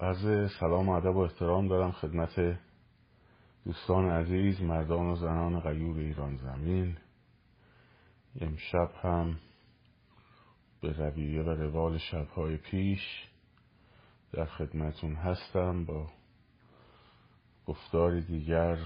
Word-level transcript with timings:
عرض 0.00 0.52
سلام 0.60 0.88
و 0.88 0.92
ادب 0.92 1.16
و 1.16 1.18
احترام 1.18 1.68
دارم 1.68 1.92
خدمت 1.92 2.58
دوستان 3.64 4.10
عزیز 4.10 4.60
مردان 4.60 5.06
و 5.06 5.16
زنان 5.16 5.60
غیور 5.60 5.98
ایران 5.98 6.36
زمین. 6.36 6.96
امشب 8.40 8.90
هم 9.02 9.36
به 10.80 10.92
رویه 10.92 11.42
و 11.42 11.50
روال 11.50 11.98
شبهای 11.98 12.56
پیش 12.56 13.00
در 14.32 14.44
خدمتون 14.44 15.14
هستم 15.14 15.84
با 15.84 16.10
گفتار 17.66 18.20
دیگر 18.20 18.78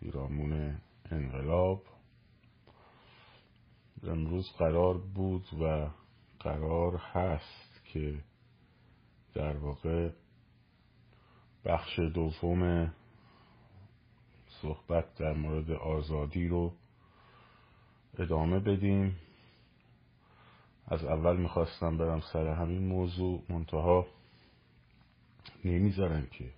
پیرامون 0.00 0.80
انقلاب. 1.10 1.82
امروز 4.02 4.52
قرار 4.58 4.98
بود 4.98 5.44
و 5.62 5.90
قرار 6.38 6.96
هست 6.96 7.84
که 7.84 8.29
در 9.34 9.56
واقع 9.56 10.10
بخش 11.64 11.98
دوم 11.98 12.92
صحبت 14.48 15.14
در 15.14 15.32
مورد 15.32 15.70
آزادی 15.70 16.48
رو 16.48 16.72
ادامه 18.18 18.58
بدیم. 18.58 19.16
از 20.86 21.04
اول 21.04 21.36
می‌خواستم 21.36 21.96
برم 21.98 22.20
سر 22.20 22.46
همین 22.46 22.86
موضوع. 22.88 23.42
منتها 23.48 24.06
نمی‌ذارن 25.64 26.26
که 26.30 26.50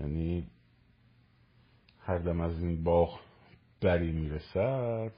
یعنی 0.00 0.50
هر 2.00 2.18
دم 2.18 2.40
از 2.40 2.62
این 2.62 2.84
باغ 2.84 3.20
بری 3.80 4.12
می‌رسد 4.12 5.12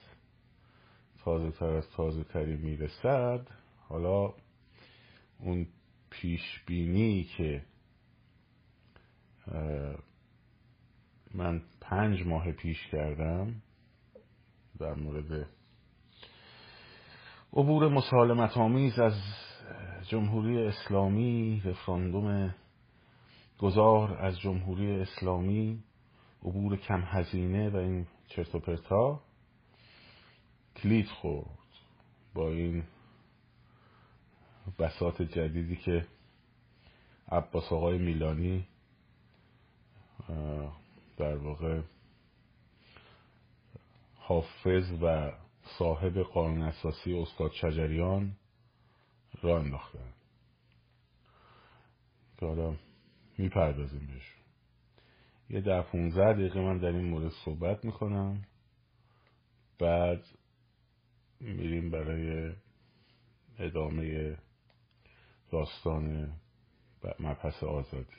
تازه 1.25 1.51
تر 1.51 1.67
از 1.67 1.91
تازه 1.91 2.25
تری 2.25 2.57
می‌رسد 2.57 3.47
حالا 3.89 4.35
اون 5.43 5.67
پیش 6.11 6.63
بینی 6.67 7.25
که 7.25 7.63
من 11.35 11.63
پنج 11.81 12.27
ماه 12.27 12.53
پیش 12.53 12.87
کردم 12.87 13.63
در 14.79 14.95
مورد 14.95 15.49
عبور 17.53 17.89
مسالمت 17.89 18.57
آمیز 18.57 18.99
از 18.99 19.15
جمهوری 20.09 20.67
اسلامی 20.67 21.63
رفراندوم 21.65 22.55
گذار 23.59 24.13
از 24.13 24.41
جمهوری 24.41 25.01
اسلامی 25.01 25.83
عبور 26.43 26.77
کم 26.77 27.03
هزینه 27.07 27.71
و 27.71 27.77
این 27.77 28.07
چرت 28.29 28.55
و 28.55 28.59
پرتا 28.59 29.21
کلید 30.77 31.07
خورد 31.07 31.59
با 32.35 32.49
این 32.49 32.85
بسات 34.79 35.23
جدیدی 35.23 35.77
که 35.77 36.07
عباس 37.29 37.73
آقای 37.73 37.99
میلانی 37.99 38.67
در 41.17 41.37
واقع 41.37 41.83
حافظ 44.17 45.03
و 45.03 45.33
صاحب 45.79 46.19
قانون 46.19 46.63
اساسی 46.63 47.15
استاد 47.15 47.53
شجریان 47.53 48.37
را 49.43 49.59
انداختن. 49.59 50.13
که 52.37 52.47
حالا 52.47 52.77
می‌پردازیم 53.39 54.07
بهش. 54.07 54.37
یه 55.51 55.61
ده 55.61 55.83
15 55.83 56.33
دقیقه 56.33 56.61
من 56.61 56.79
در 56.79 56.89
این 56.89 57.05
مورد 57.05 57.33
صحبت 57.45 57.85
می‌کنم. 57.85 58.43
بعد 59.79 60.25
میریم 61.41 61.91
برای 61.91 62.53
ادامه 63.59 64.37
داستان 65.53 66.33
مبحث 67.21 67.65
آزادی. 67.65 68.17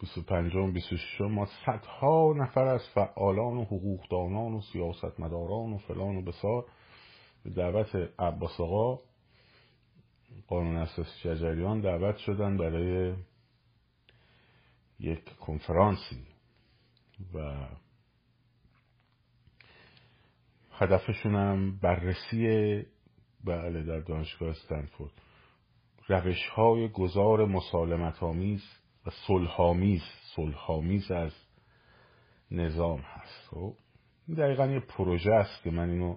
25 0.00 0.56
و 0.56 0.70
26 0.72 1.20
ما 1.20 1.46
صدها 1.66 2.34
نفر 2.36 2.64
از 2.64 2.80
فعالان 2.94 3.56
و 3.56 3.64
حقوقدانان 3.64 4.52
و 4.54 4.60
سیاستمداران 4.60 5.72
و 5.72 5.78
فلان 5.78 6.16
و 6.16 6.22
بسار 6.22 6.64
به 7.44 7.50
دعوت 7.50 7.96
عباس 8.18 8.60
آقا 8.60 9.02
قانون 10.46 10.76
اساسی 10.76 11.10
شجریان 11.22 11.80
دعوت 11.80 12.16
شدن 12.16 12.56
برای 12.56 13.14
یک 15.00 15.36
کنفرانسی 15.36 16.26
و 17.34 17.66
هدفشونم 20.78 21.78
بررسی 21.78 22.82
بله 23.44 23.82
در 23.82 24.00
دانشگاه 24.00 24.48
استنفورد. 24.48 25.12
روش 26.08 26.48
های 26.48 26.88
گذار 26.88 27.44
مسالمت 27.44 28.22
آمیز 28.22 28.62
و 29.06 29.10
صلحآمیز 29.26 30.02
صلحآمیز 30.36 31.10
از 31.10 31.32
نظام 32.50 33.00
هست. 33.00 33.48
خب 33.50 33.74
دقیقا 34.38 34.66
یه 34.66 34.80
پروژه 34.80 35.32
است 35.32 35.62
که 35.62 35.70
من 35.70 35.90
اینو 35.90 36.16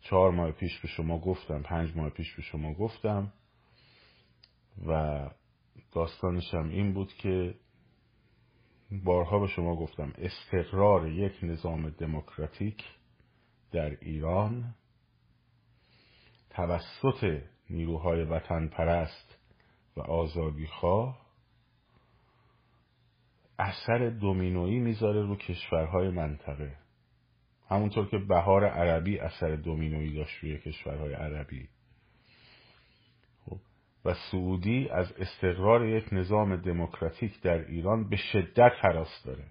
چهار 0.00 0.30
ماه 0.30 0.52
پیش 0.52 0.78
به 0.78 0.88
شما 0.88 1.18
گفتم 1.18 1.62
پنج 1.62 1.96
ماه 1.96 2.10
پیش 2.10 2.34
به 2.34 2.42
شما 2.42 2.74
گفتم 2.74 3.32
و 4.86 5.20
داستانشم 5.92 6.68
این 6.68 6.92
بود 6.92 7.12
که 7.12 7.54
بارها 9.04 9.38
به 9.38 9.46
شما 9.46 9.76
گفتم 9.76 10.12
استقرار 10.18 11.08
یک 11.08 11.32
نظام 11.42 11.90
دموکراتیک 11.90 12.84
در 13.72 13.96
ایران 14.00 14.74
توسط 16.50 17.42
نیروهای 17.70 18.24
وطن 18.24 18.68
پرست 18.68 19.38
و 19.96 20.00
آزادی 20.00 20.66
خواه 20.66 21.22
اثر 23.58 24.08
دومینویی 24.08 24.78
می‌ذاره 24.78 25.22
رو 25.22 25.36
کشورهای 25.36 26.10
منطقه. 26.10 26.76
همونطور 27.68 28.06
که 28.06 28.18
بهار 28.18 28.64
عربی 28.64 29.18
اثر 29.18 29.56
دومینویی 29.56 30.14
داشت 30.14 30.38
روی 30.42 30.58
کشورهای 30.58 31.14
عربی. 31.14 31.68
خب، 33.44 33.58
و 34.04 34.14
سعودی 34.14 34.88
از 34.88 35.12
استقرار 35.12 35.86
یک 35.86 36.04
نظام 36.12 36.56
دموکراتیک 36.56 37.40
در 37.40 37.58
ایران 37.58 38.08
به 38.08 38.16
شدت 38.16 38.72
حراس 38.80 39.22
داره. 39.24 39.44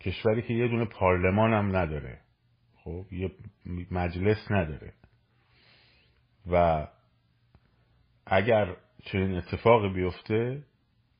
کشوری 0.00 0.42
که 0.42 0.54
یه 0.54 0.68
دونه 0.68 0.84
پارلمان 0.84 1.52
هم 1.52 1.76
نداره. 1.76 2.25
خب 2.86 3.12
یه 3.12 3.30
مجلس 3.90 4.50
نداره. 4.50 4.92
و 6.50 6.86
اگر 8.26 8.76
چنین 9.04 9.34
اتفاقی 9.36 9.88
بیفته 9.88 10.62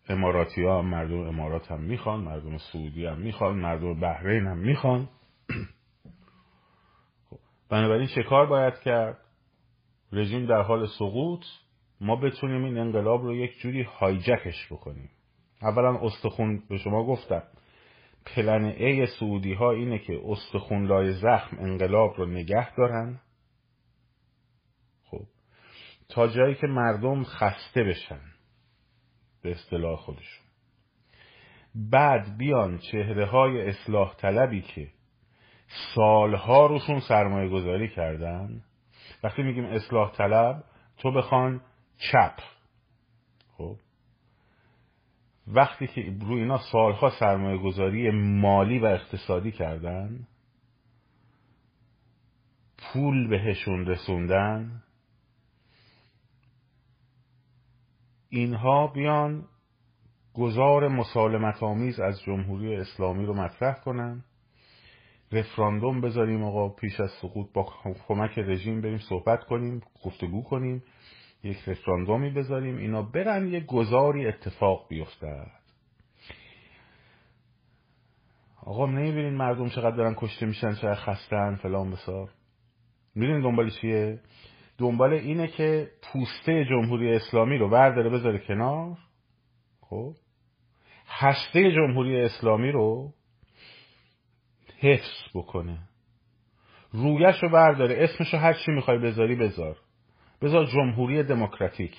اماراتی 0.08 0.64
ها 0.64 0.78
هم 0.78 0.86
مردم 0.86 1.20
امارات 1.20 1.70
هم 1.70 1.80
می‌خوان 1.80 2.20
مردم 2.20 2.58
سعودی 2.58 3.06
هم 3.06 3.18
می‌خوان 3.18 3.56
مردم 3.56 4.00
بحرین 4.00 4.46
هم 4.46 4.58
می‌خوان. 4.58 5.08
خب. 7.30 7.38
بنابراین 7.68 8.08
چه 8.14 8.22
کار 8.22 8.46
باید 8.46 8.78
کرد؟ 8.78 9.18
رژیم 10.12 10.46
در 10.46 10.62
حال 10.62 10.86
سقوط. 10.98 11.44
ما 12.00 12.16
بتونیم 12.16 12.64
این 12.64 12.78
انقلاب 12.78 13.22
رو 13.22 13.34
یک 13.36 13.58
جوری 13.58 13.82
هایجکش 13.82 14.72
بکنیم. 14.72 15.10
اولا 15.62 15.98
استخون 15.98 16.62
به 16.68 16.78
شما 16.78 17.06
گفتم. 17.06 17.42
پلن 18.26 18.64
ای 18.64 19.06
سعودی 19.06 19.54
ها 19.54 19.70
اینه 19.70 19.98
که 19.98 20.20
استخون 20.24 20.86
لای 20.86 21.12
زخم 21.12 21.58
انقلاب 21.58 22.14
رو 22.16 22.26
نگه 22.26 22.74
دارن. 22.74 23.20
خب 25.04 25.22
تا 26.08 26.28
جایی 26.28 26.54
که 26.54 26.66
مردم 26.66 27.24
خسته 27.24 27.84
بشن 27.84 28.20
به 29.42 29.50
اصطلاح 29.50 29.96
خودشون. 29.96 30.46
بعد 31.74 32.36
بیان 32.36 32.78
چهره 32.78 33.26
های 33.26 33.68
اصلاح 33.68 34.14
طلبی 34.14 34.62
که 34.62 34.88
سالها 35.94 36.66
روشون 36.66 37.00
سرمایه 37.00 37.48
گذاری 37.48 37.88
کردن. 37.88 38.62
وقتی 39.22 39.42
میگیم 39.42 39.64
اصلاح 39.64 40.12
طلب 40.12 40.64
تو 40.98 41.12
بخوان 41.12 41.60
چپ. 41.98 42.40
خب 43.56 43.76
وقتی 45.46 45.86
که 45.86 46.16
روی 46.20 46.40
اینا 46.40 46.58
سالها 46.72 47.10
سرمایه 47.20 47.58
گذاری 47.58 48.10
مالی 48.10 48.78
و 48.78 48.84
اقتصادی 48.84 49.52
کردن 49.52 50.26
پول 52.78 53.28
بهشون 53.28 53.86
رسوندن 53.86 54.82
اینها 58.28 58.86
بیان 58.86 59.44
گذار 60.34 60.88
مسالمت 60.88 61.62
آمیز 61.62 62.00
از 62.00 62.22
جمهوری 62.22 62.76
اسلامی 62.76 63.26
رو 63.26 63.34
مطرح 63.34 63.74
کنن 63.74 64.24
رفراندوم 65.32 66.00
بذاریم 66.00 66.44
آقا 66.44 66.68
پیش 66.68 67.00
از 67.00 67.10
سقوط 67.22 67.52
با 67.52 67.72
کمک 68.08 68.38
رژیم 68.38 68.80
بریم 68.80 68.98
صحبت 68.98 69.44
کنیم 69.44 69.82
گفتگو 70.04 70.42
کنیم. 70.42 70.82
یک 71.46 71.58
رفراندومی 71.66 72.30
بذاریم 72.30 72.76
اینا 72.76 73.02
برن 73.02 73.46
یه 73.48 73.60
گذاری 73.60 74.26
اتفاق 74.26 74.88
بیفتد. 74.88 75.50
آقا 78.66 78.86
نمی‌بینین 78.86 79.34
مردم 79.34 79.68
چقدر 79.68 79.96
دارن 79.96 80.14
کشته 80.16 80.46
میشن 80.46 80.74
چقدر 80.74 80.94
خستن 80.94 81.54
فلان 81.54 81.90
بسار 81.90 82.30
می‌دونین 83.14 83.42
دنبال 83.42 83.70
چیه؟ 83.70 84.20
دنبال 84.78 85.12
اینه 85.12 85.48
که 85.48 85.90
پوسته 86.02 86.64
جمهوری 86.64 87.14
اسلامی 87.14 87.58
رو 87.58 87.68
برداره 87.68 88.10
بذاره 88.10 88.38
کنار. 88.38 88.98
خب؟ 89.80 90.14
هسته 91.08 91.72
جمهوری 91.72 92.20
اسلامی 92.20 92.70
رو 92.70 93.12
حفظ 94.78 95.22
بکنه. 95.34 95.78
رویش 96.92 97.42
رو 97.42 97.50
برداره 97.50 98.04
اسمش 98.04 98.34
رو 98.34 98.38
هر 98.38 98.52
چی 98.52 98.72
می‌خوای 98.72 98.98
بذاری 98.98 99.36
بذار. 99.36 99.76
بذار 100.42 100.64
جمهوری 100.64 101.22
دموکراتیک 101.22 101.96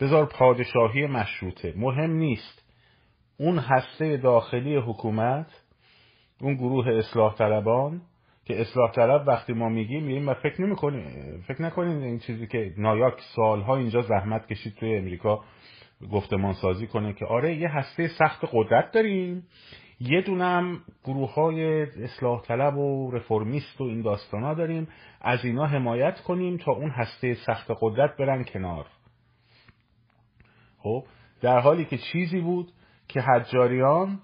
بذار 0.00 0.26
پادشاهی 0.26 1.06
مشروطه. 1.06 1.74
مهم 1.76 2.10
نیست. 2.10 2.62
اون 3.38 3.58
هسته 3.58 4.16
داخلی 4.16 4.76
حکومت 4.76 5.62
اون 6.40 6.54
گروه 6.54 6.88
اصلاح 6.88 7.34
طلبان 7.34 8.00
که 8.44 8.60
اصلاح 8.60 8.90
طلب 8.92 9.28
وقتی 9.28 9.52
ما 9.52 9.68
میگیم 9.68 10.04
میگیم 10.04 10.28
و 10.28 10.34
فکر 10.34 10.62
نمی 10.62 10.76
فکر 11.48 11.62
نکنین 11.62 12.02
این 12.02 12.18
چیزی 12.18 12.46
که 12.46 12.74
نایاک 12.78 13.14
سالها 13.36 13.76
اینجا 13.76 14.02
زحمت 14.02 14.46
کشید 14.46 14.74
توی 14.74 14.96
امریکا 14.96 15.44
گفتمان 16.12 16.52
سازی 16.52 16.86
کنه 16.86 17.12
که 17.12 17.26
آره 17.26 17.54
یه 17.54 17.68
هسته 17.68 18.08
سخت 18.08 18.44
قدرت 18.52 18.92
داریم. 18.92 19.46
یه 20.08 20.20
دونم 20.22 20.80
گروه 21.04 21.34
های 21.34 21.82
اصلاح 21.82 22.42
طلب 22.42 22.78
و 22.78 23.10
رفرمیست 23.10 23.80
و 23.80 23.84
این 23.84 24.02
داستان 24.02 24.42
ها 24.42 24.54
داریم. 24.54 24.88
از 25.20 25.44
اینا 25.44 25.66
حمایت 25.66 26.20
کنیم 26.20 26.56
تا 26.56 26.72
اون 26.72 26.90
هسته 26.90 27.34
سخت 27.34 27.70
قدرت 27.80 28.16
برن 28.16 28.44
کنار. 28.44 28.86
خب 30.78 31.04
در 31.40 31.60
حالی 31.60 31.84
که 31.84 31.98
چیزی 31.98 32.40
بود 32.40 32.72
که 33.08 33.20
حجاریان 33.20 34.20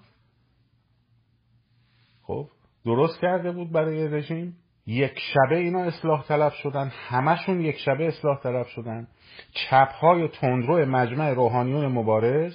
خب 2.23 2.47
درست 2.85 3.19
کرده 3.21 3.51
بود 3.51 3.71
برای 3.71 4.07
رژیم. 4.07 4.57
یک 4.85 5.19
شبه 5.33 5.57
اینا 5.57 5.83
اصلاح 5.83 6.23
طلب 6.23 6.51
شدن 6.51 6.91
همشون 7.09 7.61
یک 7.61 7.77
شبه 7.77 8.07
اصلاح 8.07 8.39
طلب 8.39 8.65
شدن. 8.67 9.07
چپ 9.51 9.91
های 9.91 10.27
تندرو 10.27 10.85
مجمع 10.85 11.33
روحانیون 11.33 11.87
مبارز 11.87 12.53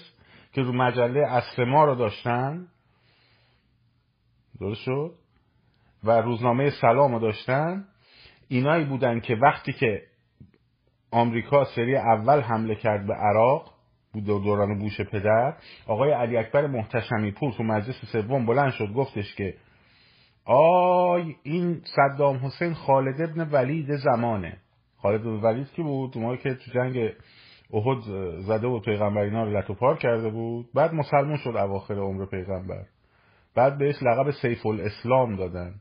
که 0.53 0.62
رو 0.62 0.73
مجله 0.73 1.21
اصل 1.32 1.65
ما 1.65 1.85
رو 1.85 1.94
داشتن. 1.94 2.69
درست 4.60 4.80
شد؟ 4.80 5.14
و 6.04 6.10
روزنامه 6.10 6.70
سلام 6.80 7.12
رو 7.12 7.20
داشتن؟ 7.20 7.84
اینایی 8.48 8.84
بودن 8.84 9.20
که 9.20 9.34
وقتی 9.34 9.72
که 9.72 10.02
آمریکا 11.10 11.64
سری 11.64 11.96
اول 11.96 12.40
حمله 12.40 12.74
کرد 12.74 13.06
به 13.06 13.14
عراق 13.14 13.70
بود 14.12 14.24
دوران 14.24 14.78
بوش 14.78 15.00
پدر 15.00 15.56
آقای 15.86 16.12
علی 16.12 16.36
اکبر 16.36 16.66
محتشمی 16.66 17.30
پور 17.30 17.52
تو 17.52 17.62
مجلس 17.62 18.04
سوم 18.12 18.46
بلند 18.46 18.72
شد 18.72 18.92
گفتش 18.92 19.34
که 19.34 19.54
آی 20.44 21.36
این 21.42 21.82
صدام 21.96 22.36
حسین 22.36 22.74
خالد 22.74 23.20
ابن 23.20 23.48
ولید 23.52 23.96
زمانه. 23.96 24.56
خالد 24.96 25.26
ابن 25.26 25.40
ولید 25.40 25.72
کی 25.72 25.82
بود؟ 25.82 26.12
اونایی 26.16 26.38
که 26.38 26.54
تو 26.54 26.70
جنگ 26.74 27.12
احد 27.72 28.00
زده 28.40 28.66
و 28.66 28.80
پیغمبر 28.80 29.20
اینا 29.20 29.44
رو 29.44 29.58
لطو 29.58 29.94
کرده 29.94 30.30
بود. 30.30 30.66
بعد 30.74 30.94
مسلمون 30.94 31.36
شد 31.36 31.56
اواخر 31.56 31.94
عمر 31.94 32.26
پیغمبر. 32.26 32.84
بعد 33.54 33.78
بهش 33.78 34.02
لقب 34.02 34.30
سیف 34.30 34.66
الاسلام 34.66 35.36
دادن. 35.36 35.74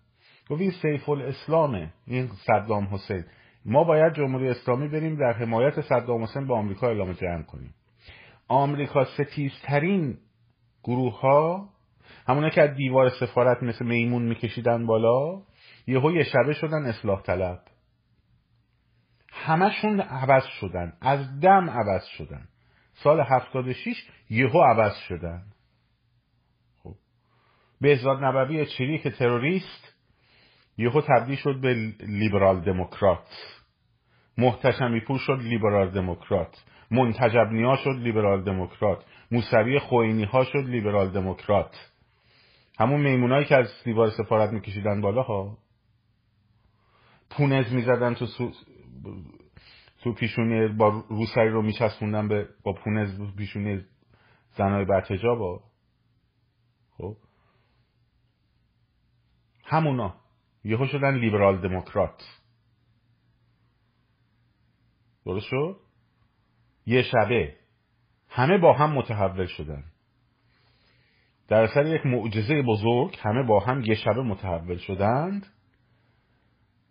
گفت 0.50 0.62
این 0.62 0.72
سیف 0.72 1.10
الاسلامه 1.10 1.94
این 2.08 2.28
صدام 2.28 2.88
حسین. 2.92 3.24
ما 3.66 3.84
باید 3.84 4.14
جمهوری 4.14 4.50
اسلامی 4.50 4.88
بریم 4.88 5.16
در 5.16 5.34
حمایت 5.34 5.82
صدام 5.82 6.24
حسین 6.24 6.48
به 6.48 6.54
آمریکا 6.54 6.88
اعلام 6.88 7.14
جنگ 7.14 7.46
کنیم. 7.46 7.74
آمریکا 8.48 9.06
ستیزترین 9.06 10.18
گروه 10.84 11.20
ها 11.20 11.70
همونه 12.28 12.50
که 12.50 12.62
از 12.62 12.76
دیوار 12.76 13.10
سفارت 13.10 13.64
مثل 13.64 13.86
میمون 13.86 14.24
میکشیدن 14.24 14.86
بالا 14.86 15.42
یهو 15.88 16.12
یه 16.12 16.24
شبه 16.24 16.54
شدن 16.54 16.86
اصلاح 16.86 17.22
طلب. 17.22 17.60
همشون 19.32 20.00
عوض 20.00 20.44
شدن 20.46 20.94
از 21.02 21.40
دم 21.40 21.70
عوض 21.70 22.06
شدن. 22.06 22.48
سال 22.94 23.20
76 23.22 24.10
یهو 24.30 24.62
عوض 24.62 24.94
شدن. 25.08 25.44
بهزاد 27.84 28.24
نبوی 28.24 28.66
چریک 28.66 29.08
تروریست 29.08 29.96
یهو 30.78 31.02
تبدیل 31.02 31.36
شد 31.36 31.62
به 31.62 31.74
لیبرال 32.00 32.60
دموکرات. 32.62 33.28
محتشمی 34.38 35.00
پور 35.00 35.20
شد 35.20 35.40
لیبرال 35.42 35.90
دموکرات. 35.90 36.64
منتجب 36.92 37.48
نیا 37.52 37.76
شد 37.76 37.96
لیبرال 38.00 38.44
دموکرات. 38.44 39.06
موسوی 39.32 39.80
خوینی 39.80 40.24
ها 40.24 40.44
شد 40.44 40.66
لیبرال 40.66 41.10
دموکرات. 41.10 41.92
همون 42.80 43.02
میمونایی 43.02 43.46
که 43.46 43.56
از 43.56 43.68
دیوار 43.84 44.10
سفارت 44.10 44.50
میکشیدن 44.50 45.02
بالا 45.02 45.22
ها 45.22 45.58
پونز 47.30 47.74
می‌زدن 47.74 48.14
تو 48.14 48.26
سو... 48.26 48.52
تو 50.04 50.14
پیشونی 50.14 50.68
با 50.68 51.04
روسری 51.10 51.50
رو 51.50 51.62
میچسبوندن 51.62 52.28
به 52.28 52.48
با 52.64 52.74
پونز 52.74 53.36
پیشونی 53.38 53.82
زنای 54.58 54.86
با. 54.86 55.64
خب؟ 56.98 57.16
همونا. 59.74 60.16
یهو 60.64 60.88
شدن 60.88 61.16
لیبرال 61.16 61.62
دموکرات. 61.62 62.24
درست 65.26 65.46
شد؟ 65.46 65.76
یه 66.86 67.02
شبه. 67.02 67.56
همه 68.30 68.58
با 68.58 68.74
هم 68.74 68.92
متحول 68.92 69.46
شدن. 69.46 69.84
در 71.48 71.64
اثر 71.64 71.86
یک 71.86 72.06
معجزه 72.06 72.62
بزرگ 72.62 73.18
همه 73.20 73.44
با 73.44 73.60
هم 73.60 73.82
یه 73.82 73.96
شبه 73.96 74.22
متحول 74.24 74.78
شدند. 74.78 75.46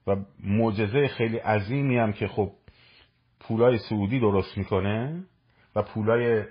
و 0.07 0.17
معجزه 0.41 1.09
خیلی 1.09 1.37
عظیمی 1.37 1.99
هم 1.99 2.13
که 2.13 2.29
خب 2.29 2.53
پولای 3.41 3.79
سعودی 3.79 4.21
درست 4.21 4.59
می‌کنه 4.59 5.25
و 5.77 5.83
پولای 5.83 6.45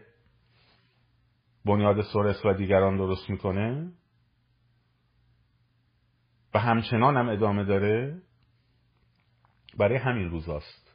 بنیاد 1.66 2.02
سورس 2.02 2.46
و 2.46 2.54
دیگران 2.54 2.98
درست 2.98 3.30
می‌کنه. 3.30 3.92
و 6.54 6.60
همچنان 6.60 7.18
هم 7.18 7.30
ادامه 7.30 7.64
داره 7.64 8.22
برای 9.78 9.98
همین 9.98 10.30
روزاست. 10.30 10.92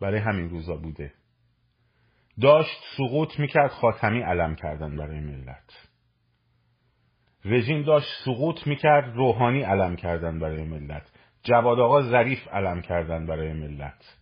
برای 0.00 0.18
همین 0.18 0.50
روزا 0.50 0.76
بوده. 0.76 1.12
داشت 2.40 2.78
سقوط 2.96 3.38
می‌کرد 3.38 3.70
خاتمی 3.70 4.20
علم 4.20 4.54
کردن 4.54 4.96
برای 4.96 5.20
ملت. 5.20 5.88
رژیم 7.44 7.82
داشت 7.82 8.08
سقوط 8.24 8.66
می‌کرد 8.66 9.16
روحانی 9.16 9.62
علم 9.62 9.96
کردن 9.96 10.38
برای 10.38 10.64
ملت. 10.64 11.12
جواد 11.42 11.80
آقا 11.80 12.02
ظریف 12.02 12.48
علم 12.48 12.82
کردن 12.82 13.26
برای 13.26 13.52
ملت. 13.52 14.18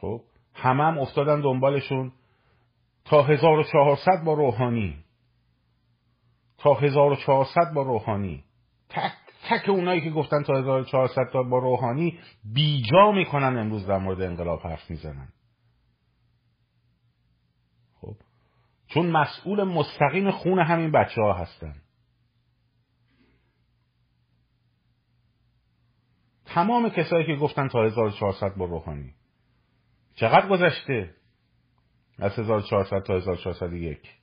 خب 0.00 0.20
همه 0.54 0.84
هم 0.84 0.98
افتادن 0.98 1.40
دنبالشون. 1.40 2.12
تا 3.04 3.22
1400 3.22 4.24
با 4.24 4.34
روحانی. 4.34 5.04
تا 6.58 6.74
1400 6.74 7.72
با 7.74 7.82
روحانی. 7.82 8.44
تک 8.94 9.12
تک 9.48 9.68
اونایی 9.68 10.00
که 10.00 10.10
گفتن 10.10 10.42
تا 10.42 10.58
1400 10.58 11.22
تا 11.32 11.42
با 11.42 11.58
روحانی 11.58 12.18
بیجا 12.44 13.12
می‌کنن 13.12 13.58
امروز 13.58 13.86
در 13.86 13.98
مورد 13.98 14.22
انقلاب 14.22 14.60
حرف 14.60 14.90
می‌زنن. 14.90 15.28
چون 18.86 19.06
مسئول 19.06 19.64
مستقیم 19.64 20.30
خون 20.30 20.58
همین 20.58 20.90
بچه 20.90 21.22
ها 21.22 21.32
هستن. 21.32 21.74
تمام 26.44 26.88
کسایی 26.88 27.26
که 27.26 27.36
گفتن 27.36 27.68
تا 27.68 27.84
1400 27.84 28.54
با 28.54 28.64
روحانی. 28.64 29.14
چقدر 30.14 30.48
گذشته 30.48 31.14
از 32.18 32.38
1400 32.38 33.02
تا 33.02 33.16
1401 33.16 34.21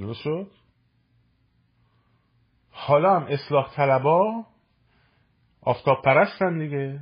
درست 0.00 0.20
شد؟ 0.20 0.50
حالا 2.70 3.20
هم 3.20 3.26
اصلاح 3.28 3.74
طلبا 3.74 4.46
آفتاب 5.62 6.02
پرستن 6.02 6.58
دیگه. 6.58 7.00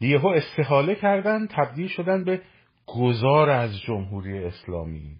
یهو 0.00 0.26
استحاله 0.26 0.94
کردن 0.94 1.46
تبدیل 1.46 1.88
شدن 1.88 2.24
به 2.24 2.42
گذار 2.86 3.50
از 3.50 3.80
جمهوری 3.80 4.44
اسلامی. 4.44 5.16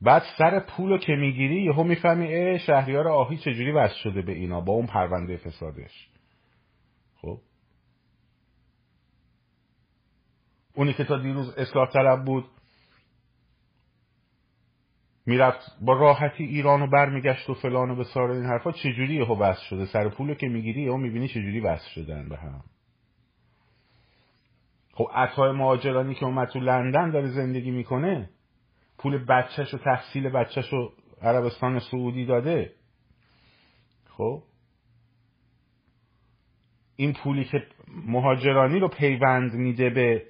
بعد 0.00 0.22
سر 0.38 0.60
پول 0.60 0.98
که 0.98 1.12
می‌گیری 1.12 1.62
یهو 1.62 1.84
می‌فهمی 1.84 2.34
اه 2.34 2.58
شهریار 2.58 3.08
آهی 3.08 3.36
چجوری 3.36 3.72
وصل 3.72 3.94
شده 3.94 4.22
به 4.22 4.32
اینا 4.32 4.60
با 4.60 4.72
اون 4.72 4.86
پرونده 4.86 5.36
فسادش. 5.36 6.08
خب؟ 7.20 7.38
اونی 10.74 10.92
که 10.92 11.04
تا 11.04 11.18
دیروز 11.18 11.54
اصلاح 11.58 11.88
طلب 11.90 12.24
بود 12.24 12.44
می‌رفت 15.26 15.76
با 15.80 15.92
راحتی 15.92 16.44
ایرانو 16.44 16.86
برمیگشت 16.86 17.50
و 17.50 17.54
فلان 17.54 17.90
و 17.90 17.96
بسار 17.96 18.30
این 18.30 18.44
حرفا 18.44 18.72
چجوری 18.72 19.14
یهو 19.14 19.38
وصل 19.38 19.62
شده؟ 19.62 19.86
سر 19.86 20.08
پول 20.08 20.34
که 20.34 20.48
می‌گیری 20.48 20.82
یهو 20.82 20.96
می‌بینی 20.96 21.28
چجوری 21.28 21.60
وصل 21.60 21.88
شدن 21.88 22.28
به 22.28 22.36
هم. 22.36 22.64
خب 24.92 25.08
عطای 25.14 25.52
مهاجرانی 25.52 26.14
که 26.14 26.24
اومد 26.24 26.48
تو 26.48 26.60
لندن 26.60 27.10
داره 27.10 27.28
زندگی 27.28 27.70
می‌کنه 27.70 28.30
پول 28.98 29.24
بچهش 29.24 29.74
و 29.74 29.78
تحصیل 29.78 30.28
بچهش 30.28 30.72
رو 30.72 30.92
عربستان 31.22 31.78
سعودی 31.78 32.26
داده. 32.26 32.72
خب؟ 34.08 34.42
این 36.96 37.12
پولی 37.12 37.44
که 37.44 37.66
مهاجرانی 38.06 38.78
رو 38.78 38.88
پیوند 38.88 39.54
میده 39.54 39.90
به 39.90 40.22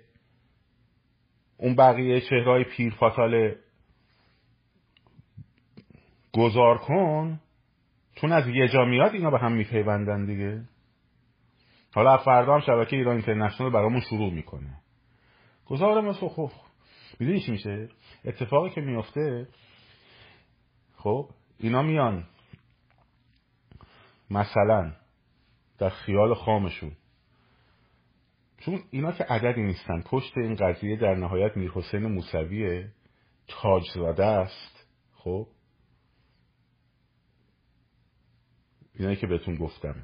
اون 1.56 1.76
بقیه 1.76 2.20
چهرهای 2.20 2.64
پیرپاتال 2.64 3.54
گذار 6.34 6.78
کن 6.78 7.40
چون 8.14 8.32
از 8.32 8.48
یه 8.48 8.68
جا 8.68 8.84
میاد 8.84 9.12
اینا 9.12 9.30
به 9.30 9.38
هم 9.38 9.52
میپیوندن 9.52 10.26
دیگه. 10.26 10.62
حالا 11.94 12.16
فردا 12.18 12.54
هم 12.54 12.60
شبکه 12.60 12.96
ایران 12.96 13.16
اینترنشنال 13.16 13.70
برامون 13.70 14.00
شروع 14.00 14.32
می‌کنه. 14.32 14.78
گذار 15.66 16.00
مثل 16.00 16.28
خب 16.28 16.50
می‌دونی 17.20 17.40
چی 17.40 17.50
میشه؟ 17.50 17.88
اتفاقی 18.24 18.70
که 18.70 18.80
میفته 18.80 19.48
خب 20.96 21.28
اینا 21.58 21.82
میان. 21.82 22.24
مثلا 24.30 24.92
در 25.78 25.88
خیال 25.88 26.34
خامشون. 26.34 26.92
چون 28.58 28.80
اینا 28.90 29.12
که 29.12 29.24
عددی 29.24 29.62
نیستن 29.62 30.02
پشت 30.02 30.38
این 30.38 30.54
قضیه 30.54 30.96
در 30.96 31.14
نهایت 31.14 31.56
میر 31.56 31.70
حسین 31.70 32.06
موسوی 32.06 32.84
تاج 33.48 33.82
زاده 33.94 34.24
است 34.24 34.86
خب. 35.14 35.46
اینایی 39.02 39.20
که 39.20 39.26
بهتون 39.26 39.54
گفتم. 39.54 39.94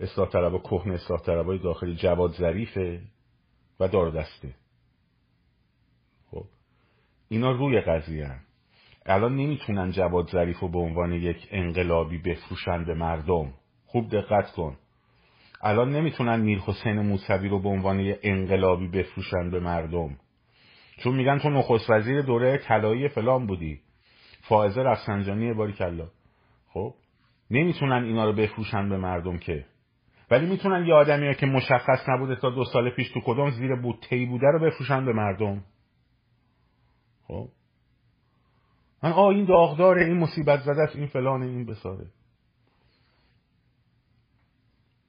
اصلاح 0.00 0.28
طلبا 0.28 0.58
کهنه 0.58 0.94
اصلاح 0.94 1.20
طلبای 1.20 1.58
داخلی 1.58 1.94
جواد 1.94 2.30
ظریفه 2.30 3.00
و 3.80 3.88
دار 3.88 4.10
دسته 4.10 4.54
خب 6.30 6.44
اینا 7.28 7.50
روی 7.50 7.80
قضیه 7.80 8.26
هم. 8.26 8.40
الان 9.06 9.36
نمی‌تونن 9.36 9.90
جواد 9.90 10.30
ظریف 10.30 10.58
رو 10.58 10.68
به 10.68 10.78
عنوان 10.78 11.12
یک 11.12 11.48
انقلابی 11.50 12.18
بفروشن 12.18 12.84
به 12.84 12.94
مردم. 12.94 13.52
خوب 13.86 14.10
دقت 14.10 14.52
کن. 14.52 14.76
الان 15.62 15.92
نمی‌تونن 15.92 16.40
میر 16.40 16.58
حسین 16.58 17.00
موسوی 17.00 17.48
رو 17.48 17.62
به 17.62 17.68
عنوان 17.68 18.00
یک 18.00 18.18
انقلابی 18.22 18.88
بفروشن 18.88 19.50
به 19.50 19.60
مردم. 19.60 20.16
چون 20.96 21.14
میگن 21.14 21.38
تو 21.38 21.50
نخست 21.50 21.90
وزیر 21.90 22.22
دوره 22.22 22.58
طلایی 22.58 23.08
فلان 23.08 23.46
بودی. 23.46 23.80
فائزه 24.42 24.82
رفسنجانی 24.82 25.54
باری 25.54 25.72
کلا. 25.72 26.08
خب 26.68 26.94
نمی‌تونن 27.52 28.04
اینا 28.04 28.24
رو 28.24 28.32
بفروشن 28.32 28.88
به 28.88 28.96
مردم 28.96 29.38
که. 29.38 29.66
ولی 30.30 30.46
می‌تونن 30.46 30.86
یه 30.86 30.94
آدمی 30.94 31.34
که 31.34 31.46
مشخص 31.46 32.08
نبوده 32.08 32.36
تا 32.36 32.50
دو 32.50 32.64
سال 32.64 32.90
پیش 32.90 33.10
تو 33.10 33.20
کدوم 33.20 33.50
زیر 33.50 33.76
بوتهی 33.76 34.26
بوده 34.26 34.46
رو 34.46 34.58
بفروشن 34.58 35.04
به 35.04 35.12
مردم. 35.12 35.64
خب؟ 37.28 37.48
من 39.02 39.12
آه 39.12 39.26
این 39.26 39.44
داغداره 39.44 40.04
این 40.04 40.18
مصیبت 40.18 40.60
زده 40.60 40.82
است 40.82 40.96
این 40.96 41.06
فلانه 41.06 41.46
این 41.46 41.66
بساره. 41.66 42.06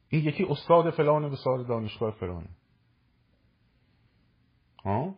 این 0.09 0.25
یکی 0.25 0.43
استاد 0.49 0.89
فلانه 0.89 1.29
بساره 1.29 1.63
دانشگاه 1.63 2.11
فلانه. 2.11 2.49
ها 4.85 5.15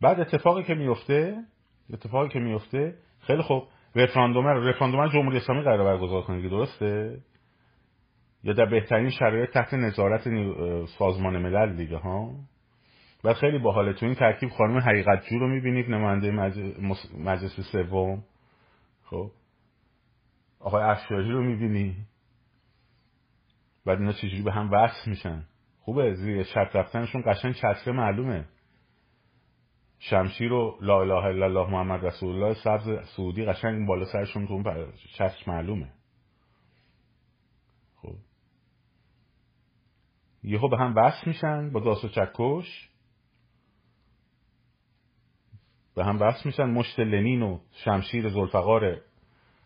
بعد 0.00 0.20
اتفاقی 0.20 0.62
که 0.62 0.74
میفته 0.74 1.44
اتفاقی 1.92 2.28
که 2.28 2.38
میفته 2.38 2.98
خیلی 3.20 3.42
خوب. 3.42 3.68
رفراندوم 3.96 4.46
رفراندوم 4.46 5.08
جمهوری 5.08 5.36
اسلامی 5.36 5.62
قرار 5.62 5.84
برگزار 5.84 6.22
کنه 6.22 6.48
درسته؟ 6.48 7.20
یا 8.44 8.52
در 8.52 8.64
بهترین 8.64 9.10
شرایط 9.10 9.50
تحت 9.50 9.74
نظارت 9.74 10.28
سازمان 10.86 11.42
ملل 11.42 11.76
دیگه 11.76 11.96
ها؟ 11.96 12.34
و 13.24 13.34
خیلی 13.34 13.58
باحاله. 13.58 13.92
تو 13.92 14.06
این 14.06 14.14
ترکیب 14.14 14.48
خانم 14.48 14.78
حقیقت 14.78 15.26
جو 15.30 15.38
رو 15.38 15.48
می‌بینید 15.48 15.90
نماینده 15.90 16.30
مجلس 17.18 17.60
سوم. 17.72 18.24
خب؟ 19.04 19.30
آقای 20.60 20.82
افشاری 20.82 21.30
رو 21.30 21.42
می‌بینی. 21.42 21.96
بعد 23.86 23.98
اینا 23.98 24.12
چجوری 24.12 24.42
به 24.42 24.52
هم 24.52 24.70
وصل 24.72 25.10
میشن؟ 25.10 25.44
خوبه 25.80 26.14
زیر 26.14 26.42
شرط 26.42 26.76
رفتنشون 26.76 27.22
قشنگ 27.26 27.54
چتره 27.54 27.92
معلومه. 27.92 28.44
شمشیر 30.10 30.52
و 30.52 30.78
لا 30.80 31.00
اله 31.00 31.24
الا 31.24 31.46
الله 31.46 31.70
محمد 31.70 32.04
رسول 32.04 32.34
الله 32.34 32.54
سبز 32.64 33.08
سعودی 33.16 33.44
قشنگ 33.44 33.86
بالا 33.86 34.04
سرشون 34.04 34.46
تو 34.46 34.52
اون 34.54 34.92
چشم 35.18 35.50
معلومه. 35.50 35.92
خب. 37.96 38.14
یهو 40.42 40.68
به 40.68 40.78
هم 40.78 40.94
وصل 40.96 41.26
میشن 41.26 41.70
با 41.70 41.80
داس 41.80 42.04
و 42.04 42.08
چکش. 42.08 42.90
به 45.94 46.04
هم 46.04 46.22
وصل 46.22 46.42
میشن 46.44 46.64
مشت 46.64 47.00
لنین 47.00 47.42
و 47.42 47.60
شمشیر 47.84 48.28
زلفقار 48.28 49.00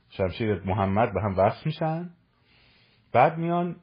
شمشیر 0.08 0.62
محمد 0.64 1.14
به 1.14 1.22
هم 1.22 1.38
وصل 1.38 1.62
میشن. 1.64 2.10
بعد 3.12 3.38
میان 3.38 3.76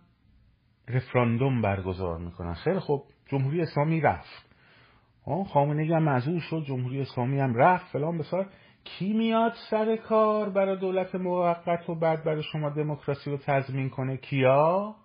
رفراندوم 0.87 1.61
برگزار 1.61 2.17
می‌کنن. 2.17 2.53
خیلی 2.53 2.79
خوب. 2.79 3.03
جمهوری 3.25 3.61
اسلامی 3.61 4.01
رفت. 4.01 4.52
خامنه 5.25 5.95
هم 5.95 6.03
معذور 6.03 6.39
شد 6.39 6.63
جمهوری 6.67 7.01
اسلامی 7.01 7.39
هم 7.39 7.55
رفت 7.55 7.85
فلان 7.91 8.17
بسار. 8.17 8.47
کی 8.83 9.13
میاد 9.13 9.53
سر 9.69 9.95
کار 9.95 10.49
برای 10.49 10.77
دولت 10.77 11.15
موقت 11.15 11.89
و 11.89 11.95
بعد 11.95 12.23
برای 12.23 12.43
شما 12.43 12.69
دموکراسی 12.69 13.31
رو 13.31 13.37
تضمین 13.37 13.89
کنه؟ 13.89 14.17
کیا؟ 14.17 14.95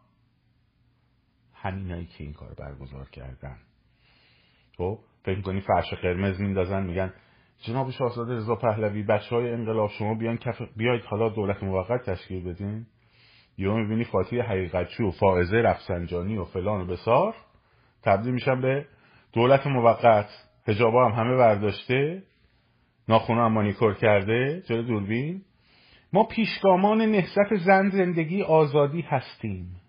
همینایی 1.54 2.06
که 2.06 2.24
این 2.24 2.32
کار 2.32 2.54
برگزار 2.58 3.08
کردن. 3.08 3.56
خب 4.76 4.98
فکر 5.22 5.40
کنی 5.40 5.60
فرش 5.60 5.94
قرمز 5.94 6.40
میندازن 6.40 6.82
میگن 6.82 7.12
جناب 7.58 7.90
شاهزاده 7.90 8.34
رضا 8.34 8.54
پهلوی 8.54 9.02
بچه 9.02 9.36
های 9.36 9.52
انقلاب 9.52 9.90
شما 9.90 10.14
بیان 10.14 10.36
کف... 10.36 10.62
بیاید 10.76 11.04
حالا 11.04 11.28
دولت 11.28 11.62
موقت 11.62 12.10
تشکیل 12.10 12.44
بدین. 12.44 12.86
یا 13.58 13.74
می‌بینی 13.74 14.04
فاتی 14.04 14.40
حقیقتچی 14.40 15.02
و 15.02 15.10
فائزه 15.10 15.56
رفسنجانی 15.56 16.36
و 16.36 16.44
فلان 16.44 16.80
و 16.80 16.86
بسار 16.86 17.34
تبدیل 18.02 18.32
میشن 18.32 18.60
به 18.60 18.86
دولت 19.32 19.66
موقت 19.66 20.28
هجابا 20.68 21.08
هم 21.08 21.20
همه 21.20 21.36
برداشته 21.36 22.22
ناخونه 23.08 23.40
هم 23.40 23.52
مانیکور 23.52 23.94
کرده 23.94 24.62
جلو 24.66 24.82
دوربین. 24.82 25.44
ما 26.12 26.24
پیشگامان 26.24 27.00
نهضت 27.00 27.56
زن 27.64 27.90
زندگی 27.90 28.42
آزادی 28.42 29.00
هستیم. 29.00 29.80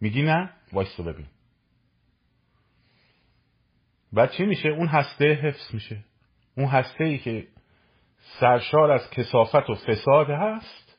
میگی 0.00 0.22
نه؟ 0.22 0.50
وایستو 0.72 1.02
ببین. 1.02 1.26
بعد 4.12 4.30
چی 4.30 4.44
میشه؟ 4.46 4.68
اون 4.68 4.86
هسته 4.86 5.24
حفظ 5.24 5.74
میشه. 5.74 6.04
اون 6.56 6.66
هسته 6.66 7.04
ای 7.04 7.18
که 7.18 7.48
سرشار 8.40 8.90
از 8.90 9.10
کسافت 9.10 9.70
و 9.70 9.74
فساد 9.74 10.30
هست 10.30 10.98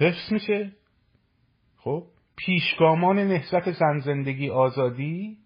حفظ 0.00 0.32
میشه. 0.32 0.72
خب؟ 1.76 2.06
پیشگامان 2.36 3.18
نهضت 3.18 3.70
زن 3.70 3.98
زندگی 3.98 4.50
آزادی؟ 4.50 5.38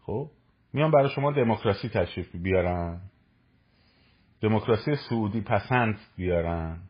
خب 0.00 0.30
میان 0.72 0.90
برای 0.90 1.08
شما 1.08 1.32
دموکراسی 1.32 1.88
تشریف 1.88 2.36
بیارن 2.36 3.00
دموکراسی 4.40 4.96
سعودی 5.08 5.40
پسند 5.40 5.98
بیارن 6.16 6.80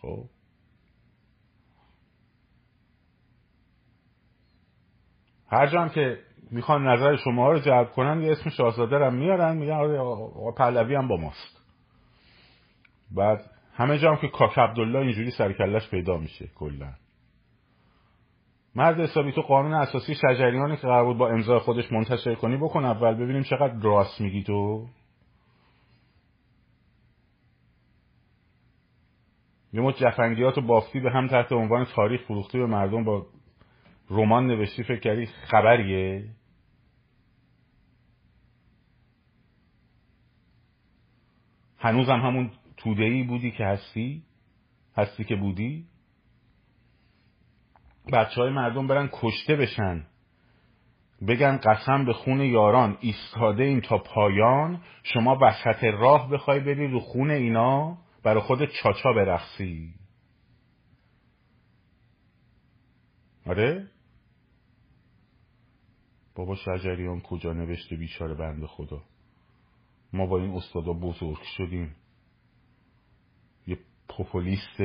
خب. 0.00 0.24
هر 5.46 5.66
جام 5.66 5.88
که 5.88 6.18
می‌خوان 6.50 6.88
نظر 6.88 7.16
شما 7.16 7.52
رو 7.52 7.58
جلب 7.58 7.90
کنن 7.90 8.22
یه 8.22 8.32
اسم 8.32 8.50
شاهزاده 8.50 8.98
رو 8.98 9.10
میارن 9.10 9.56
میگن 9.56 9.72
آره 9.72 10.52
پهلوی 10.52 10.94
هم 10.94 11.08
با 11.08 11.16
ماست. 11.16 11.62
بعد 13.10 13.51
همه 13.74 13.98
جام 13.98 14.16
که 14.16 14.28
کاک 14.28 14.58
عبدالله 14.58 14.98
اینجوری 14.98 15.30
سرکلش 15.30 15.90
پیدا 15.90 16.16
میشه 16.16 16.50
کلا. 16.54 16.92
مرد 18.74 19.00
حسابی 19.00 19.32
تو 19.32 19.40
قانون 19.42 19.72
اساسی 19.74 20.14
شجریانی 20.14 20.76
که 20.76 20.82
قرار 20.82 21.04
بود 21.04 21.18
با 21.18 21.28
امضای 21.28 21.58
خودش 21.58 21.92
منتشر 21.92 22.34
کنی 22.34 22.56
بکن 22.56 22.84
اول 22.84 23.14
ببینیم 23.14 23.42
چقدر 23.42 23.74
راست 23.82 24.20
میگی 24.20 24.42
تو. 24.42 24.86
یه 29.72 29.80
مت 29.80 29.96
جفنگیات 29.96 30.58
و 30.58 30.60
بافتی 30.60 31.00
به 31.00 31.10
هم 31.10 31.28
تحت 31.28 31.52
عنوان 31.52 31.84
تاریخ 31.84 32.22
فروختی 32.22 32.58
به 32.58 32.66
مردم 32.66 33.04
با 33.04 33.26
رمان 34.10 34.46
نوشتی 34.46 34.82
فکر 34.82 35.00
کردی 35.00 35.26
خبریه؟ 35.26 36.24
هنوزم 41.78 42.20
همون 42.20 42.50
توده 42.82 43.04
ای 43.04 43.22
بودی 43.22 43.50
که 43.50 43.64
هستی؟ 43.64 44.22
هستی 44.96 45.24
که 45.24 45.36
بودی؟ 45.36 45.86
بچه 48.12 48.40
های 48.40 48.50
مردم 48.50 48.86
برن 48.86 49.08
کشته 49.12 49.56
بشن. 49.56 50.06
بگن 51.28 51.56
قسم 51.56 52.04
به 52.04 52.12
خون 52.12 52.40
یاران 52.40 52.98
ایستاده 53.00 53.64
این 53.64 53.80
تا 53.80 53.98
پایان. 53.98 54.82
شما 55.02 55.38
وسط 55.42 55.84
راه 55.84 56.30
بخوای 56.30 56.60
بری 56.60 56.88
رو 56.88 57.00
خون 57.00 57.30
اینا 57.30 57.98
برای 58.22 58.40
خود 58.40 58.64
چاچا 58.64 59.12
برخصی 59.12 59.94
آره؟ 63.46 63.88
بابا 66.34 66.54
شجریان 66.54 67.20
کجا 67.20 67.52
نوشته 67.52 67.96
بیچاره 67.96 68.34
بنده 68.34 68.66
خدا؟ 68.66 69.02
ما 70.12 70.26
با 70.26 70.38
این 70.38 70.50
استادا 70.50 70.92
بزرگ 70.92 71.42
شدیم. 71.56 71.96
پوپولیست 74.16 74.76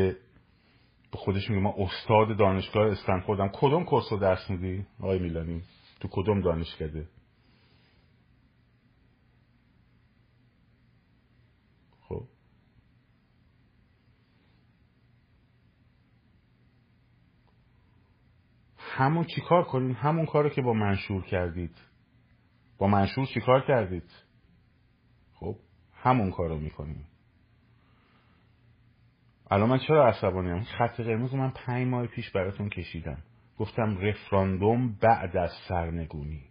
به 1.12 1.18
خودش 1.18 1.50
میگه 1.50 1.62
من 1.62 1.74
استاد 1.78 2.38
دانشگاه 2.38 2.92
استنفوردم 2.92 3.50
کدوم 3.54 3.86
کورس 3.86 4.12
رو 4.12 4.18
درس 4.20 4.50
میدی؟ 4.50 4.86
آقای 5.00 5.20
میلانی 5.20 5.62
تو 6.00 6.08
کدوم 6.12 6.42
دانشکده 6.42 7.08
خب. 12.02 12.24
همون 18.78 19.24
چیکار 19.26 19.64
کنین 19.64 19.94
همون 19.94 20.26
کارو 20.26 20.50
که 20.50 20.62
با 20.62 20.74
منشور 20.74 21.24
کردید. 21.26 21.76
با 22.78 22.88
منشور 22.88 23.26
چیکار 23.26 23.68
کردید؟ 23.68 24.12
خب 25.34 25.56
همون 25.94 26.32
کارو 26.32 26.60
می‌کنیم. 26.60 27.06
الان 29.52 29.70
من 29.70 29.78
چرا 29.78 30.08
عصبانیم 30.08 30.64
خط 30.64 31.02
قرمز 31.02 31.34
من 31.34 31.50
پنج 31.50 31.88
ماه 31.88 32.08
پیش 32.08 32.30
براتون 32.30 32.70
کشیدم. 32.70 33.18
گفتم 33.60 33.98
رفراندوم 33.98 34.98
بعد 35.02 35.38
از 35.38 35.52
سرنگونی. 35.52 36.42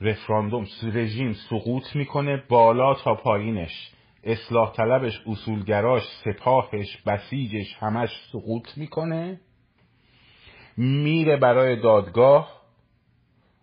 رفراندوم 0.00 0.66
رژیم 0.82 1.32
سقوط 1.32 1.96
می‌کنه 1.96 2.42
بالا 2.48 2.94
تا 2.94 3.14
پایینش. 3.14 3.90
اصلاح 4.24 4.72
طلبش 4.72 5.22
اصولگراش 5.26 6.02
سپاهش 6.24 7.02
بسیجش 7.06 7.76
همش 7.80 8.10
سقوط 8.32 8.78
می‌کنه. 8.78 9.40
میره 10.76 11.36
برای 11.36 11.80
دادگاه. 11.80 12.60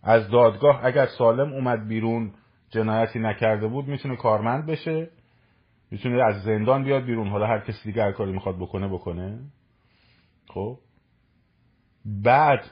از 0.03 0.29
دادگاه 0.29 0.85
اگر 0.85 1.05
سالم 1.05 1.53
اومد 1.53 1.87
بیرون 1.87 2.33
جنایتی 2.69 3.19
نکرده 3.19 3.67
بود 3.67 3.87
می‌تونه 3.87 4.15
کارمند 4.15 4.65
بشه. 4.65 5.09
می‌تونه 5.91 6.23
از 6.23 6.43
زندان 6.43 6.83
بیاد 6.83 7.03
بیرون. 7.03 7.27
حالا 7.27 7.47
هر 7.47 7.59
کسی 7.59 7.83
دیگه 7.83 8.03
هر 8.03 8.11
کاری 8.11 8.31
می‌خواد 8.31 8.57
بکنه 8.57 8.87
بکنه. 8.87 9.39
خب؟ 10.47 10.77
بعد 12.05 12.71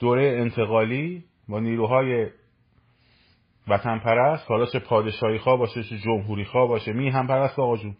دوره 0.00 0.22
انتقالی 0.22 1.24
با 1.48 1.60
نیروهای 1.60 2.30
وطن 3.68 3.98
پرست 3.98 4.50
حالا 4.50 4.66
چه 4.66 4.78
پادشاهی 4.78 5.38
خواه 5.38 5.58
باشه 5.58 5.82
چه 5.82 5.98
جمهوری 5.98 6.44
خواه 6.44 6.68
باشه 6.68 6.92
می 6.92 7.08
هم 7.08 7.26
پرست 7.26 7.58
آقا 7.58 7.76
جون. 7.76 7.96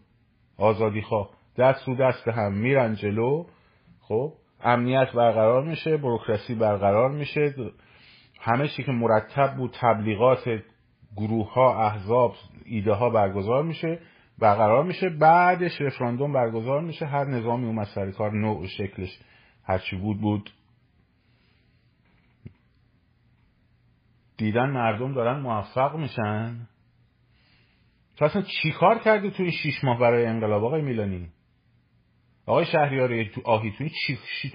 آزادی 0.57 1.01
خواه 1.01 1.29
دست 1.57 1.87
رو 1.87 1.95
دست 1.95 2.27
هم 2.27 2.53
میرن 2.53 2.95
جلو. 2.95 3.45
خب؟ 4.01 4.33
امنیت 4.63 5.11
برقرار 5.11 5.63
میشه 5.63 5.97
بروکراسی 5.97 6.55
برقرار 6.55 7.11
میشه. 7.11 7.55
همه 8.41 8.67
چی 8.67 8.83
که 8.83 8.91
مرتب 8.91 9.55
بود 9.57 9.75
تبلیغات 9.81 10.59
گروه 11.15 11.53
ها 11.53 11.85
احزاب 11.85 12.35
ایده 12.65 12.93
ها 12.93 13.09
برگزار 13.09 13.63
میشه 13.63 13.99
برقرار 14.39 14.83
میشه. 14.83 15.09
بعدش 15.09 15.81
رفراندوم 15.81 16.33
برگزار 16.33 16.81
میشه. 16.81 17.05
هر 17.05 17.25
نظامی 17.25 17.65
اومد 17.65 17.87
سر 17.95 18.11
کار 18.11 18.31
نوع 18.31 18.67
شکلش 18.67 19.19
هرچی 19.63 19.95
بود 19.95 20.21
بود. 20.21 20.49
دیدن 24.37 24.69
مردم 24.69 25.13
دارن 25.13 25.39
موفق 25.39 25.95
میشن. 25.95 26.67
تو 28.17 28.25
اصلا 28.25 28.41
چی 28.41 28.71
کار 28.71 28.99
کردی 28.99 29.31
تو 29.31 29.43
این 29.43 29.51
شیش 29.51 29.83
ماه 29.83 29.99
برای 29.99 30.25
انقلاب 30.25 30.63
آقای 30.63 30.81
میلانی؟ 30.81 31.29
آقای 32.45 32.65
شهریار 32.65 33.23
تو 33.23 33.41
آهی 33.45 33.71
تو 33.71 33.83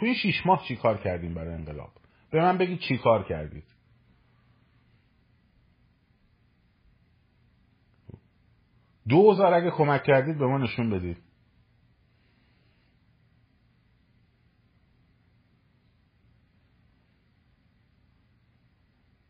این 0.02 0.14
شیش 0.14 0.46
ماه 0.46 0.64
چی 0.68 0.76
کار 0.76 0.98
کردیم 0.98 1.34
برای 1.34 1.54
انقلاب؟ 1.54 1.90
به 2.30 2.40
من 2.40 2.58
بگید 2.58 2.78
چی 2.78 2.98
کار 2.98 3.24
کردید. 3.24 3.73
دوزار 9.08 9.54
اگه 9.54 9.70
کمک 9.70 10.02
کردید 10.02 10.38
به 10.38 10.46
ما 10.46 10.58
نشون 10.58 10.90
بدید. 10.90 11.16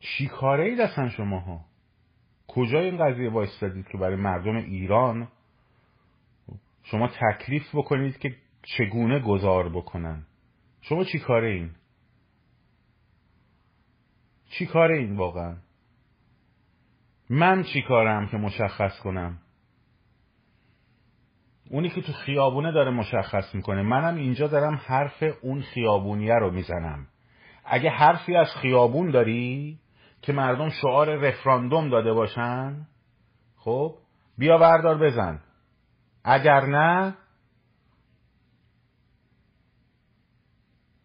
چی 0.01 0.27
کاره 0.27 0.65
اید 0.65 0.81
اصلا 0.81 1.09
شما 1.09 1.41
ها 1.41 1.65
کجا 2.49 2.81
این 2.81 3.05
قضیه 3.05 3.31
وایستادید 3.31 3.89
که 3.89 3.99
برای 3.99 4.17
مردم 4.17 4.57
ایران 4.57 5.29
شما 6.83 7.09
تکلیف 7.09 7.75
بکنید 7.75 8.19
که 8.19 8.37
چگونه 8.63 9.21
گذار 9.21 9.69
بکنن؟ 9.69 10.27
شما 10.81 11.05
چی 11.05 11.19
کاره 11.19 11.49
این؟ 11.49 11.71
چی 14.49 14.67
کاره 14.67 14.99
این 14.99 15.17
واقعا؟ 15.17 15.57
من 17.31 17.63
چی 17.63 17.83
کارم 17.83 18.29
که 18.29 18.37
مشخص 18.37 19.01
کنم؟ 19.01 19.39
اونی 21.75 21.91
که 21.91 22.03
تو 22.03 22.13
خیابونه 22.13 22.73
داره 22.73 22.91
مشخص 22.91 23.55
می‌کنه. 23.55 23.83
منم 23.83 24.17
اینجا 24.17 24.47
دارم 24.47 24.81
حرف 24.87 25.25
اون 25.43 25.63
خیابونیه 25.63 26.35
رو 26.35 26.51
می‌زنم. 26.51 27.07
اگه 27.65 27.91
حرفی 27.91 28.37
از 28.37 28.49
خیابون 28.63 29.11
داری 29.11 29.79
که 30.23 30.33
مردم 30.33 30.69
شعار 30.69 31.17
رفراندوم 31.17 31.89
داده 31.89 32.13
باشن 32.13 32.87
خب 33.57 33.95
بیا 34.39 34.59
بردار 34.59 34.99
بزن. 34.99 35.41
اگر 36.25 36.61
نه 36.61 37.15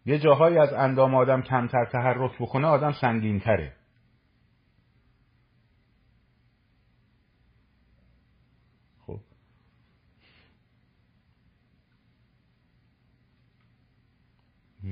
یه 0.06 0.18
جاهایی 0.18 0.58
از 0.58 0.72
اندام 0.72 1.14
آدم 1.14 1.42
کمتر 1.42 1.84
تحرک 1.84 2.32
بکنه 2.40 2.66
آدم 2.66 2.92
سنگین 2.92 3.40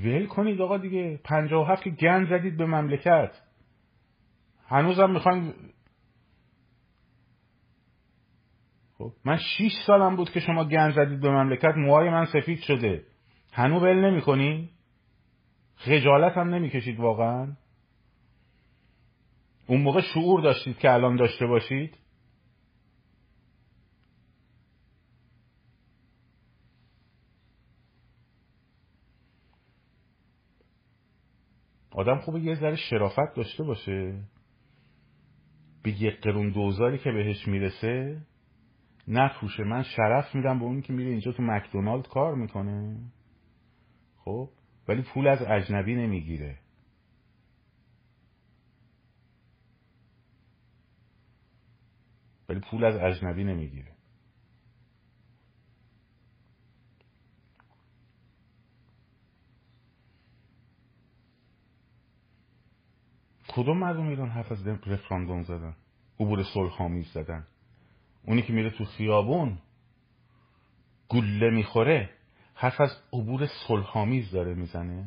ول 0.05 0.27
کنید 0.27 0.61
آقا 0.61 0.79
دیگه. 0.79 1.21
پنجاه 1.25 1.63
و 1.63 1.73
هفت 1.73 1.83
که 1.83 1.91
گند 1.91 2.29
زدید 2.29 2.57
به 2.57 2.67
مملکت. 2.67 3.41
هنوزم 4.69 5.11
می‌خواین 5.11 5.55
خب 8.99 9.13
من 9.25 9.37
شیش 9.37 9.73
سالم 9.87 10.17
بود 10.17 10.31
که 10.31 10.41
شما 10.41 10.65
گند 10.65 10.95
زدید 10.95 11.21
به 11.21 11.31
مملکت. 11.31 11.75
موهای 11.77 12.11
من 12.11 12.25
سفید 12.25 12.61
شده. 12.61 13.05
هنو 13.53 13.81
ول 13.81 14.11
نمی 14.11 14.21
کنی؟ 14.21 14.71
خجالت 15.77 16.37
هم 16.37 16.55
نمی‌کشید 16.55 17.01
واقعا. 17.01 17.53
اون 19.67 19.81
موقع 19.81 20.01
شعور 20.01 20.41
داشتید 20.41 20.79
که 20.79 20.93
الان 20.93 21.17
داشته 21.17 21.47
باشید. 21.47 21.99
آدم 31.99 32.19
خوبه 32.19 32.41
یه 32.41 32.55
ذره 32.55 32.77
شرافت 32.77 33.35
داشته 33.37 33.65
باشه. 33.65 34.25
به 35.83 36.03
یه 36.03 36.11
قرون 36.11 36.51
دوزاری 36.51 36.99
که 36.99 37.11
بهش 37.11 37.49
می‌رسه 37.49 38.23
نفروشه 39.09 39.65
من 39.65 39.83
شرف 39.83 40.35
میدم 40.35 40.59
به 40.59 40.65
اون 40.65 40.81
که 40.81 40.93
میره 40.93 41.11
اینجا 41.11 41.33
تو 41.33 41.43
مکدونالد 41.43 42.09
کار 42.09 42.35
می‌کنه. 42.35 43.01
خب؟ 44.17 44.51
ولی 44.89 45.03
پول 45.03 45.29
از 45.29 45.43
اجنبی 45.43 45.95
نمی‌گیره. 45.95 46.59
ولی 52.49 52.61
پول 52.61 52.85
از 52.85 52.97
اجنبی 52.97 53.45
نمی‌گیره. 53.45 53.98
کدوم 63.49 63.79
مردم 63.79 64.09
ایران 64.09 64.29
حرف 64.29 64.53
از 64.53 64.67
رفراندوم 64.67 65.43
زدن؟ 65.43 65.77
عبور 66.21 66.43
صلح 66.55 67.03
زدن. 67.13 67.47
اونی 68.25 68.43
که 68.43 68.53
میره 68.53 68.71
تو 68.71 68.85
خیابون 68.85 69.59
گله 71.09 71.51
می‌خوره 71.51 72.11
حرف 72.55 72.81
از 72.81 72.91
عبور 73.13 73.47
صلحآمیز 73.69 74.31
داره 74.31 74.55
می‌زنه؟ 74.55 75.07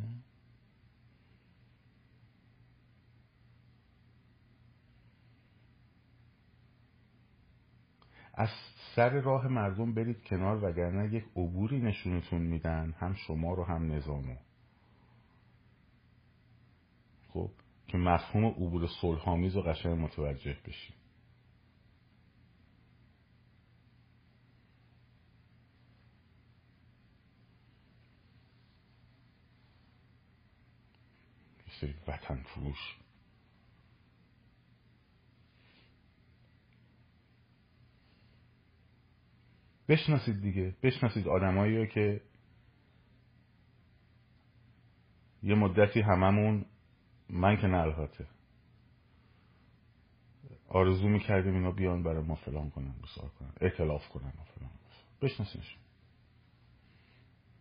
از 8.33 8.49
سر 8.95 9.09
راه 9.09 9.47
مردم 9.47 9.93
برید 9.93 10.23
کنار 10.23 10.63
وگرنه 10.63 11.13
یک 11.13 11.25
عبوری 11.35 11.79
نشونتون 11.79 12.41
میدن 12.41 12.93
هم 12.99 13.13
شما 13.13 13.53
رو 13.53 13.63
هم 13.63 13.91
نظامو. 13.91 14.35
خب 17.27 17.51
که 17.91 17.97
مفهوم 17.97 18.45
عبور 18.45 18.87
صلحآمیز 19.01 19.55
و 19.55 19.61
قشنگ 19.61 19.99
متوجه 19.99 20.57
سری 31.81 31.95
وطن 32.07 32.43
فروش. 32.43 32.97
بشناسید 39.87 40.41
دیگه 40.41 40.75
بشناسید 40.83 41.27
آدمایی 41.27 41.77
رو 41.77 41.85
که 41.85 42.21
یه 45.43 45.55
مدتی 45.55 46.01
هممون 46.01 46.65
من 47.31 47.57
که 47.57 47.67
نه 47.67 47.77
البته. 47.77 48.27
آرزو 50.67 51.07
می‌کردیم 51.07 51.53
اینا 51.53 51.71
بیان 51.71 52.03
برای 52.03 52.23
ما 52.23 52.35
فلان 52.35 52.69
کنن 52.69 52.95
بسار 53.03 53.29
کنن 53.29 53.53
اعتلاف 53.61 54.09
کنن 54.09 54.27
و 54.27 54.43
فلان. 54.43 54.71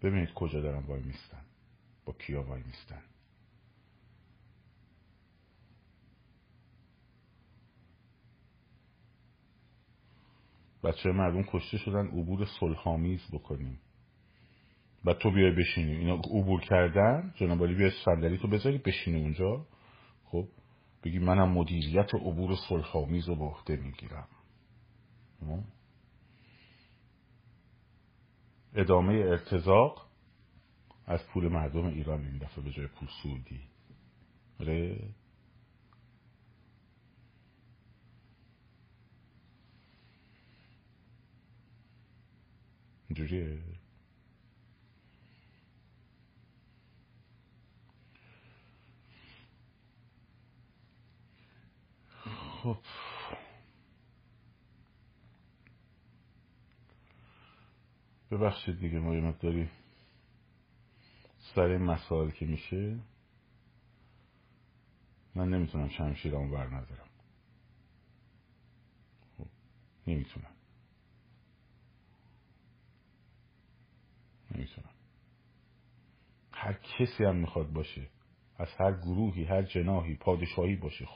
ببینید 0.03 0.35
کجا 0.35 0.61
دارن 0.61 0.87
وای 0.87 1.03
میستن 1.03 1.43
با 2.05 2.13
کیا 2.13 2.43
وای 2.43 2.63
میستن. 2.63 3.03
بچه 10.85 11.13
مردم 11.13 11.43
کشته 11.43 11.79
شدن 11.79 12.07
عبور 12.07 12.47
صلحآمیز 12.61 13.21
بکنیم. 13.33 13.81
و 15.05 15.15
تو 15.15 15.31
بیای 15.31 15.51
بشینی. 15.51 15.97
اینا 15.97 16.15
عبور 16.15 16.61
کردن 16.61 17.35
جناب 17.37 17.67
بیای 17.67 17.93
صندلی 18.05 18.39
تو 18.39 18.49
بذاری 18.49 18.79
بشینی 18.79 19.23
اونجا. 19.23 19.67
خب 20.25 20.49
بگی 21.05 21.19
منم 21.19 21.53
مدیریت 21.53 22.15
عبور 22.15 22.57
صلحآمیز 22.69 23.29
رو 23.29 23.37
به 23.37 23.45
عهده 23.45 23.77
می‌گیرم؟ 23.77 24.29
ادامه 28.75 29.15
ارتزاق 29.15 30.11
از 31.07 31.27
پول 31.27 31.49
مردم 31.49 31.85
ایران 31.85 32.27
این 32.27 32.39
دفعه 32.39 32.65
به 32.65 32.71
جای 32.71 32.87
پول 32.87 33.09
سعودی. 33.23 33.61
آره؟ 34.61 35.09
اینجوریه؟ 43.09 43.59
خب 52.63 52.77
ببخشید 58.31 58.81
دیگه 58.81 58.99
ما 58.99 59.15
یه 59.15 59.21
مقداری 59.21 59.71
سر 61.55 61.61
این 61.63 61.83
مسائل 61.83 62.31
که 62.31 62.47
میشه 62.47 62.99
من 65.35 65.49
نمی‌تونم 65.49 65.89
شمشیرمو 65.89 66.51
بر 66.51 66.67
ندارم 66.67 67.09
خب 69.39 69.47
نمی‌تونم. 70.07 70.55
نمی‌تونم. 74.55 74.91
هر 76.53 76.73
کسی 76.73 77.25
هم 77.25 77.37
می‌خواد 77.37 77.73
باشه 77.73 78.09
از 78.59 78.69
هر 78.81 78.93
گروهی 78.93 79.45
هر 79.45 79.63
جناهی 79.63 80.17
پادشاهی 80.17 80.77
باشه. 80.77 81.09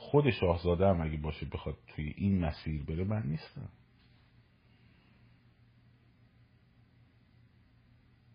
خود 0.00 0.30
شاهزاده 0.30 0.86
هم 0.86 1.00
اگه 1.00 1.16
باشه 1.16 1.46
بخواد 1.46 1.78
توی 1.86 2.14
این 2.16 2.44
مسیر 2.44 2.82
بره 2.82 3.04
من 3.04 3.22
نیستم. 3.26 3.68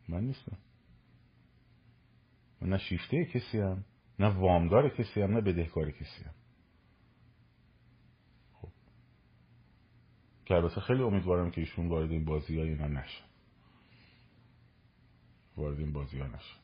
من 0.10 0.24
نیستم. 0.24 0.58
من 2.62 2.70
نه 2.70 2.78
شیفته 2.78 3.26
کسی 3.26 3.60
هم 3.60 3.86
نه 4.20 4.28
وامدار 4.28 4.90
کسی 4.90 5.22
هم 5.22 5.34
نه 5.34 5.42
بدهکار 5.42 5.92
کسی 5.92 6.24
هم. 6.24 6.34
خب. 8.54 8.70
که 10.46 10.54
البته 10.54 10.82
خیلی 10.82 11.04
امیدوارم 11.04 11.52
که 11.52 11.62
ایشون 11.62 11.90
وارد 11.90 12.12
این 12.12 12.26
بازی 12.26 12.58
ها 12.58 12.64
اینا 12.64 12.88
نشن. 12.88 13.26
وارد 15.58 15.80
این 15.80 15.94
بازی 15.94 16.20
ها 16.20 16.28
نشن. 16.28 16.63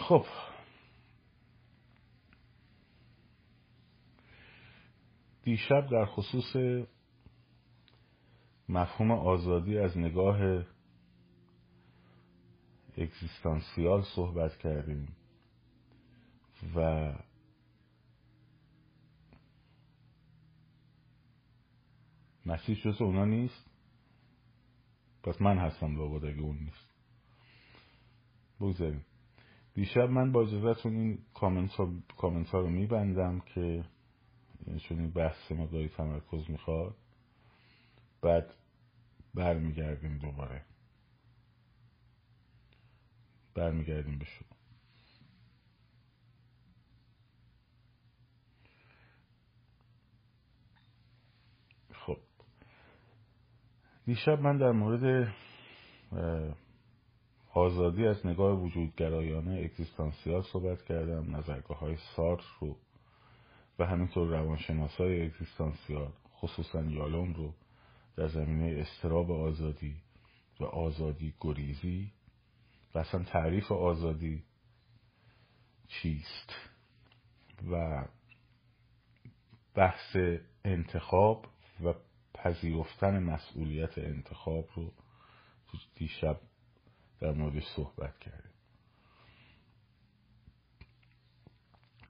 خب. 0.00 0.26
دیشب 5.42 5.86
در 5.90 6.04
خصوص 6.06 6.56
مفهوم 8.68 9.10
آزادی 9.10 9.78
از 9.78 9.98
نگاه 9.98 10.64
اگزیستانسیال 12.96 14.02
صحبت 14.16 14.58
کردیم 14.58 15.16
و 16.74 17.12
مسیح 22.46 22.76
جز 22.84 23.02
اونا 23.02 23.24
نیست؟ 23.24 23.70
پس 25.22 25.42
من 25.42 25.58
هستم 25.58 25.96
لابد 25.96 26.24
اگه 26.24 26.40
اون 26.40 26.58
نیست. 26.58 26.90
بگذاریم. 28.60 29.04
دیشب 29.80 30.10
من 30.10 30.32
با 30.32 30.42
اجازتون 30.42 30.96
این 30.96 31.18
کامنت 31.34 31.70
ها, 31.70 31.92
کامنت 32.16 32.48
ها 32.48 32.60
رو 32.60 32.68
میبندم 32.68 33.40
که 33.40 33.84
چون 34.88 35.00
این 35.00 35.10
بحث 35.10 35.52
مقداری 35.52 35.88
تمرکز 35.88 36.50
می‌خواد. 36.50 36.96
بعد 38.22 38.54
برمیگردیم 39.34 40.18
دوباره. 40.18 40.64
برمیگردیم 43.54 44.18
به 44.18 44.24
شما. 44.24 44.56
خب. 51.92 52.18
دیشب 54.06 54.40
من 54.40 54.58
در 54.58 54.72
مورد 54.72 55.34
آزادی 57.54 58.06
از 58.06 58.26
نگاه 58.26 58.60
وجودگرایانه 58.60 59.60
اگزیستانسیال 59.64 60.42
صحبت 60.42 60.82
کردم 60.82 61.36
نظرگاه 61.36 61.78
های 61.78 61.96
سارت 62.16 62.40
رو 62.60 62.76
و 63.78 63.86
همینطور 63.86 64.28
روانشناس 64.28 64.94
های 64.94 65.26
اگزیستانسیال 65.26 66.12
خصوصا 66.40 66.82
یالوم 66.82 67.32
رو 67.32 67.54
در 68.16 68.28
زمینه 68.28 68.80
استراب 68.80 69.30
آزادی 69.30 69.96
و 70.60 70.64
آزادی 70.64 71.34
گریزی 71.40 72.12
و 72.94 72.98
اصلا 72.98 73.22
تعریف 73.24 73.72
آزادی 73.72 74.42
چیست؟ 75.88 76.54
و 77.70 78.04
بحث 79.74 80.16
انتخاب 80.64 81.46
و 81.84 81.94
پذیرفتن 82.34 83.22
مسئولیت 83.22 83.98
انتخاب 83.98 84.68
رو 84.76 84.92
دیشب 85.94 86.40
در 87.20 87.32
موردش 87.32 87.64
صحبت 87.76 88.18
کردیم. 88.18 88.50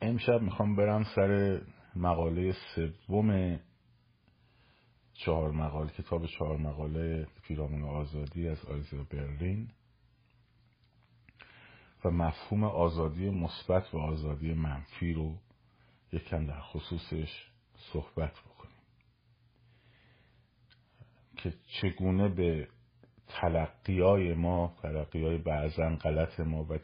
امشب 0.03 0.42
می‌خوام 0.42 0.77
برم 0.77 1.05
سر 1.14 1.62
مقاله 1.96 2.55
سوم 2.75 3.61
چهار 5.12 5.51
مقاله 5.51 5.92
کتاب 5.92 6.27
چهار 6.27 6.57
مقاله 6.57 7.27
پیرامون 7.42 7.85
آزادی 7.85 8.49
از 8.49 8.64
آیزا 8.64 9.05
برلین 9.11 9.70
و 12.05 12.11
مفهوم 12.11 12.64
آزادی 12.64 13.31
مثبت 13.31 13.94
و 13.94 13.99
آزادی 13.99 14.55
منفی 14.55 15.12
رو 15.12 15.38
یکم 16.12 16.46
در 16.46 16.61
خصوصش 16.61 17.49
صحبت 17.92 18.33
بکنیم. 18.33 18.81
که 21.37 21.55
چگونه 21.66 22.29
به 22.29 22.68
تلقی 23.40 24.00
های 24.00 24.34
ما 24.34 24.76
تلقی 24.82 25.24
های 25.24 25.38
بعضا 25.38 25.88
غلط 25.88 26.40
ما 26.40 26.64
و 26.64 26.78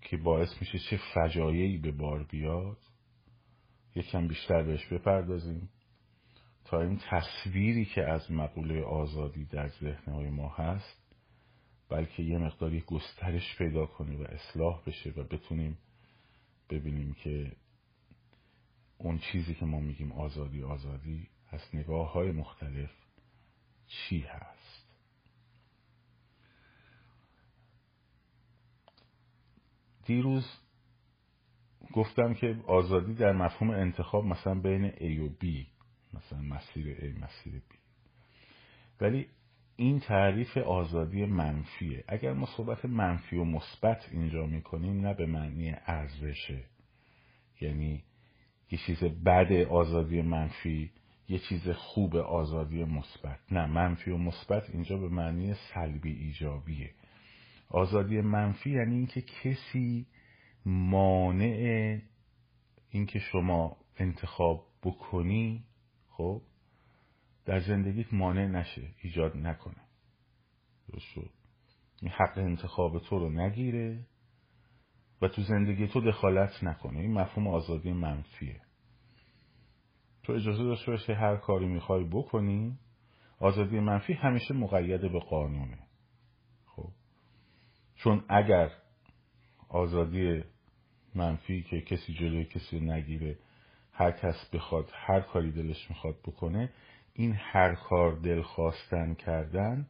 که 0.00 0.16
باعث 0.16 0.48
میشه 0.60 0.78
چه 0.78 1.00
فجایعی 1.14 1.78
به 1.78 1.92
بار 1.92 2.22
بیاد 2.22 2.78
یکم 3.94 4.28
بیشتر 4.28 4.62
بهش 4.62 4.86
بپردازیم 4.86 5.68
تا 6.64 6.80
این 6.80 7.00
تصویری 7.10 7.84
که 7.84 8.04
از 8.04 8.30
مقوله 8.32 8.82
آزادی 8.82 9.44
در 9.44 9.68
ذهنهای 9.68 10.30
ما 10.30 10.48
هست 10.48 11.04
بلکه 11.88 12.22
یه 12.22 12.38
مقداری 12.38 12.80
گسترش 12.80 13.56
پیدا 13.58 13.86
کنه 13.86 14.16
و 14.16 14.22
اصلاح 14.22 14.82
بشه 14.86 15.10
و 15.10 15.24
بتونیم 15.24 15.78
ببینیم 16.70 17.14
که 17.14 17.52
اون 18.98 19.18
چیزی 19.18 19.54
که 19.54 19.66
ما 19.66 19.80
میگیم 19.80 20.12
آزادی 20.12 20.62
آزادی 20.62 21.28
از 21.48 21.60
نگاه 21.74 22.12
های 22.12 22.32
مختلف 22.32 22.90
چی 23.86 24.20
هست. 24.20 24.53
دیروز 30.04 30.46
گفتم 31.92 32.34
که 32.34 32.56
آزادی 32.66 33.14
در 33.14 33.32
مفهوم 33.32 33.70
انتخاب 33.70 34.24
مثلا 34.24 34.54
بین 34.54 34.90
A 34.90 35.20
و 35.20 35.28
B 35.28 35.66
مثلا 36.14 36.40
مسیر 36.40 36.96
A 36.96 37.22
مسیر 37.22 37.62
B. 37.70 37.74
ولی 39.00 39.26
این 39.76 40.00
تعریف 40.00 40.56
آزادی 40.56 41.26
منفیه. 41.26 42.04
اگر 42.08 42.32
ما 42.32 42.46
صحبت 42.56 42.84
منفی 42.84 43.36
و 43.36 43.44
مثبت 43.44 44.08
اینجا 44.12 44.46
می‌کنیم 44.46 45.06
نه 45.06 45.14
به 45.14 45.26
معنی 45.26 45.74
ارزشه. 45.86 46.64
یعنی 47.60 48.02
یه 48.70 48.78
چیز 48.86 49.04
بد 49.04 49.52
آزادی 49.52 50.22
منفی 50.22 50.90
یه 51.28 51.38
چیز 51.38 51.68
خوب 51.68 52.16
آزادی 52.16 52.84
مثبت. 52.84 53.38
نه 53.50 53.66
منفی 53.66 54.10
و 54.10 54.16
مثبت 54.16 54.70
اینجا 54.70 54.96
به 54.96 55.08
معنی 55.08 55.54
سلبی 55.54 56.12
ایجابیه. 56.12 56.90
آزادی 57.74 58.20
منفی 58.20 58.70
یعنی 58.70 58.94
اینکه 58.94 59.20
کسی 59.20 60.06
مانع 60.66 62.00
اینکه 62.90 63.18
شما 63.18 63.76
انتخاب 63.96 64.66
بکنی 64.82 65.64
خب 66.08 66.42
در 67.44 67.60
زندگیت 67.60 68.12
مانع 68.12 68.46
نشه 68.46 68.94
ایجاد 69.02 69.36
نکنه. 69.36 69.82
درست 70.88 71.28
این 72.02 72.10
حق 72.10 72.38
انتخاب 72.38 72.98
تو 72.98 73.18
رو 73.18 73.30
نگیره 73.30 74.06
و 75.22 75.28
تو 75.28 75.42
زندگی 75.42 75.88
تو 75.88 76.00
دخالت 76.00 76.64
نکنه. 76.64 77.00
این 77.00 77.12
مفهوم 77.12 77.48
آزادی 77.48 77.92
منفیه. 77.92 78.60
تو 80.22 80.32
اجازه 80.32 80.64
داشته 80.64 80.90
باشه 80.90 81.14
هر 81.14 81.36
کاری 81.36 81.66
می‌خوای 81.66 82.04
بکنی 82.04 82.78
آزادی 83.38 83.80
منفی 83.80 84.12
همیشه 84.12 84.54
مقید 84.54 85.00
به 85.00 85.20
قانونه. 85.20 85.83
چون 87.96 88.24
اگر 88.28 88.70
آزادی 89.68 90.44
منفی 91.14 91.62
که 91.62 91.80
کسی 91.80 92.14
جلوی 92.14 92.44
کسی 92.44 92.80
نگیره 92.80 93.38
هر 93.92 94.10
کس 94.10 94.50
بخواد 94.52 94.90
هر 94.94 95.20
کاری 95.20 95.52
دلش 95.52 95.90
می‌خواد 95.90 96.16
بکنه 96.20 96.70
این 97.14 97.32
هر 97.38 97.74
کار 97.74 98.12
دل 98.12 98.42
خواستن 98.42 99.14
کردن 99.14 99.86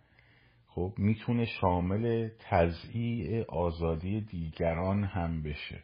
خب 0.66 0.94
می‌تونه 0.98 1.44
شامل 1.44 2.28
تضییع 2.38 3.44
آزادی 3.48 4.20
دیگران 4.20 5.04
هم 5.04 5.42
بشه. 5.42 5.82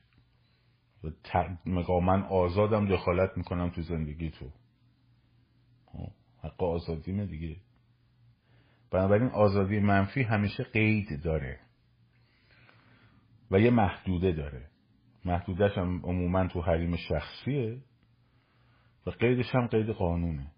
من 2.02 2.22
آزادم 2.22 2.88
دخالت 2.88 3.37
می‌کنم 3.37 3.70
تو 3.70 3.83
زندگی 3.83 4.30
تو. 4.30 4.50
خب، 5.87 6.12
حق 6.42 6.62
آزادیمه 6.62 7.26
دیگه. 7.26 7.56
بنابراین 8.90 9.28
آزادی 9.28 9.80
منفی 9.80 10.22
همیشه 10.22 10.62
قید 10.64 11.22
داره. 11.22 11.61
و 13.51 13.61
یه 13.61 13.71
محدوده 13.71 14.33
داره. 14.33 14.71
محدودش 15.25 15.79
هم 15.79 16.01
عموما 16.05 16.47
تو 16.47 16.61
حریم 16.61 16.97
شخصیه 16.97 17.83
و 19.07 19.11
قیدش 19.11 19.55
هم 19.55 19.67
قید 19.67 19.91
قانونه. 19.91 20.53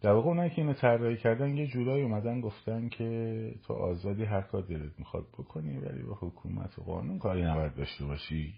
در 0.00 0.12
واقع 0.12 0.28
اونایی 0.28 0.50
که 0.50 0.60
اینو 0.62 0.72
طراحی 0.72 1.16
کردن 1.16 1.56
یه 1.56 1.66
جورایی 1.66 2.02
اومدن 2.02 2.40
گفتن 2.40 2.88
که 2.88 3.54
تو 3.66 3.74
آزادی 3.74 4.24
هر 4.24 4.40
کار 4.40 4.62
دلت 4.62 4.98
می‌خواد 4.98 5.26
بکنی 5.38 5.78
ولی 5.78 6.02
با 6.02 6.18
حکومت 6.20 6.78
و 6.78 6.82
قانون 6.82 7.18
کاری 7.18 7.42
نباید 7.42 7.74
داشته 7.74 8.04
باشی. 8.04 8.54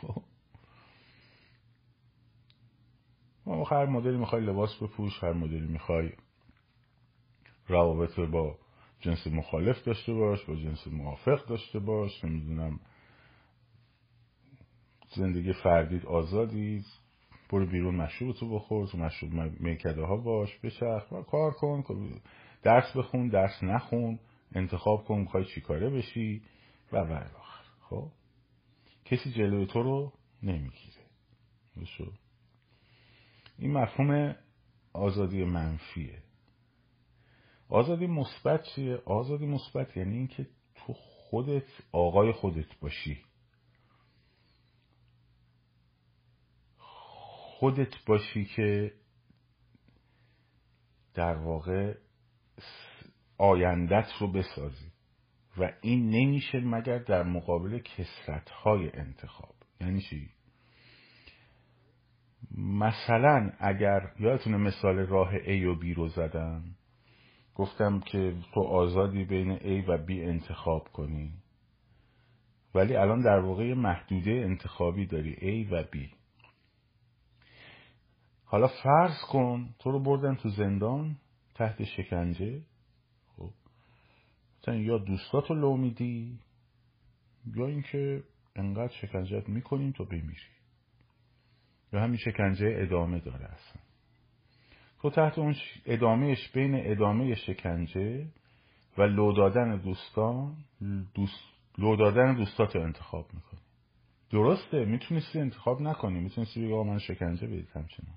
خب. 0.00 0.22
ما 3.46 3.64
هر 3.64 3.86
مدلی 3.86 4.16
می‌خوای 4.16 4.42
لباس 4.42 4.82
بپوش 4.82 5.24
هر 5.24 5.32
مدلی 5.32 5.66
می‌خوای 5.66 6.12
روابط 7.68 8.20
با 8.20 8.58
جنس 9.00 9.26
مخالف 9.26 9.84
داشته 9.84 10.12
باش 10.12 10.44
با 10.44 10.56
جنس 10.56 10.86
موافق 10.86 11.46
داشته 11.46 11.78
باش 11.78 12.24
نمی‌دونم. 12.24 12.80
زندگی 15.16 15.52
فردید 15.52 16.06
آزادی 16.06 16.84
برو 17.50 17.66
بیرون 17.66 17.94
مشروب 17.94 18.36
تو 18.36 18.54
بخور 18.54 18.86
تو 18.86 18.98
مشروب 18.98 19.32
میکده 19.60 20.02
ها 20.02 20.16
باش 20.16 20.58
بچرخ 20.62 21.12
و 21.12 21.22
کار 21.22 21.52
کن 21.52 21.84
درس 22.62 22.96
بخون 22.96 23.28
درس 23.28 23.62
نخون 23.62 24.18
انتخاب 24.54 25.04
کن 25.04 25.18
می‌خوای 25.18 25.44
چی 25.44 25.60
کاره 25.60 25.90
بشی 25.90 26.42
و 26.92 26.96
و 26.96 27.24
خب؟ 27.80 28.10
کسی 29.04 29.32
جلوی 29.32 29.66
تو 29.66 29.82
رو 29.82 30.12
نمی‌گیره. 30.42 30.96
این 33.58 33.72
مفهوم 33.72 34.36
آزادی 34.92 35.44
منفیه. 35.44 36.22
آزادی 37.68 38.06
مثبت 38.06 38.62
چیه؟ 38.62 39.02
آزادی 39.04 39.46
مثبت 39.46 39.96
یعنی 39.96 40.16
اینکه 40.16 40.46
تو 40.74 40.92
خودت 40.92 41.68
آقای 41.92 42.32
خودت 42.32 42.78
باشی. 42.80 43.18
خودت 46.78 48.04
باشی 48.06 48.44
که 48.44 48.92
در 51.14 51.36
واقع 51.36 51.94
آیندت 53.38 54.08
رو 54.20 54.32
بسازی. 54.32 54.92
و 55.58 55.72
این 55.82 56.10
نمیشه 56.10 56.60
مگر 56.60 56.98
در 56.98 57.22
مقابل 57.22 57.78
کسرت 57.78 58.50
های 58.50 58.90
انتخاب. 58.94 59.54
یعنی 59.80 60.00
چی؟ 60.00 60.30
مثلا 62.58 63.52
اگر 63.58 64.12
یادتونه 64.20 64.56
مثال 64.56 64.96
راه 64.98 65.38
A 65.38 65.62
و 65.66 65.80
B 65.80 65.96
رو 65.96 66.08
زدم؟ 66.08 66.75
گفتم 67.56 68.00
که 68.00 68.34
تو 68.54 68.60
آزادی 68.60 69.24
بین 69.24 69.58
A 69.58 69.88
و 69.88 70.06
B 70.06 70.10
انتخاب 70.10 70.88
کنی. 70.88 71.32
ولی 72.74 72.96
الان 72.96 73.22
در 73.22 73.38
واقع 73.38 73.74
محدوده 73.74 74.30
انتخابی 74.30 75.06
داری 75.06 75.36
A 75.36 75.72
و 75.72 75.82
B. 75.82 76.16
حالا 78.44 78.68
فرض 78.82 79.20
کن 79.32 79.74
تو 79.78 79.90
رو 79.90 80.00
بردن 80.00 80.34
تو 80.34 80.48
زندان 80.48 81.16
تحت 81.54 81.84
شکنجه. 81.84 82.62
خب. 83.36 83.52
یا 84.68 84.98
دوستاتو 84.98 85.54
لو 85.54 85.76
میدی 85.76 86.38
یا 87.54 87.66
اینکه 87.66 88.24
انقدر 88.56 88.92
شکنجت 88.92 89.48
می‌کنیم 89.48 89.92
تو 89.92 90.04
بمیری. 90.04 90.56
یا 91.92 92.00
همین 92.00 92.16
شکنجه 92.16 92.76
ادامه 92.78 93.20
داره 93.20 93.44
اصلا. 93.44 93.85
تو 95.02 95.10
تحت 95.10 95.38
اون 95.38 95.54
ادامهش 95.86 96.48
بین 96.48 96.90
ادامه 96.90 97.34
شکنجه 97.34 98.26
و 98.98 99.02
لو 99.02 99.32
دادن 99.32 99.76
دوستان 99.76 100.56
دوست 101.14 101.40
لو 101.78 101.96
دادن 101.96 102.34
دوستات 102.34 102.76
رو 102.76 102.82
انتخاب 102.82 103.26
می‌کنی. 103.34 103.60
درسته 104.30 104.84
می‌تونستی 104.84 105.40
انتخاب 105.40 105.80
نکنی 105.80 106.20
می‌تونستی 106.20 106.60
بگی 106.64 106.74
من 106.74 106.98
شکنجه 106.98 107.46
بدید 107.46 107.68
همچنان. 107.74 108.16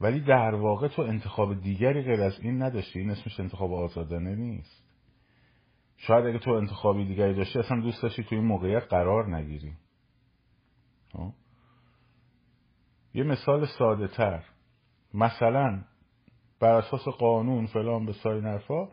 ولی 0.00 0.20
در 0.20 0.54
واقع 0.54 0.88
تو 0.88 1.02
انتخاب 1.02 1.60
دیگری 1.60 2.02
غیر 2.02 2.22
از 2.22 2.40
این 2.40 2.62
نداشتی. 2.62 2.98
این 2.98 3.10
اسمش 3.10 3.40
انتخاب 3.40 3.72
آزادانه 3.72 4.34
نیست. 4.34 4.84
شاید 5.96 6.26
اگه 6.26 6.38
تو 6.38 6.50
انتخابی 6.50 7.04
دیگری 7.04 7.34
داشتی 7.34 7.58
اصلا 7.58 7.80
دوست 7.80 8.02
داشتی 8.02 8.24
تو 8.24 8.34
این 8.34 8.44
موقعیت 8.44 8.82
قرار 8.82 9.36
نگیری. 9.36 9.72
خب؟ 11.12 11.32
یه 13.14 13.24
مثال 13.24 13.66
ساده 13.78 14.08
تر 14.08 14.44
مثلا 15.14 15.84
بر 16.60 16.74
اساس 16.74 17.08
قانون 17.08 17.66
فلان 17.66 18.06
به 18.06 18.12
سای 18.12 18.40
نرفا 18.40 18.88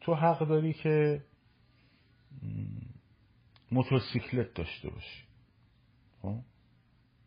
تو 0.00 0.14
حق 0.14 0.48
داری 0.48 0.72
که 0.72 1.22
موتورسیکلت 3.72 4.54
داشته 4.54 4.90
باشی. 4.90 5.24
خب؟ 6.22 6.36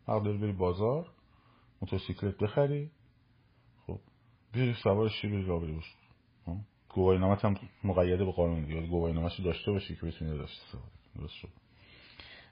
حق 0.08 0.22
داری 0.24 0.38
بری 0.38 0.52
بازار 0.52 1.10
موتورسیکلت 1.82 2.36
بخری. 2.36 2.90
بری 4.54 4.74
سوارش 4.82 5.12
شی 5.20 5.28
بری 5.28 5.46
را 5.46 5.58
بری 5.58 5.72
باش 5.72 5.94
گواهی 6.88 7.18
نامت 7.18 7.44
هم 7.44 7.54
مقیده 7.84 8.24
به 8.24 8.32
قانون 8.32 8.64
دیگه. 8.64 8.86
گواهی 8.86 9.14
نامش 9.14 9.40
داشته 9.40 9.72
باشی 9.72 9.96
که 9.96 10.06
بتونی 10.06 10.38
داشته 10.38 10.62
سواری 10.72 11.52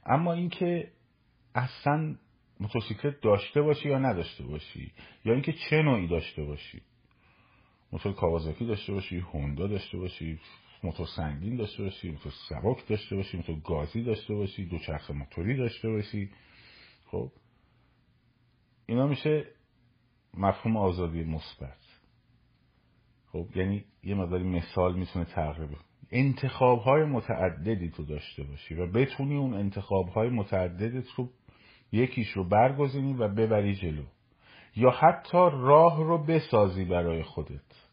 اما 0.06 0.32
اینکه 0.32 0.92
اصلا 1.54 2.16
موتورسیکلت 2.62 3.20
داشته 3.20 3.62
باشی 3.62 3.88
یا 3.88 3.98
نداشته 3.98 4.44
باشی؟ 4.44 4.92
یا 5.24 5.32
اینکه 5.32 5.52
چه 5.52 5.82
نوعی 5.82 6.08
داشته 6.08 6.44
باشی؟ 6.44 6.82
موتور 7.92 8.12
کاوازاکی 8.12 8.66
داشته 8.66 8.92
باشی 8.92 9.18
هوندا 9.18 9.66
داشته 9.66 9.98
باشی 9.98 10.38
موتور 10.84 11.06
سنگین 11.16 11.56
داشته 11.56 11.82
باشی 11.82 12.10
موتور 12.10 12.32
سبک 12.48 12.88
داشته 12.88 13.16
باشی 13.16 13.36
موتور 13.36 13.56
گازی 13.64 14.02
داشته 14.02 14.34
باشی 14.34 14.66
دوچرخه 14.66 15.14
موتوری 15.14 15.56
داشته 15.56 15.90
باشی. 15.90 16.30
خب 17.06 17.32
اینا 18.86 19.06
میشه 19.06 19.46
مفهوم 20.34 20.76
آزادی 20.76 21.24
مثبت. 21.24 21.78
خب 23.32 23.46
یعنی 23.54 23.84
یه 24.02 24.14
مقداری 24.14 24.44
مثال 24.44 24.98
می‌تونه 24.98 25.24
تغییر 25.24 25.68
انتخاب 26.10 26.78
های 26.78 27.04
متعددی 27.04 27.90
تو 27.90 28.04
داشته 28.04 28.42
باشی 28.42 28.74
و 28.74 28.86
بتونی 28.86 29.36
اون 29.36 29.54
انتخاب 29.54 30.08
های 30.08 30.28
متعددت 30.28 31.10
رو 31.16 31.30
یکیش 31.92 32.28
رو 32.32 32.48
برگزینی 32.48 33.14
و 33.14 33.28
ببری 33.28 33.76
جلو. 33.76 34.02
یا 34.76 34.90
حتی 34.90 35.38
راه 35.52 36.04
رو 36.04 36.24
بسازی 36.24 36.84
برای 36.84 37.22
خودت. 37.22 37.88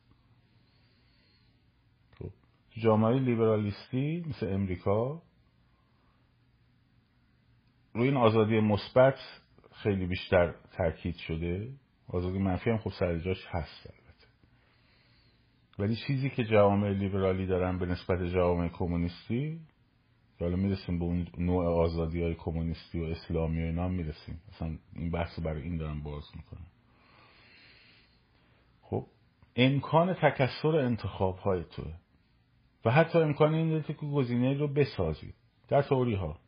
خب 2.19 2.29
جامعه 2.83 3.19
لیبرالیستی 3.19 4.25
مثل 4.29 4.53
امریکا 4.53 5.21
روی 7.93 8.07
این 8.07 8.17
آزادی 8.17 8.59
مثبت 8.59 9.17
خیلی 9.71 10.05
بیشتر 10.05 10.53
تاکید 10.77 11.15
شده. 11.15 11.69
آزادی 12.07 12.39
منفی 12.39 12.69
هم 12.69 12.77
خب 12.77 12.91
سر 12.99 13.17
جاش 13.17 13.45
هست 13.49 13.89
ولی 15.79 15.95
چیزی 16.07 16.29
که 16.29 16.43
جوامع 16.43 16.89
لیبرالی 16.89 17.45
دارن 17.45 17.79
به 17.79 17.85
نسبت 17.85 18.23
جوامع 18.23 18.67
کمونیستی 18.67 19.59
حالا 20.39 20.55
می‌رسیم 20.55 20.99
به 20.99 21.05
اون 21.05 21.27
نوع 21.37 21.65
آزادی 21.65 22.23
های 22.23 22.35
کمونیستی 22.35 22.99
و 22.99 23.03
اسلامی 23.03 23.63
و 23.63 23.65
اینا 23.65 23.87
می‌رسیم. 23.87 24.41
مثلا 24.49 24.77
این 24.95 25.11
بحث 25.11 25.39
برای 25.39 25.61
این 25.61 25.77
دارم 25.77 26.03
باز 26.03 26.23
می‌کنم. 26.35 26.67
خب 28.81 29.07
امکان 29.55 30.13
تکسر 30.13 30.75
انتخاب 30.75 31.37
های 31.37 31.63
توه. 31.63 31.93
و 32.85 32.91
حتی 32.91 33.19
امکان 33.19 33.53
این 33.53 33.69
داره 33.69 33.83
که 33.83 33.93
گزینه 33.93 34.53
رو 34.53 34.67
بسازی. 34.67 35.33
در 35.67 35.81
توری 35.81 36.15
ها 36.15 36.39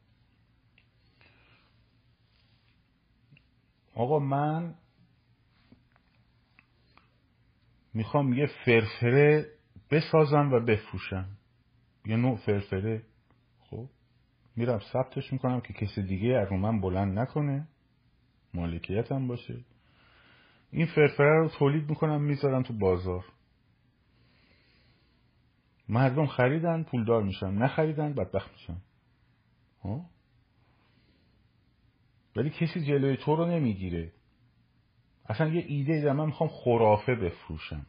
آقا 3.96 4.20
من 4.20 4.76
می‌خوام 7.94 8.34
یه 8.34 8.50
فرفره 8.66 9.50
بسازم 9.92 10.54
و 10.54 10.60
بفروشم. 10.60 11.38
یه 12.06 12.16
نوع 12.16 12.38
فرفره 12.38 13.04
میرم 14.56 14.80
ثبتش 14.94 15.34
می‌کنم 15.34 15.62
که 15.62 15.74
کسی 15.74 16.04
دیگه 16.04 16.38
از 16.38 16.52
من 16.52 16.82
بلند 16.82 17.20
نکنه. 17.20 17.68
مالکیتم 18.54 19.28
باشه. 19.28 19.66
این 20.72 20.86
فرفره 20.86 21.40
رو 21.40 21.50
تولید 21.50 21.90
می‌کنم 21.90 22.22
می‌ذارم 22.22 22.64
تو 22.64 22.74
بازار. 22.74 23.26
مردم 25.90 26.26
خریدن 26.26 26.84
پولدار 26.84 27.24
میشن. 27.24 27.52
نخریدن 27.54 28.14
بدبخت 28.14 28.52
میشن. 28.52 28.78
ها؟ 29.84 30.06
ولی 32.36 32.50
کسی 32.50 32.86
جلوی 32.86 33.18
تو 33.18 33.36
رو 33.36 33.46
نمی‌گیره. 33.46 34.12
اصلا 35.26 35.48
یه 35.48 35.66
ایده 35.68 36.02
دارم. 36.02 36.16
من 36.16 36.26
می‌خوام 36.26 36.50
خرافه 36.50 37.16
بفروشم. 37.16 37.86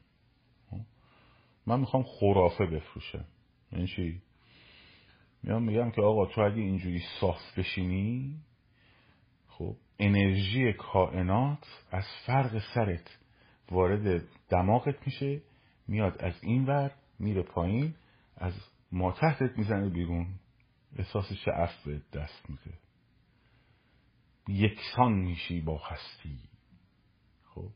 من 1.67 1.81
می‌خوام 1.81 2.03
خرافه 2.03 2.67
بفروشم. 2.67 3.25
این 3.73 3.87
چی؟ 3.87 4.23
میام 5.43 5.63
میگم 5.63 5.91
که 5.91 6.03
آقا 6.03 6.27
تو 6.27 6.41
اگه 6.41 6.57
اینجوری 6.57 7.03
صاف 7.21 7.59
بشینی 7.59 8.37
خب 9.49 9.77
انرژی 9.99 10.73
کائنات 10.73 11.67
از 11.91 12.05
فرق 12.27 12.63
سرت 12.75 13.19
وارد 13.71 14.25
دماغت 14.49 15.07
میشه 15.07 15.43
میاد 15.89 16.19
از 16.19 16.45
این 16.45 16.67
ور 16.67 16.93
میره 17.19 17.43
پایین 17.43 17.95
از 18.37 18.53
ما 18.93 19.13
تحتت 19.13 19.59
می‌زنه 19.59 19.89
بیرون. 19.89 20.27
احساس 20.97 21.33
شعف 21.33 21.87
به 21.87 22.03
دست 22.13 22.51
میده. 22.51 22.79
یکسان 24.49 25.13
میشی 25.13 25.61
با 25.61 25.79
هستی. 25.79 26.39
خب. 27.45 27.69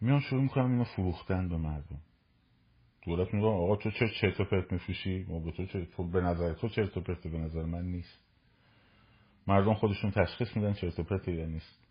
میان 0.00 0.20
شروع 0.20 0.42
می‌کنم 0.42 0.70
اینو 0.70 0.84
فروختن 0.84 1.48
به 1.48 1.56
مردم. 1.56 2.00
دولت 3.06 3.34
میگه 3.34 3.46
آقا 3.46 3.76
تو 3.76 3.90
چه 3.90 4.08
چرت 4.20 4.40
و 4.40 4.44
پرت 4.44 4.72
میفروشی؟ 4.72 5.26
ما 5.28 5.38
به 5.38 5.50
تو 5.50 5.66
چه 5.66 5.84
تو 5.84 6.10
به 6.10 6.20
نظر 6.20 6.52
تو 6.52 6.68
چرت 6.68 6.96
و 6.96 7.00
پرت 7.00 7.26
به 7.26 7.38
نظر 7.38 7.62
من 7.62 7.84
نیست. 7.84 8.24
مردم 9.46 9.74
خودشون 9.74 10.10
تشخیص 10.10 10.56
میدن 10.56 10.72
چرت 10.72 10.98
و 10.98 11.02
پرت 11.02 11.28
یا 11.28 11.46
نیست. 11.46 11.84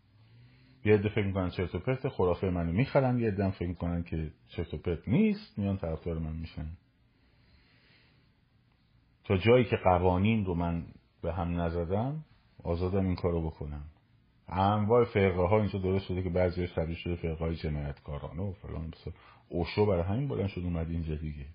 یه 0.86 0.93
عده 0.93 1.10
فکر 1.10 1.26
می‌کنن 1.26 1.49
چرت 1.49 1.76
و 1.76 1.80
پرت 1.80 2.10
خرافه 2.10 2.49
منو 2.49 2.71
می‌خرن 2.71 3.19
یه 3.19 3.28
عده 3.28 3.52
فکر 3.52 3.67
می‌کنن 3.67 4.04
که 4.04 4.32
چرت 4.47 4.73
و 4.73 4.78
پرت 4.78 5.08
نیست 5.08 5.60
میان 5.60 5.78
طرفدار 5.78 6.19
من 6.19 6.36
میشن. 6.36 6.67
تا 9.23 9.38
جایی 9.38 9.65
که 9.65 9.76
قوانین 9.84 10.45
رو 10.45 10.56
من 10.56 10.86
به 11.21 11.34
هم 11.34 11.62
نزدم 11.62 12.26
آزادم 12.63 13.06
این 13.06 13.15
کارو 13.15 13.49
بکنم. 13.49 13.86
انواع 14.47 15.04
فرقه 15.04 15.41
ها 15.41 15.60
اینجا 15.60 15.80
درست 15.80 16.06
شده 16.06 16.23
که 16.23 16.30
بعضی 16.30 16.67
تبدیل 16.67 16.95
شده 16.95 17.15
فرقه 17.15 17.45
های 17.45 17.56
جنایتکارانه 17.56 18.41
و 18.41 18.54
فلان 18.54 18.89
بسا 18.89 19.12
اوشو 19.53 19.85
برای 19.85 20.03
همین 20.03 20.27
بلند 20.27 20.47
شد 20.47 20.61
اومد 20.61 20.89
اینجا 20.89 21.15
دیگه. 21.15 21.45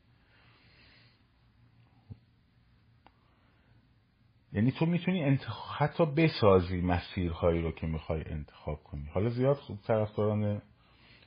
یعنی 4.52 4.72
تو 4.72 4.86
می‌تونی 4.86 5.24
انتخ... 5.24 5.76
حتی 5.78 6.06
بسازی 6.06 6.80
مسیرهایی 6.80 7.62
رو 7.62 7.72
که 7.72 7.86
می‌خوای 7.86 8.24
انتخاب 8.24 8.82
کنی. 8.84 9.06
حالا 9.14 9.28
زیاد 9.28 9.56
خوب 9.56 9.78
طرفداران 9.82 10.62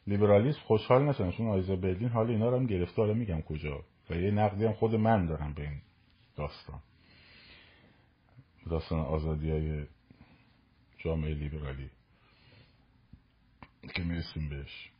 لیبرالیسم 0.07 0.59
خوشحال 0.59 1.09
نشن. 1.09 1.31
چون 1.31 1.47
آیزایا 1.47 1.75
برلین 1.75 2.09
حالا 2.09 2.29
اینا 2.29 2.49
رو 2.49 2.57
هم 2.57 2.65
گرفته. 2.65 3.01
حالا 3.01 3.13
میگم 3.13 3.41
کجا. 3.41 3.83
و 4.09 4.15
یه 4.15 4.31
نقدی 4.31 4.65
هم 4.65 4.73
خود 4.73 4.95
من 4.95 5.25
دارم 5.25 5.53
به 5.53 5.61
این 5.61 5.81
داستان. 6.35 6.79
داستان 8.69 8.99
آزادی 8.99 9.51
های 9.51 9.85
جامعه 10.97 11.33
لیبرالی. 11.33 11.89
که 13.95 14.03
می‌رسیم 14.03 14.49
بهش. 14.49 14.90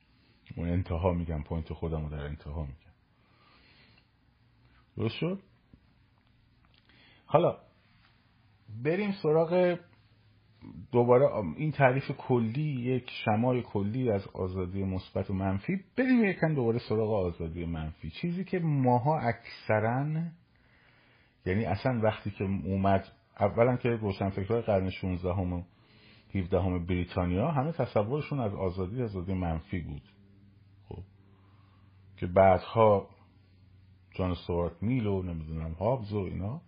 اون 0.56 0.70
انتها 0.70 1.14
میگم 1.14 1.44
point 1.44 1.74
خودم 1.74 2.04
رو 2.04 2.10
در 2.10 2.26
انتها 2.26 2.62
میگم. 2.62 2.92
درست 4.98 5.16
شد؟ 5.16 5.40
حالا 7.26 7.58
بریم 8.84 9.12
سراغ 9.12 9.78
دوباره 10.92 11.26
این 11.58 11.72
تعریف 11.72 12.12
کلی 12.12 12.62
یک 12.62 13.10
شمای 13.26 13.62
کلی 13.62 14.12
از 14.12 14.28
آزادی 14.28 14.84
مثبت 14.84 15.30
و 15.30 15.34
منفی. 15.34 15.84
بریم 15.98 16.24
یکم 16.24 16.56
دوباره 16.56 16.80
سراغ 16.90 17.14
آزادی 17.14 17.66
منفی. 17.66 18.10
چیزی 18.10 18.44
که 18.44 18.60
ماها 18.60 19.20
اکثرا 19.20 20.06
یعنی 21.46 21.66
اصلا 21.66 22.00
وقتی 22.04 22.32
که 22.32 22.44
اومد 22.44 23.08
اولا 23.40 23.78
که 23.78 23.90
روشنفکرهای 23.90 24.62
قرن 24.62 24.90
16 24.90 25.34
هم 25.34 25.54
و 25.54 25.64
17 26.36 26.62
هم 26.62 26.86
بریتانیا 26.86 27.52
همه 27.52 27.72
تصورشون 27.72 28.40
از 28.40 28.54
آزادی 28.54 29.04
آزادی 29.04 29.34
منفی 29.34 29.80
بود. 29.80 30.02
که 32.22 32.28
بعدها 32.28 33.10
جان 34.16 34.32
استوارت 34.32 34.84
میل 34.84 35.08
و 35.08 35.24
نمی‌دونم 35.24 35.72
هابز 35.72 36.14
و 36.14 36.18
اینا 36.18 36.62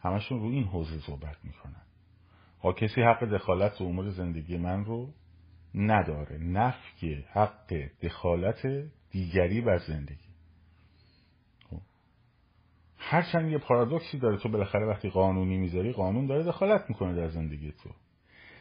همشون 0.00 0.40
رو 0.40 0.46
این 0.46 0.64
حوزه 0.64 1.00
صحبت 1.00 1.36
می‌کنن. 1.44 1.82
ها 2.62 2.72
کسی 2.72 3.02
حق 3.02 3.24
دخالت 3.24 3.80
و 3.80 3.84
امور 3.84 4.10
زندگی 4.10 4.56
من 4.56 4.84
رو 4.84 5.08
نداره. 5.74 6.38
نفی 6.38 7.24
حق 7.32 7.74
دخالت 8.02 8.66
دیگری 9.10 9.60
بر 9.60 9.78
زندگی. 9.78 10.28
هرچند 12.96 13.52
یه 13.52 13.58
پارادوکسی 13.58 14.18
داره 14.18 14.36
تو 14.36 14.48
بالاخره 14.48 14.86
وقتی 14.86 15.10
قانونی 15.10 15.58
می‌ذاری 15.58 15.92
قانون 15.92 16.26
داره 16.26 16.44
دخالت 16.44 16.84
می‌کنه 16.88 17.14
در 17.14 17.28
زندگی 17.28 17.72
تو. 17.72 17.90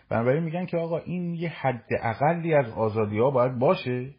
بنابراین 0.10 0.44
میگن 0.44 0.66
که 0.66 0.78
آقا 0.78 0.98
این 0.98 1.34
یه 1.34 1.50
حد 1.50 1.86
اقلی 2.02 2.54
از 2.54 2.70
آزادی 2.70 3.20
ها 3.20 3.30
باید 3.30 3.60
باشه. 3.60 4.14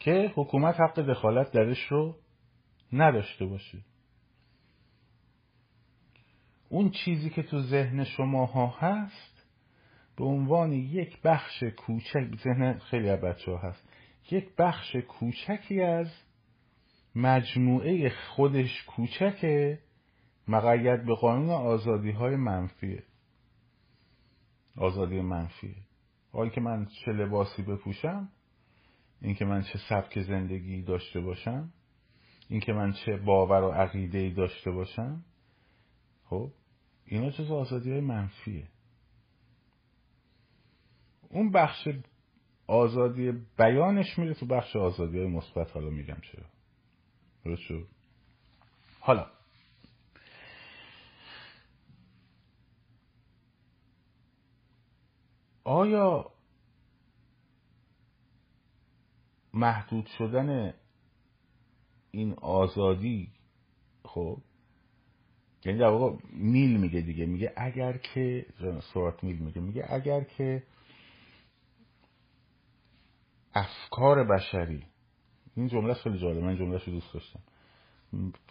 که 0.00 0.32
حکومت 0.34 0.80
حق 0.80 1.00
دخالت 1.00 1.52
درش 1.52 1.86
رو 1.86 2.16
نداشته 2.92 3.46
باشه. 3.46 3.78
اون 6.68 6.90
چیزی 6.90 7.30
که 7.30 7.42
تو 7.42 7.62
ذهن 7.62 8.04
شما 8.04 8.46
ها 8.46 8.66
هست 8.66 9.46
به 10.16 10.24
عنوان 10.24 10.72
یک 10.72 11.22
بخش 11.22 11.62
کوچک 11.62 12.36
ذهن 12.44 12.78
خیلی 12.78 13.08
از 13.08 13.20
بچه 13.20 13.50
ها 13.50 13.58
هست 13.58 13.88
یک 14.30 14.56
بخش 14.56 14.96
کوچکی 14.96 15.80
از 15.80 16.08
مجموعه 17.14 18.10
خودش 18.10 18.84
کوچکه 18.84 19.78
مقید 20.48 21.06
به 21.06 21.14
قانون 21.14 21.50
آزادی 21.50 22.10
های 22.10 22.36
منفیه. 22.36 23.02
آزادی 24.76 25.20
منفیه. 25.20 25.76
حال 26.32 26.48
که 26.48 26.60
من 26.60 26.86
چه 27.04 27.12
لباسی 27.12 27.62
بپوشم 27.62 28.28
اینکه 29.22 29.44
من 29.44 29.62
چه 29.62 29.78
سبک 29.88 30.22
زندگی 30.22 30.82
داشته 30.82 31.20
باشم 31.20 31.72
اینکه 32.48 32.72
من 32.72 32.92
چه 32.92 33.16
باور 33.16 33.62
و 33.62 33.70
عقیده 33.70 34.30
داشته 34.30 34.70
باشم 34.70 35.24
خب 36.24 36.50
اینا 37.04 37.30
جز 37.30 37.50
آزادی 37.50 37.90
های 37.90 38.00
منفیه. 38.00 38.68
اون 41.28 41.50
بخش 41.50 41.88
آزادی 42.66 43.32
بیانش 43.58 44.18
میره 44.18 44.34
تو 44.34 44.46
بخش 44.46 44.76
آزادی 44.76 45.18
های 45.18 45.26
مثبت 45.26 45.70
حالا 45.70 45.90
میگم 45.90 46.20
چرا. 46.32 46.44
درست 47.44 47.88
حالا. 49.00 49.26
آیا 55.64 56.32
محدود 59.54 60.06
شدن 60.06 60.74
این 62.10 62.34
آزادی 62.34 63.32
خب 64.04 64.38
یعنی 65.64 65.78
در 65.78 65.88
واقع 65.88 66.16
میل 66.32 66.80
میگه 66.80 67.00
دیگه 67.00 67.26
میگه 67.26 67.52
اگر 67.56 67.96
که 67.96 68.46
سورات 68.92 69.24
میل 69.24 69.38
میگه 69.38 69.60
میگه 69.60 69.86
اگر 69.88 70.24
که 70.24 70.62
افکار 73.54 74.24
بشری 74.24 74.86
این 75.56 75.68
جمله 75.68 75.94
خیلی 75.94 76.18
جالب 76.18 76.42
من 76.44 76.56
جمله 76.56 76.78
رو 76.78 76.92
دوست 76.92 77.14
داشتم 77.14 77.40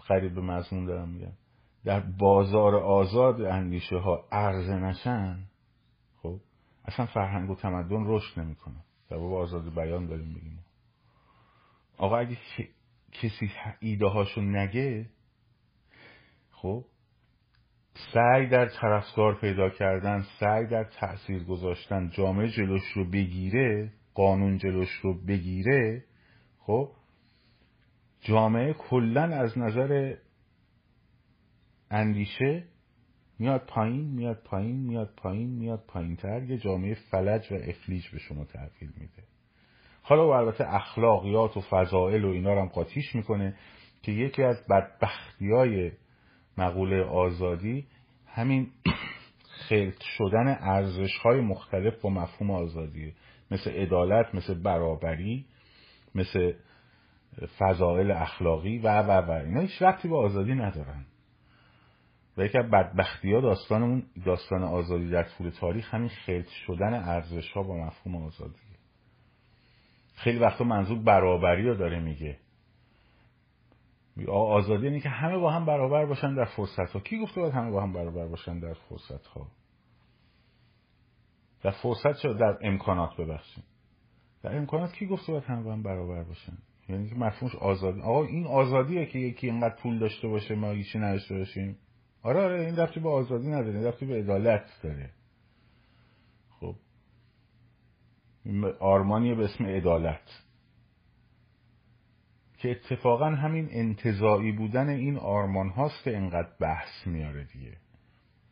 قریب 0.07 0.35
به 0.35 0.41
مضمون 0.41 0.85
دارم 0.85 1.09
میگم 1.09 1.33
در 1.85 1.99
بازار 1.99 2.75
آزاد 2.75 3.41
اندیشه 3.41 3.97
ها 3.97 4.27
عرضه 4.31 4.75
نشن 4.75 5.39
خب 6.21 6.39
اصلا 6.85 7.05
فرهنگ 7.05 7.49
و 7.49 7.55
تمدن 7.55 8.03
رشد 8.07 8.39
نمی‌کنه. 8.39 8.83
در 9.09 9.17
واقع 9.17 9.35
آزاد 9.35 9.75
بیان 9.75 10.05
داریم 10.05 10.27
میگیم. 10.27 10.58
آقا 11.99 12.17
اگه 12.17 12.37
کسی 13.11 13.51
ایده 13.79 14.05
هاشو 14.05 14.41
نگه 14.41 15.09
خب 16.51 16.85
سعی 18.13 18.47
در 18.47 18.65
طرفدار 18.65 19.39
پیدا 19.41 19.69
کردن 19.69 20.25
سعی 20.39 20.67
در 20.67 20.83
تأثیر 20.83 21.43
گذاشتن 21.43 22.09
جامعه 22.09 22.49
جلوش 22.49 22.91
رو 22.95 23.05
بگیره 23.05 23.91
قانون 24.13 24.57
جلوش 24.57 24.91
رو 24.91 25.25
بگیره 25.25 26.03
خب 26.59 26.91
جامعه 28.21 28.73
کلا 28.73 29.23
از 29.23 29.57
نظر 29.57 30.15
اندیشه 31.91 32.63
میاد 33.39 33.65
پایین 33.65 34.05
میاد 34.05 34.43
پایین 34.43 34.75
میاد 34.75 35.13
پایین 35.17 35.49
میاد 35.49 35.83
پایین 35.87 36.15
تر 36.15 36.43
یه 36.43 36.57
جامعه 36.57 36.93
فلج 36.93 37.51
و 37.51 37.55
افلیج 37.55 38.09
به 38.11 38.19
شما 38.19 38.45
تحویل 38.45 38.91
میده. 38.97 39.28
حالا 40.09 40.27
و 40.27 40.31
البته 40.31 40.75
اخلاقیات 40.75 41.57
و 41.57 41.61
فضائل 41.61 42.25
و 42.25 42.29
اینا 42.29 42.53
رو 42.53 42.61
هم 42.61 42.67
قاطیش 42.67 43.15
می‌کنه 43.15 43.55
که 44.01 44.11
یکی 44.11 44.43
از 44.43 44.67
بدبختی 44.69 45.51
های 45.51 45.91
مقوله 46.57 47.03
آزادی 47.03 47.87
همین 48.27 48.67
خلط 49.69 50.03
شدن 50.17 50.57
ارزش 50.61 51.17
های 51.17 51.41
مختلف 51.41 52.01
با 52.01 52.09
مفهوم 52.09 52.51
آزادیه 52.51 53.13
مثل 53.51 53.71
عدالت 53.71 54.35
مثل 54.35 54.53
برابری 54.53 55.45
مثل 56.15 56.53
فضائل 57.57 58.11
اخلاقی 58.11 58.79
و 58.79 59.01
و 59.01 59.11
و. 59.11 59.31
اینا 59.31 59.61
هیچ 59.61 59.81
وقتی 59.81 60.07
با 60.07 60.25
آزادی 60.25 60.53
ندارن. 60.53 61.05
و 62.37 62.45
یکی 62.45 62.57
از 62.57 62.69
بدبختی 62.69 63.33
ها 63.33 63.41
داستانمون 63.41 64.03
داستان 64.25 64.63
آزادی 64.63 65.09
در 65.09 65.23
طول 65.23 65.49
تاریخ 65.49 65.93
همین 65.93 66.09
خلط 66.09 66.47
شدن 66.47 66.93
ارزش 66.93 67.51
ها 67.51 67.63
با 67.63 67.77
مفهوم 67.77 68.15
آزادی. 68.25 68.68
خیلی 70.19 70.39
وقتا 70.39 70.63
منظور 70.63 70.99
برابری 70.99 71.63
رو 71.63 71.75
داره 71.75 71.99
میگه. 71.99 72.37
آزادی 74.27 74.87
اینه 74.87 74.99
که 74.99 75.09
همه 75.09 75.37
با 75.37 75.51
هم 75.51 75.65
برابر 75.65 76.05
باشن 76.05 76.35
در 76.35 76.45
فرصت 76.45 76.91
ها 76.91 76.99
کی 76.99 77.19
گفته 77.19 77.41
باید 77.41 77.53
همه 77.53 77.71
با 77.71 77.81
هم 77.83 77.93
برابر 77.93 78.27
باشن 78.27 78.59
در 78.59 78.73
فرصت 78.73 79.25
ها 79.27 79.47
در 81.63 81.71
فرصت 81.71 82.17
شد 82.17 82.37
در 82.37 82.57
امکانات 82.61 83.17
ببخشید. 83.17 83.63
در 84.43 84.57
امکانات 84.57 84.93
کی 84.93 85.07
گفته 85.07 85.31
باید 85.31 85.43
همه 85.43 85.63
با 85.63 85.73
هم 85.73 85.83
برابر 85.83 86.23
باشن؟ 86.23 86.57
یعنی 86.89 87.09
که 87.09 87.15
مفهومش 87.15 87.55
آزادی. 87.55 88.01
آقا 88.01 88.23
این 88.23 88.47
آزادیه 88.47 89.05
که 89.05 89.19
یکی 89.19 89.49
اینقدر 89.49 89.75
پول 89.75 89.99
داشته 89.99 90.27
باشه 90.27 90.55
ما 90.55 90.71
هیچی 90.71 90.99
نداشته 90.99 91.37
باشیم. 91.37 91.77
آره 92.23 92.41
آره 92.41 92.65
این 92.65 92.75
رفتی 92.75 92.99
به 92.99 93.09
آزادی 93.09 93.47
نداره 93.47 93.75
این 93.75 93.83
رفتی 93.83 94.05
به 94.05 94.19
عدالت 94.19 94.65
داره 94.83 95.09
خب 96.59 96.75
آرمانی 98.79 99.35
به 99.35 99.43
اسم 99.43 99.65
عدالت. 99.65 100.43
که 102.57 102.71
اتفاقا 102.71 103.25
همین 103.25 103.67
انتظایی 103.71 104.51
بودن 104.51 104.89
این 104.89 105.17
آرمان 105.17 105.69
هاست 105.69 106.03
که 106.03 106.17
انقدر 106.17 106.49
بحث 106.59 107.07
میاره 107.07 107.43
دیگه. 107.43 107.77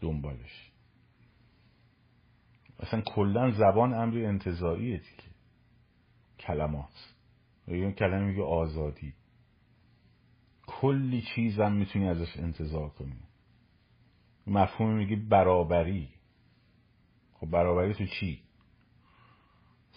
دنبالش. 0.01 0.71
اصلا 2.79 3.01
کلا 3.01 3.51
زبان 3.51 3.93
امری 3.93 4.25
انتظاییه 4.25 4.97
دیگه. 4.97 5.29
کلمات. 6.39 7.13
این 7.67 7.91
کلمه 7.91 8.25
میگه 8.25 8.43
آزادی. 8.43 9.13
کلی 10.67 11.23
چیزم 11.35 11.71
می‌تونی 11.71 12.09
ازش 12.09 12.37
انتظار 12.37 12.89
کنی. 12.89 13.19
مفهوم 14.47 14.93
میگه 14.93 15.15
برابری. 15.15 16.09
خب 17.33 17.49
برابری 17.49 17.93
تو 17.93 18.05
چی؟ 18.05 18.46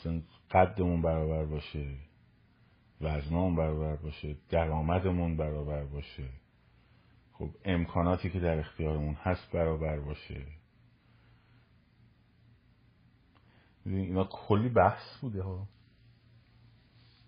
مثلا 0.01 0.23
قدمون 0.51 1.03
برابر 1.03 1.45
باشه 1.45 1.97
وزنمون 3.01 3.57
برابر 3.57 3.97
باشه 3.97 4.37
درآمدمون 4.49 5.37
برابر 5.37 5.85
باشه. 5.85 6.29
خب 7.33 7.51
امکاناتی 7.65 8.31
که 8.31 8.41
در 8.41 8.59
اختیارمون 8.59 9.15
هست 9.15 9.53
برابر 9.53 10.01
باشه. 10.01 10.47
اینا 13.87 14.25
کلی 14.25 14.69
بحث 14.69 15.21
بوده 15.21 15.43
ها. 15.43 15.69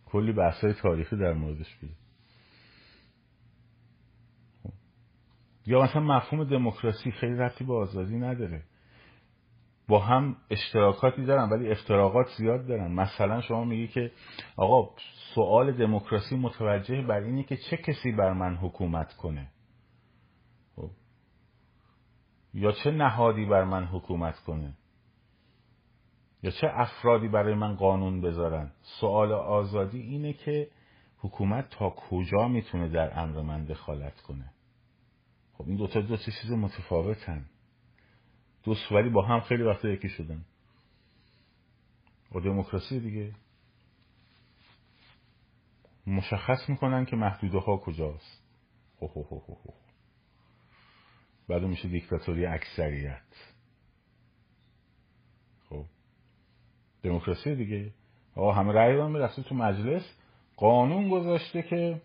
کلی 0.05 0.33
بحث 0.33 0.65
های 0.65 0.75
تاریخی 0.75 1.17
در 1.17 1.33
موردش 1.33 1.75
بوده 1.75 1.95
خب. 4.63 4.73
یا 5.67 5.83
مثلا 5.83 6.01
مفهوم 6.01 6.45
دموکراسی 6.45 7.11
خیلی 7.11 7.35
رفتی 7.35 7.65
به 7.65 7.75
آزادی 7.75 8.17
نداره. 8.17 8.63
با 9.89 9.99
هم 9.99 10.37
اشتراکاتی 10.51 11.25
دارن 11.25 11.51
ولی 11.51 11.71
افتراقات 11.71 12.27
زیاد 12.39 12.67
دارن. 12.67 12.93
مثلا 12.93 13.41
شما 13.41 13.65
میگی 13.65 13.89
که 13.89 14.13
آقا 14.57 14.91
سوال 15.35 15.73
دموکراسی 15.73 16.37
متوجه 16.37 17.03
بر 17.03 17.21
اینه 17.21 17.43
که 17.43 17.57
چه 17.57 17.77
کسی 17.77 18.13
بر 18.13 18.33
من 18.33 18.57
حکومت 18.57 19.15
کنه؟ 19.15 19.49
خب. 20.77 20.91
یا 22.55 22.73
چه 22.73 22.91
نهادی 22.91 23.45
بر 23.45 23.65
من 23.65 23.85
حکومت 23.85 24.39
کنه؟ 24.39 24.75
یا 26.43 26.51
چه 26.51 26.71
افرادی 26.71 27.29
برای 27.29 27.55
من 27.55 27.75
قانون 27.75 28.21
بذارن؟ 28.21 28.71
سوال 29.01 29.33
آزادی 29.33 30.01
اینه 30.01 30.33
که 30.33 30.69
حکومت 31.19 31.71
تا 31.71 31.91
کجا 31.91 32.49
می‌تونه 32.49 32.89
در 32.89 33.21
امر 33.21 33.43
من 33.43 33.65
دخالت 33.65 34.21
کنه؟ 34.21 34.51
خب 35.53 35.65
این 35.69 35.77
دوتا 35.77 36.01
دو 36.01 36.17
چیز 36.17 36.51
متفاوتن. 36.51 37.45
دو 38.65 38.77
ولی 38.91 39.09
با 39.09 39.23
هم 39.27 39.41
خیلی 39.41 39.63
وقتا 39.63 39.89
یکی 39.89 40.09
شدن. 40.09 40.45
و 42.35 42.41
دموکراسی 42.41 43.01
دیگه. 43.01 43.33
مشخص 46.07 46.69
می‌کنن 46.69 47.05
که 47.05 47.17
محدوده 47.17 47.59
ها 47.59 47.77
کجاست. 47.77 48.43
بعد 51.49 51.63
میشه 51.63 51.89
دیکتاتوری 51.89 52.47
اکثریت. 52.47 53.23
خب. 55.69 55.85
دموکراسی 57.03 57.55
دیگه. 57.55 57.93
آقا 58.35 58.53
همه 58.53 58.73
رأی 58.73 58.97
دادن 58.97 59.13
می‌رسه 59.13 59.43
تو 59.43 59.55
مجلس. 59.55 60.03
قانون 60.57 61.09
گذاشته 61.09 61.63
که 61.63 62.03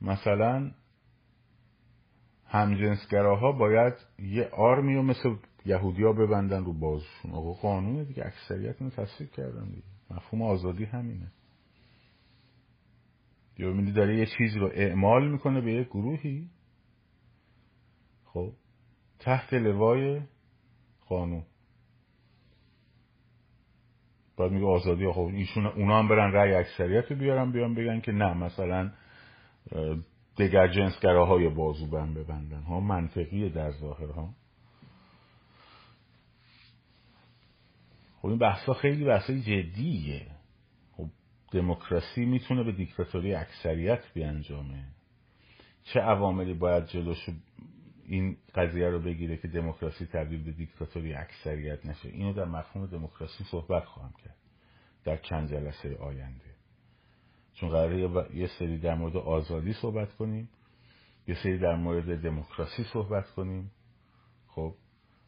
مثلا 0.00 0.70
همجنسگراها 2.56 3.52
باید 3.52 3.94
یه 4.18 4.48
آرمی 4.48 4.94
رو 4.94 5.02
مثل 5.02 5.34
یهودیا 5.66 6.12
ببندن 6.12 6.64
رو 6.64 6.72
بازشون. 6.72 7.30
آقا 7.32 7.52
قانون 7.52 8.04
دیگه 8.04 8.26
اکثریت 8.26 8.82
رو 8.82 8.90
تصدیق 8.90 9.30
کردن 9.30 9.68
دیگه. 9.68 9.82
مفهوم 10.10 10.42
آزادی 10.42 10.84
همینه. 10.84 11.32
یا 13.58 13.72
میدی 13.72 13.92
داره 13.92 14.16
یه 14.16 14.26
چیزی 14.38 14.58
رو 14.58 14.70
اعمال 14.74 15.28
می‌کنه 15.28 15.60
به 15.60 15.72
یه 15.72 15.84
گروهی. 15.84 16.50
خب 18.24 18.52
تحت 19.18 19.54
لوای 19.54 20.20
قانون. 21.08 21.42
بعد 24.38 24.52
میگه 24.52 24.66
آزادی 24.66 25.12
خب 25.12 25.30
ایشون 25.34 25.66
اونا 25.66 25.98
هم 25.98 26.08
برن 26.08 26.32
رأی 26.32 26.54
اکثریت 26.54 27.10
رو 27.10 27.16
بیارن 27.16 27.52
بیان 27.52 27.74
بگن 27.74 28.00
که 28.00 28.12
نه 28.12 28.34
مثلا 28.34 28.92
دگر 30.38 30.68
جنسگراهای 30.68 31.48
بازو 31.48 31.86
بند 31.86 32.14
ببندن. 32.14 32.62
ها 32.62 32.80
منطقیه 32.80 33.48
در 33.48 33.70
ظاهر 33.70 34.10
ها 34.10 34.34
خب 38.16 38.28
این 38.28 38.38
بحثا 38.38 38.74
خیلی 38.74 39.04
بحثای 39.04 39.40
جدیه. 39.40 40.26
خب 40.92 41.06
دموکراسی 41.52 42.24
می‌تونه 42.24 42.62
به 42.62 42.72
دیکتاتوری 42.72 43.34
اکثریت 43.34 44.00
بیانجامه. 44.14 44.84
چه 45.84 46.00
عواملی 46.00 46.54
باید 46.54 46.86
جلوش 46.86 47.26
این 48.06 48.36
قضیه 48.54 48.88
رو 48.88 48.98
بگیره 48.98 49.36
که 49.36 49.48
دموکراسی 49.48 50.06
تبدیل 50.06 50.44
به 50.44 50.52
دیکتاتوری 50.52 51.14
اکثریت 51.14 51.86
نشه؟ 51.86 52.08
اینو 52.08 52.32
در 52.32 52.44
مفهوم 52.44 52.86
دموکراسی 52.86 53.44
صحبت 53.44 53.84
خواهم 53.84 54.12
کرد. 54.24 54.36
در 55.04 55.16
چند 55.16 55.50
جلسه 55.50 55.96
آینده. 55.96 56.45
چون 57.56 57.68
قراره 57.68 57.98
یه 58.34 58.46
سری 58.58 58.78
در 58.78 58.94
مورد 58.94 59.16
آزادی 59.16 59.72
صحبت 59.72 60.12
کنیم 60.12 60.48
یه 61.28 61.34
سری 61.42 61.58
در 61.58 61.76
مورد 61.76 62.22
دموکراسی 62.22 62.84
صحبت 62.92 63.30
کنیم. 63.30 63.70
خب 64.48 64.74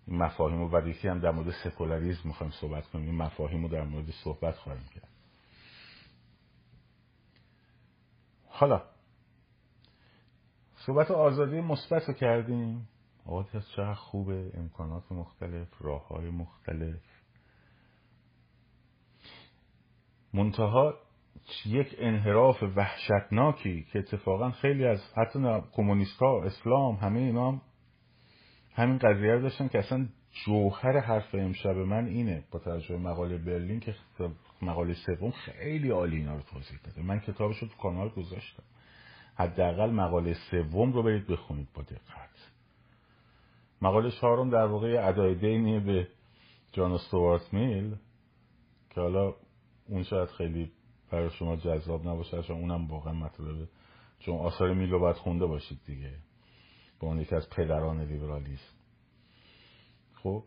این 0.06 0.18
مفاهیم 0.18 0.74
و 0.74 0.88
یکی 0.88 1.08
هم 1.08 1.20
در 1.20 1.30
مورد 1.30 1.54
سکولاریزم 1.64 2.20
می‌خوایم 2.24 2.52
صحبت 2.60 2.86
کنیم. 2.86 3.06
این 3.06 3.14
مفاهیم 3.14 3.62
رو 3.62 3.68
در 3.68 3.84
مورد 3.84 4.10
صحبت 4.10 4.56
خواهیم 4.56 4.84
کرد. 4.94 5.08
حالا 8.48 8.82
صحبت 10.76 11.10
آزادی 11.10 11.60
مثبت 11.60 12.08
رو 12.08 12.14
کردیم. 12.14 12.88
آقا 13.26 13.42
چقدر 13.42 13.94
خوبه. 13.94 14.50
امکانات 14.54 15.12
مختلف 15.12 15.68
راه 15.80 16.08
های 16.08 16.30
مختلف. 16.30 17.00
منتها 20.34 20.94
یک 21.66 21.96
انحراف 21.98 22.62
وحشتناکی 22.76 23.86
که 23.92 23.98
اتفاقا 23.98 24.50
خیلی 24.50 24.86
از 24.86 25.00
حتی 25.16 25.60
کمونیست 25.72 26.20
ها 26.20 26.42
اسلام 26.42 26.94
همه 26.94 27.20
اینا 27.20 27.50
هم 27.50 27.60
همین 28.74 28.98
قضیه 28.98 29.32
رو 29.32 29.40
داشتن 29.40 29.68
که 29.68 29.78
اصلا 29.78 30.08
جوهر 30.44 30.98
حرف 30.98 31.34
امشب 31.34 31.76
من 31.76 32.06
اینه 32.06 32.44
با 32.50 32.58
توجه 32.58 32.96
مقاله 32.96 33.38
برلین 33.38 33.80
که 33.80 33.94
مقاله 34.62 34.94
سوم 34.94 35.30
خیلی 35.30 35.90
عالی 35.90 36.16
اینا 36.16 36.34
رو 36.34 36.42
توضیح 36.42 36.78
داده. 36.84 37.02
من 37.02 37.20
کتابش 37.20 37.58
رو 37.58 37.68
تو 37.68 37.76
کانال 37.76 38.08
گذاشتم. 38.08 38.62
حداقل 39.36 39.90
مقاله 39.90 40.34
سوم 40.50 40.92
رو 40.92 41.02
برید 41.02 41.26
بخونید 41.26 41.68
با 41.74 41.82
دقت. 41.82 42.52
مقاله 43.82 44.10
چهارم 44.10 44.50
در 44.50 44.66
واقع 44.66 45.08
ادای 45.08 45.34
دینی 45.34 45.80
به 45.80 46.08
جان 46.72 46.92
استوارت 46.92 47.54
میل 47.54 47.96
که 48.90 49.00
حالا 49.00 49.34
اون 49.88 50.02
شاید 50.02 50.28
خیلی 50.28 50.72
برای 51.10 51.30
شما 51.30 51.56
جذاب 51.56 52.08
نباشه 52.08 52.42
چون 52.42 52.56
اونم 52.56 52.86
واقعا 52.88 53.12
مطلبه. 53.12 53.68
چون 54.18 54.38
آثار 54.38 54.74
میل 54.74 54.90
رو 54.90 55.00
باید 55.00 55.16
خونده 55.16 55.46
باشید 55.46 55.80
دیگه. 55.86 56.14
به 57.00 57.06
اون 57.06 57.20
یکی 57.20 57.34
از 57.34 57.50
پدران 57.50 58.00
لیبرالیسم. 58.00 58.74
خب 60.14 60.44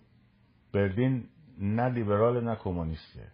برلین 0.74 1.30
نه 1.58 1.90
لیبرال 1.90 2.44
نه 2.44 2.56
کمونیسته. 2.56 3.32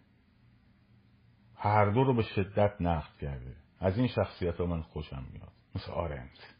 هر 1.56 1.86
دو 1.86 2.04
رو 2.04 2.14
به 2.14 2.24
شدت 2.24 2.74
نقد 2.80 3.18
کرده. 3.22 3.56
از 3.80 3.98
این 3.98 4.08
شخصیت 4.08 4.56
ها 4.56 4.66
من 4.66 4.82
خوشم 4.82 5.26
میاد. 5.34 5.52
مثل 5.76 5.92
آرنت 5.92 6.56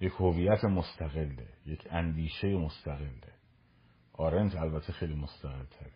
یک 0.00 0.12
هویت 0.12 0.64
مستقله. 0.64 1.48
یک 1.66 1.88
اندیشه 1.90 2.48
مستقله. 2.48 3.32
آرنت 4.12 4.56
البته 4.56 4.92
خیلی 4.92 5.14
مستقل 5.14 5.64
تره 5.64 5.92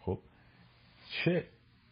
خب 0.00 0.18
چه 1.24 1.44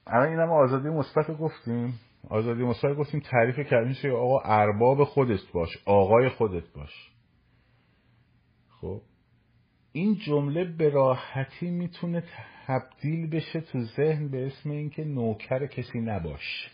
الان 0.07 0.29
این 0.29 0.39
هم 0.39 0.51
آزادی 0.51 0.89
مثبت 0.89 1.31
گفتیم. 1.31 2.01
آزادی 2.29 2.63
مثبت 2.63 2.97
گفتیم 2.97 3.21
تعریف 3.21 3.59
کردیم 3.59 3.93
چه 3.93 4.13
آقا 4.13 4.41
ارباب 4.41 5.05
خودت 5.05 5.53
باش 5.55 5.69
آقای 5.85 6.29
خودت 6.29 6.73
باش. 6.73 7.11
خب؟ 8.81 9.01
این 9.93 10.15
جمله 10.15 10.65
به 10.65 10.91
راحتی 10.91 11.71
می‌تونه 11.71 12.25
تبدیل 12.67 13.31
بشه 13.31 13.61
تو 13.61 13.81
ذهن 13.81 14.29
به 14.29 14.47
اسم 14.47 14.71
اینکه 14.71 15.05
نوکر 15.05 15.67
کسی 15.67 16.01
نباش. 16.01 16.71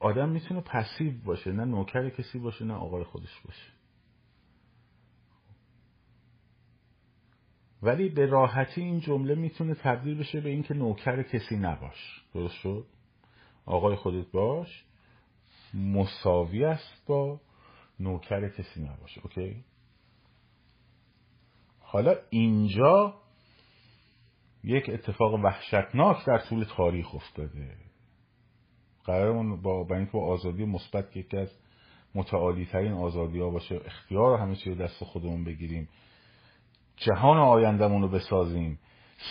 آدم 0.00 0.28
می‌تونه 0.28 0.60
پسیو 0.60 1.12
باشه 1.24 1.52
نه 1.52 1.64
نوکر 1.64 2.10
کسی 2.10 2.38
باشه 2.38 2.64
نه 2.64 2.74
آقای 2.74 3.04
خودش 3.04 3.40
باشه. 3.44 3.81
ولی 7.82 8.08
به 8.08 8.26
راحتی 8.26 8.80
این 8.80 9.00
جمله 9.00 9.34
می‌تونه 9.34 9.74
تبدیل 9.74 10.18
بشه 10.18 10.40
به 10.40 10.50
اینکه 10.50 10.74
نوکر 10.74 11.22
کسی 11.22 11.56
نباش. 11.56 12.24
درست 12.34 12.54
شد؟ 12.54 12.86
آقای 13.66 13.96
خودت 13.96 14.30
باش. 14.30 14.84
مساوی 15.74 16.64
است 16.64 17.06
با 17.06 17.40
نوکر 18.00 18.48
کسی 18.48 18.82
نباشه. 18.82 19.20
اوکی؟ 19.24 19.64
حالا 21.80 22.16
اینجا 22.30 23.14
یک 24.64 24.90
اتفاق 24.90 25.34
وحشتناک 25.34 26.26
در 26.26 26.38
طول 26.38 26.64
تاریخ 26.64 27.14
افتاده. 27.14 27.76
قرارمون 29.04 29.62
با 29.62 29.84
با 29.84 29.96
اینکه 29.96 30.12
با 30.12 30.26
آزادی 30.26 30.64
مثبت 30.64 31.16
یکی 31.16 31.36
از 31.36 31.50
متعالی 32.14 32.66
ترین 32.66 32.92
آزادی 32.92 33.40
ها 33.40 33.50
باشه 33.50 33.80
اختیار 33.84 34.38
همه 34.38 34.56
چی 34.56 34.70
رو 34.70 34.76
دست 34.76 35.04
خودمون 35.04 35.44
بگیریم. 35.44 35.88
جهان 36.96 37.38
آیندهمون 37.38 38.02
رو 38.02 38.08
بسازیم. 38.08 38.78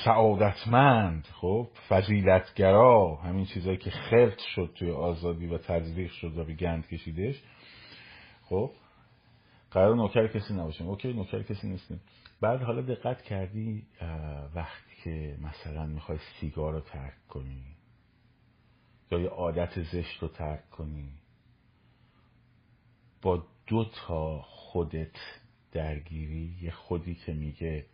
سعادتمند 0.06 1.28
خب 1.34 1.68
فضیلتگرا 1.90 3.16
همین 3.16 3.46
چیزایی 3.46 3.78
که 3.78 3.90
خلط 3.90 4.40
شد 4.40 4.72
توی 4.76 4.92
آزادی 4.92 5.48
و 5.48 5.58
تزریق 5.58 6.12
شد 6.12 6.38
و 6.38 6.44
به 6.44 6.54
گند 6.54 6.88
کشیدش. 6.88 7.44
خب 8.44 8.72
قرار 9.72 9.96
نوکر 9.96 10.28
کسی 10.28 10.54
نباشیم. 10.54 10.88
اوکی 10.88 11.14
نوکر 11.14 11.44
کسی 11.44 11.68
نیستیم. 11.68 12.02
بعد 12.42 12.62
حالا 12.62 12.82
دقت 12.82 13.22
کردی 13.22 13.84
وقتی 14.56 14.96
که 15.04 15.38
مثلا 15.42 15.86
می‌خوای 15.86 16.18
سیگار 16.40 16.74
رو 16.74 16.80
ترک 16.80 17.28
کنی 17.30 17.64
یا 19.12 19.20
یه 19.20 19.30
عادت 19.30 19.82
زشت 19.82 20.24
رو 20.24 20.28
ترک 20.28 20.70
کنی 20.70 21.10
با 23.22 23.44
دو 23.68 23.86
تا 23.86 24.42
خودت 24.42 25.16
درگیری 25.72 26.56
یه 26.62 26.72
خودی 26.72 27.16
که 27.16 27.34
میگه 27.34 27.86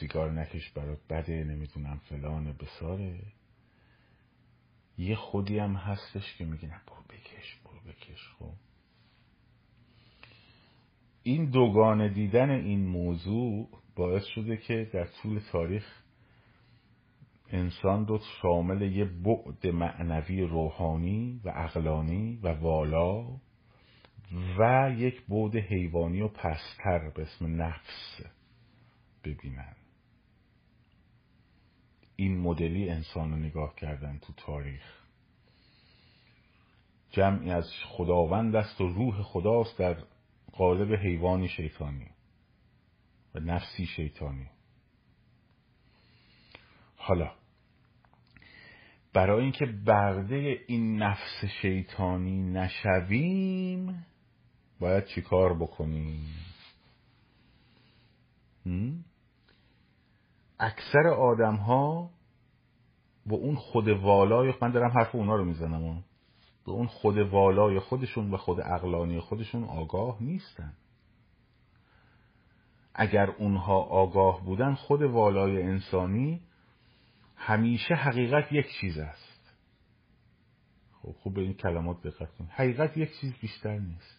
سیگار 0.00 0.32
نکش 0.32 0.70
برات 0.70 0.98
بده 1.10 1.44
نمی‌دونم 1.44 2.00
فلان 2.08 2.52
بساره. 2.52 3.18
یه 4.98 5.16
خودی 5.16 5.58
هم 5.58 5.74
هستش 5.74 6.36
که 6.38 6.44
میگه 6.44 6.68
نه 6.68 6.80
برو 6.86 7.02
بکش 7.08 7.56
برو 7.64 7.80
بکش 7.92 8.28
خب. 8.38 8.52
این 11.22 11.50
دوگانه 11.50 12.08
دیدن 12.08 12.50
این 12.50 12.86
موضوع 12.86 13.68
باعث 13.96 14.24
شده 14.24 14.56
که 14.56 14.90
در 14.92 15.06
طول 15.06 15.40
تاریخ 15.52 16.02
انسان 17.50 18.06
رو 18.06 18.20
شامل 18.42 18.82
یه 18.82 19.04
بعد 19.04 19.66
معنوی 19.66 20.42
روحانی 20.42 21.40
و 21.44 21.52
اقلانی 21.56 22.40
و 22.42 22.48
والا 22.48 23.26
و 24.32 24.90
یک 24.96 25.26
بعد 25.26 25.56
حیوانی 25.56 26.20
و 26.20 26.28
پستر 26.28 27.10
به 27.10 27.22
اسم 27.22 27.62
نفس 27.62 28.20
ببینن. 29.24 29.76
این 32.16 32.38
مدلی 32.40 32.90
انسان 32.90 33.30
رو 33.30 33.36
نگاه 33.36 33.74
کردن 33.74 34.18
تو 34.18 34.32
تاریخ. 34.36 34.98
جمعی 37.10 37.50
از 37.50 37.70
خداوند 37.84 38.56
است 38.56 38.80
و 38.80 38.88
روح 38.88 39.22
خداست 39.22 39.78
در 39.78 39.96
قالب 40.52 40.94
حیوانی 40.94 41.48
شیطانی 41.48 42.06
و 43.34 43.40
نفسی 43.40 43.86
شیطانی. 43.86 44.50
حالا 46.96 47.32
برای 49.12 49.42
اینکه 49.42 49.66
برده 49.66 50.60
این 50.66 51.02
نفس 51.02 51.44
شیطانی 51.62 52.42
نشویم 52.42 54.06
باید 54.80 55.04
چیکار 55.04 55.54
بکنیم؟ 55.54 56.34
اکثر 60.58 61.08
آدم 61.08 61.56
ها 61.56 62.10
با 63.26 63.36
اون 63.36 63.54
خود 63.54 63.88
والای 63.88 64.54
من 64.62 64.70
دارم 64.70 64.90
حرف 64.90 65.14
اونا 65.14 65.36
رو 65.36 65.44
می‌زنم 65.44 66.04
به 66.66 66.72
اون 66.72 66.86
خود 66.86 67.18
والای 67.18 67.80
خودشون 67.80 68.30
و 68.30 68.36
خود 68.36 68.60
اقلانی 68.60 69.20
خودشون 69.20 69.64
آگاه 69.64 70.22
نیستن. 70.22 70.72
اگر 72.94 73.30
اونها 73.30 73.82
آگاه 73.82 74.44
بودن 74.44 74.74
خود 74.74 75.02
والای 75.02 75.62
انسانی 75.62 76.40
همیشه 77.36 77.94
حقیقت 77.94 78.52
یک 78.52 78.66
چیز 78.80 78.98
است. 78.98 79.54
خب 80.92 81.12
خوب 81.12 81.34
به 81.34 81.40
این 81.40 81.54
کلمات 81.54 82.02
دقت 82.02 82.34
کنید. 82.34 82.50
حقیقت 82.50 82.96
یک 82.96 83.20
چیز 83.20 83.34
بیشتر 83.40 83.78
نیست. 83.78 84.17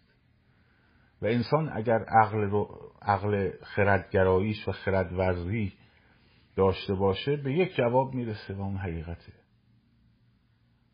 و 1.22 1.26
انسان 1.26 1.70
اگر 1.74 2.04
عقل 2.04 2.38
رو 2.38 2.92
عقل 3.02 3.52
خردگراییش 3.64 4.68
و 4.68 4.72
خردورزی 4.72 5.74
داشته 6.56 6.94
باشه 6.94 7.36
به 7.36 7.54
یک 7.54 7.76
جواب 7.76 8.14
می‌رسه 8.14 8.54
و 8.54 8.62
اون 8.62 8.78
حقیقته. 8.78 9.34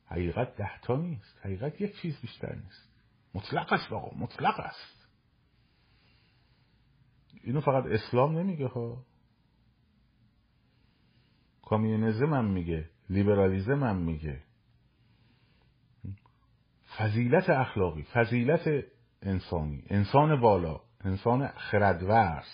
حقیقت 0.06 0.56
دهتا 0.56 0.96
نیست. 0.96 1.40
حقیقت 1.46 1.82
یک 1.82 2.02
چیز 2.02 2.22
بیشتر 2.22 2.56
نیست. 2.56 2.90
مطلق 3.34 3.74
است 3.74 3.94
آقا 3.94 4.18
مطلق 4.18 4.60
است. 4.60 5.08
اینو 7.44 7.62
فقط 7.62 7.86
اسلام 7.86 8.38
نمیگه 8.38 8.68
ها. 8.68 9.06
کامیونیزم 11.66 12.34
هم 12.34 12.46
میگه 12.46 12.90
لیبرالیزم 13.10 13.84
هم 13.84 13.96
میگه. 13.96 14.44
فضیلت 16.98 17.50
اخلاقی 17.50 18.04
فضیلت 18.04 18.86
انسانی. 19.22 19.84
انسان 19.90 20.42
بالا. 20.42 20.80
انسان 21.06 21.48
خردورز. 21.48 22.48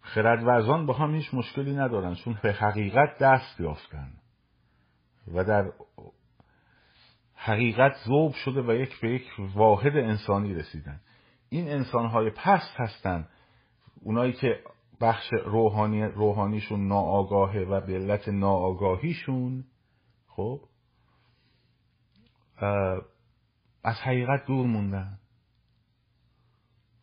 خردورزان 0.00 0.86
با 0.86 0.94
هم 0.94 1.14
هیچ 1.14 1.34
مشکلی 1.34 1.76
ندارن 1.76 2.14
چون 2.14 2.38
به 2.42 2.52
حقیقت 2.52 3.18
دست 3.18 3.60
یافتن. 3.60 4.12
و 5.34 5.44
در 5.44 5.72
حقیقت 7.34 7.92
ذوب 8.06 8.32
شده 8.32 8.62
و 8.62 8.72
یک 8.72 9.00
به 9.00 9.14
یک 9.14 9.26
واحد 9.54 9.96
انسانی 9.96 10.54
رسیدن. 10.54 11.00
این 11.48 11.68
انسانهای 11.68 12.30
پست 12.30 12.74
هستن. 12.76 13.28
اونایی 14.02 14.32
که 14.32 14.60
بخش 15.00 15.32
روحانی 15.32 16.04
روحانیشون 16.04 16.88
ناآگاهه 16.88 17.60
و 17.60 17.80
به 17.80 17.94
علت 17.94 18.28
ناآگاهیشون 18.28 19.64
خب 20.28 20.60
از 23.82 23.96
حقیقت 23.96 24.46
دور 24.46 24.66
موندن. 24.66 25.18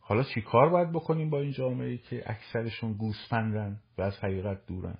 حالا 0.00 0.22
چی 0.22 0.40
کار 0.40 0.68
باید 0.68 0.92
بکنیم 0.92 1.30
با 1.30 1.40
این 1.40 1.52
جامعه 1.52 1.88
ای 1.88 1.98
که 1.98 2.30
اکثرشون 2.30 2.92
گوسفندن 2.92 3.80
و 3.98 4.02
از 4.02 4.18
حقیقت 4.18 4.66
دورن؟ 4.66 4.98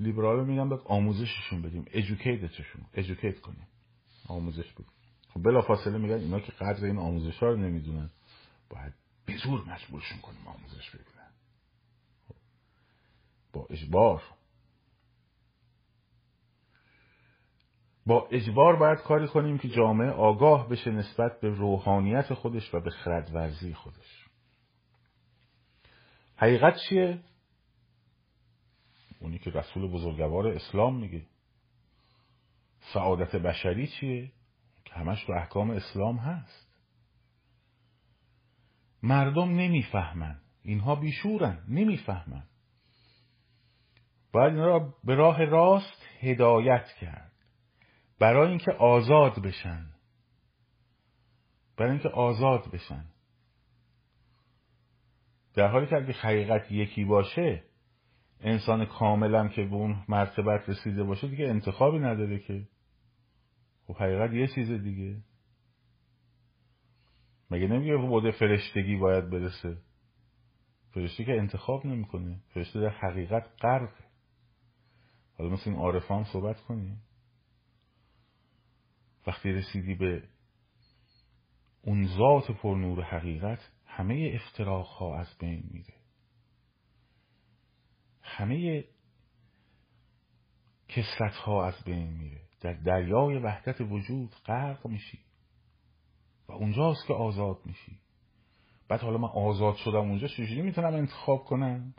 لیبرال 0.00 0.46
میگن 0.46 0.68
باید 0.68 0.82
آموزششون 0.84 1.62
بدیم. 1.62 1.84
ادوکیتشون 1.90 2.86
ادوکیت 2.94 3.40
کنیم. 3.40 3.66
آموزش 4.28 4.72
بدیم. 4.72 4.92
خب 5.28 5.42
بلا 5.42 5.60
فاصله 5.60 5.98
میگن 5.98 6.14
اینا 6.14 6.40
که 6.40 6.52
قدر 6.52 6.84
این 6.84 6.98
آموزش 6.98 7.38
ها 7.38 7.46
رو 7.46 7.56
نمی‌دونن 7.56 8.10
باید 8.70 8.92
به 9.26 9.36
زور 9.36 9.64
مجبورشون 9.64 10.18
کنیم 10.18 10.46
آموزش 10.46 10.90
ببینن 10.90 11.30
خب. 12.28 12.34
با 13.52 13.66
اجبار. 13.70 14.22
با 18.06 18.28
اجبار 18.30 18.76
باید 18.76 18.98
کاری 18.98 19.28
کنیم 19.28 19.58
که 19.58 19.68
جامعه 19.68 20.10
آگاه 20.10 20.68
بشه 20.68 20.90
نسبت 20.90 21.40
به 21.40 21.48
روحانیت 21.48 22.34
خودش 22.34 22.74
و 22.74 22.80
به 22.80 22.90
خردورزی 22.90 23.74
خودش. 23.74 24.26
حقیقت 26.36 26.76
چیه؟ 26.88 27.18
اونی 29.20 29.38
که 29.38 29.50
رسول 29.50 29.90
بزرگوار 29.90 30.48
اسلام 30.48 30.96
میگه. 30.96 31.22
سعادت 32.94 33.36
بشری 33.36 33.86
چیه؟ 33.86 34.32
که 34.84 34.94
همش 34.94 35.24
تو 35.24 35.32
احکام 35.32 35.70
اسلام 35.70 36.16
هست. 36.16 36.74
مردم 39.02 39.48
نمی‌فهمن. 39.48 40.40
اینها 40.62 40.94
بیشورن. 40.94 41.64
نمی‌فهمن. 41.68 42.44
باید 44.32 44.52
اینا 44.52 44.66
را 44.66 44.94
به 45.04 45.14
راه 45.14 45.44
راست 45.44 46.06
هدایت 46.20 46.86
کرد. 47.00 47.33
برای 48.18 48.48
اینکه 48.48 48.72
آزاد 48.72 49.42
بشن. 49.42 49.86
برای 51.76 51.90
اینکه 51.90 52.08
آزاد 52.08 52.70
بشن. 52.70 53.04
در 55.54 55.68
حالی 55.68 55.86
که 55.86 55.96
اگه 55.96 56.12
حقیقت 56.12 56.72
یکی 56.72 57.04
باشه 57.04 57.62
انسان 58.40 58.86
کاملا 58.86 59.48
که 59.48 59.64
به 59.64 59.74
اون 59.74 60.04
مرتبت 60.08 60.68
رسیده 60.68 61.04
باشه 61.04 61.28
دیگه 61.28 61.44
انتخابی 61.44 61.98
نداره 61.98 62.38
که. 62.38 62.68
خب 63.86 63.96
حقیقت 63.96 64.32
یه 64.32 64.46
چیز 64.46 64.70
دیگه. 64.70 65.22
مگه 67.50 67.66
نمیگه 67.66 67.96
بوده 67.96 68.30
فرشتگی 68.30 68.96
باید 68.96 69.30
برسه؟ 69.30 69.76
فرشته 70.90 71.24
که 71.24 71.32
انتخاب 71.32 71.86
نمی‌کنه. 71.86 72.40
فرشته 72.48 72.80
در 72.80 72.88
حقیقت 72.88 73.48
غرق 73.60 73.90
حالا 75.38 75.50
مثل 75.50 75.70
این 75.70 75.78
عارفان 75.78 76.24
صحبت 76.24 76.60
کنیم. 76.60 77.03
وقتی 79.26 79.52
رسیدی 79.52 79.94
به 79.94 80.22
اون 81.82 82.06
ذات 82.06 82.50
پر 82.50 82.76
نور 82.76 83.02
حقیقت 83.02 83.70
همه 83.86 84.32
افتراق 84.34 84.86
ها 84.86 85.18
از 85.18 85.38
بین 85.38 85.64
میره. 85.70 85.94
همه 88.22 88.84
کسرت 90.88 91.34
ها 91.34 91.66
از 91.66 91.84
بین 91.84 92.08
میره. 92.08 92.40
در 92.60 92.72
دریای 92.72 93.38
وحدت 93.38 93.80
وجود 93.80 94.30
غرق 94.46 94.86
میشی. 94.86 95.18
و 96.48 96.52
اونجاست 96.52 97.06
که 97.06 97.14
آزاد 97.14 97.58
میشی. 97.64 97.98
بعد 98.88 99.00
حالا 99.00 99.18
من 99.18 99.28
آزاد 99.28 99.76
شدم 99.76 100.08
اونجا 100.08 100.28
چجوری 100.28 100.62
می‌تونم 100.62 100.94
انتخاب 100.94 101.44
کنم؟ 101.44 101.94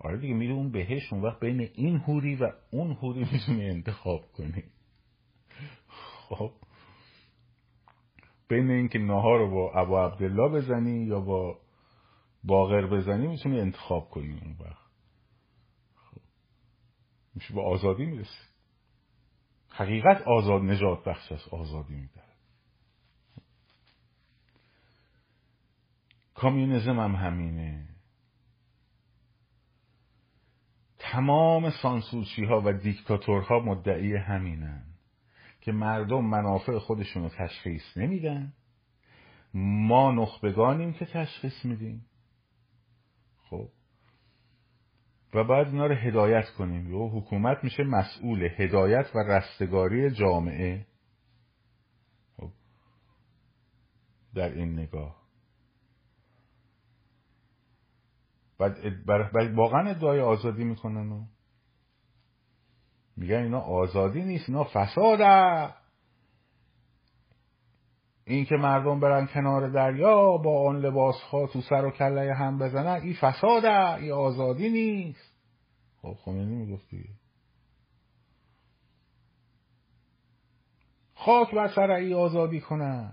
آره 0.00 0.18
دیگه 0.18 0.34
میره 0.34 0.54
اون 0.54 0.70
بهش 0.70 1.12
اون 1.12 1.22
وقت 1.22 1.40
بین 1.40 1.60
این 1.74 1.96
هوری 1.96 2.36
و 2.36 2.52
اون 2.70 2.92
هوری 2.92 3.24
می‌تونی 3.32 3.70
انتخاب 3.70 4.32
کنی. 4.32 4.64
خب. 6.30 6.52
بین 8.48 8.70
اینکه 8.70 8.98
نهار 8.98 9.38
رو 9.38 9.50
با 9.50 9.72
ابا 9.72 10.06
عبدالله 10.06 10.48
بزنی 10.48 11.06
یا 11.06 11.20
با 11.20 11.58
باغر 12.44 12.86
بزنی 12.86 13.26
می‌تونی 13.26 13.60
انتخاب 13.60 14.10
کنی 14.10 14.40
اون 14.40 14.56
وقت. 14.60 14.90
خب. 15.94 16.20
میشه 17.34 17.54
با 17.54 17.62
آزادی 17.70 18.06
می‌رسی. 18.06 18.50
حقیقت 19.68 20.22
آزاد 20.22 20.62
نجات 20.62 21.04
بخش 21.04 21.32
است 21.32 21.48
آزادی 21.54 21.94
میده 21.94 22.22
کامیونیزم 26.34 27.00
هم 27.00 27.14
همینه. 27.14 27.88
تمام 30.98 31.70
سانسورچی 31.70 32.44
ها 32.44 32.62
و 32.64 32.72
دیکتاتورها 32.72 33.58
مدعی 33.58 34.16
همینن. 34.16 34.89
که 35.60 35.72
مردم 35.72 36.24
منافع 36.24 36.78
خودشون 36.78 37.22
رو 37.22 37.28
تشخیص 37.28 37.96
نمیدن. 37.96 38.52
ما 39.54 40.12
نخبگانیم 40.12 40.92
که 40.92 41.04
تشخیص 41.04 41.64
میدیم. 41.64 42.06
خب. 43.50 43.68
و 45.34 45.44
بعد 45.44 45.66
اینا 45.66 45.86
رو 45.86 45.94
هدایت 45.94 46.50
کنیم. 46.58 46.94
و 46.94 47.20
حکومت 47.20 47.64
میشه 47.64 47.82
مسئول 47.82 48.48
هدایت 48.56 49.06
و 49.14 49.18
رستگاری 49.18 50.10
جامعه. 50.10 50.86
خب. 52.36 52.50
در 54.34 54.48
این 54.52 54.78
نگاه. 54.78 55.20
بعد 59.06 59.54
واقعا 59.54 59.90
ادعای 59.90 60.20
آزادی 60.20 60.64
می‌کنن 60.64 61.12
و 61.12 61.26
میگن 63.20 63.42
اینا 63.42 63.60
آزادی 63.60 64.22
نیست 64.22 64.48
اینا 64.48 64.64
فساده 64.64 65.74
این 68.24 68.44
که 68.44 68.54
مردم 68.54 69.00
برن 69.00 69.26
کنار 69.26 69.68
دریا 69.68 70.36
با 70.36 70.68
آن 70.68 70.76
لباس 70.76 71.22
ها 71.22 71.46
تو 71.46 71.60
سر 71.60 71.84
و 71.84 71.90
کله 71.90 72.34
هم 72.34 72.58
بزنن 72.58 73.00
این 73.02 73.14
فساده 73.14 73.94
این 73.94 74.12
آزادی 74.12 74.70
نیست. 74.70 75.34
خب 76.02 76.16
خمینی 76.24 76.54
می‌گفت 76.54 76.90
دیگه. 76.90 77.08
خاک 81.14 81.54
بر 81.54 81.68
سر 81.68 81.90
ای 81.90 82.14
آزادی 82.14 82.60
کنن. 82.60 83.12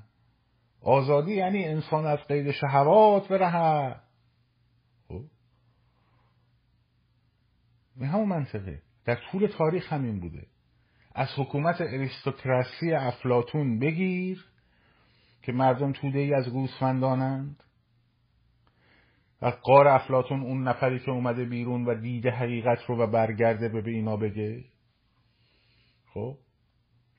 آزادی 0.81 1.35
یعنی 1.35 1.65
انسان 1.65 2.05
از 2.05 2.19
قید 2.19 2.51
شهوات 2.51 3.27
برهد. 3.27 4.03
خب؟ 5.07 5.23
به 7.97 8.07
همون 8.07 8.27
منطقه. 8.27 8.86
در 9.07 9.15
طول 9.31 9.47
تاریخ 9.47 9.93
همین 9.93 10.19
بوده. 10.19 10.47
از 11.15 11.27
حکومت 11.37 11.81
اریستوکراسی 11.81 12.93
افلاتون 12.93 13.79
بگیر 13.79 14.45
که 15.41 15.51
مردم 15.51 15.91
توده 15.91 16.19
ای 16.19 16.33
از 16.33 16.49
گوسفندانند 16.49 17.63
و 19.41 19.53
قار 19.61 19.87
افلاتون 19.87 20.41
اون 20.41 20.67
نفری 20.67 20.99
که 20.99 21.11
اومده 21.11 21.45
بیرون 21.45 21.85
و 21.85 21.95
دیده 21.95 22.31
حقیقت 22.31 22.85
رو 22.87 22.97
و 22.97 23.07
برگرده 23.07 23.69
به 23.69 23.91
اینا 23.91 24.17
بگه. 24.17 24.63
خب؟ 26.13 26.37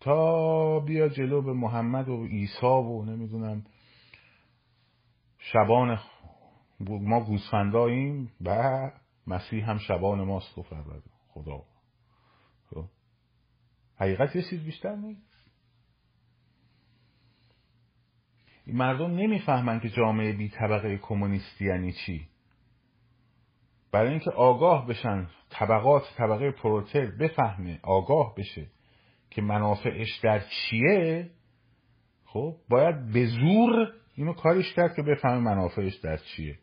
تا 0.00 0.80
بیا 0.80 1.08
جلو 1.08 1.42
به 1.42 1.52
محمد 1.52 2.08
و 2.08 2.26
عیسی 2.26 2.66
و 2.66 3.04
نمی‌دونم 3.04 3.64
شبان 5.38 5.98
ما 6.80 7.24
گوسفنداییم. 7.24 8.32
و 8.44 8.90
مسیح 9.26 9.70
هم 9.70 9.78
شبان 9.78 10.24
ماست 10.24 10.58
و 10.58 10.64
خدا. 11.28 11.77
حقیقت 14.00 14.36
یه 14.36 14.42
چیز 14.42 14.64
بیشتر 14.64 14.96
نیست. 14.96 15.28
مردم 18.66 19.10
نمی‌فهمن 19.10 19.80
که 19.80 19.88
جامعه 19.88 20.32
بی 20.32 20.48
طبقه 20.48 20.98
کمونیستی 20.98 21.64
یعنی 21.64 21.92
چی. 21.92 22.28
برای 23.92 24.10
اینکه 24.10 24.30
آگاه 24.30 24.86
بشن 24.86 25.28
طبقات 25.50 26.02
طبقه 26.16 26.50
پروتر 26.50 27.06
بفهمه 27.06 27.80
آگاه 27.82 28.34
بشه 28.34 28.66
که 29.30 29.42
منافعش 29.42 30.20
در 30.22 30.42
چیه 30.48 31.30
خب 32.24 32.56
باید 32.68 33.12
به 33.12 33.26
زور 33.26 33.92
اینو 34.14 34.32
کارش 34.32 34.74
کرد 34.74 34.96
که 34.96 35.02
بفهمه 35.02 35.38
منافعش 35.38 35.94
در 35.94 36.16
چیه. 36.16 36.58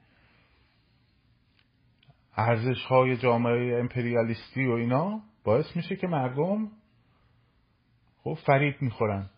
ارزش 2.37 2.85
های 2.85 3.17
جامعه 3.17 3.79
امپریالیستی 3.79 4.65
و 4.65 4.71
اینا 4.71 5.21
باعث 5.43 5.75
میشه 5.75 5.95
که 5.95 6.07
مردم 6.07 6.71
خب 8.25 8.37
فریب 8.45 8.81
می‌خورن. 8.81 9.29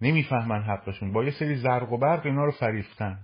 نمی‌فهمن 0.00 0.62
حقشون. 0.62 1.12
با 1.12 1.24
یه 1.24 1.30
سری 1.30 1.56
زرق 1.56 1.92
و 1.92 1.98
برق 1.98 2.26
اینا 2.26 2.44
رو 2.44 2.50
فریفتن. 2.50 3.18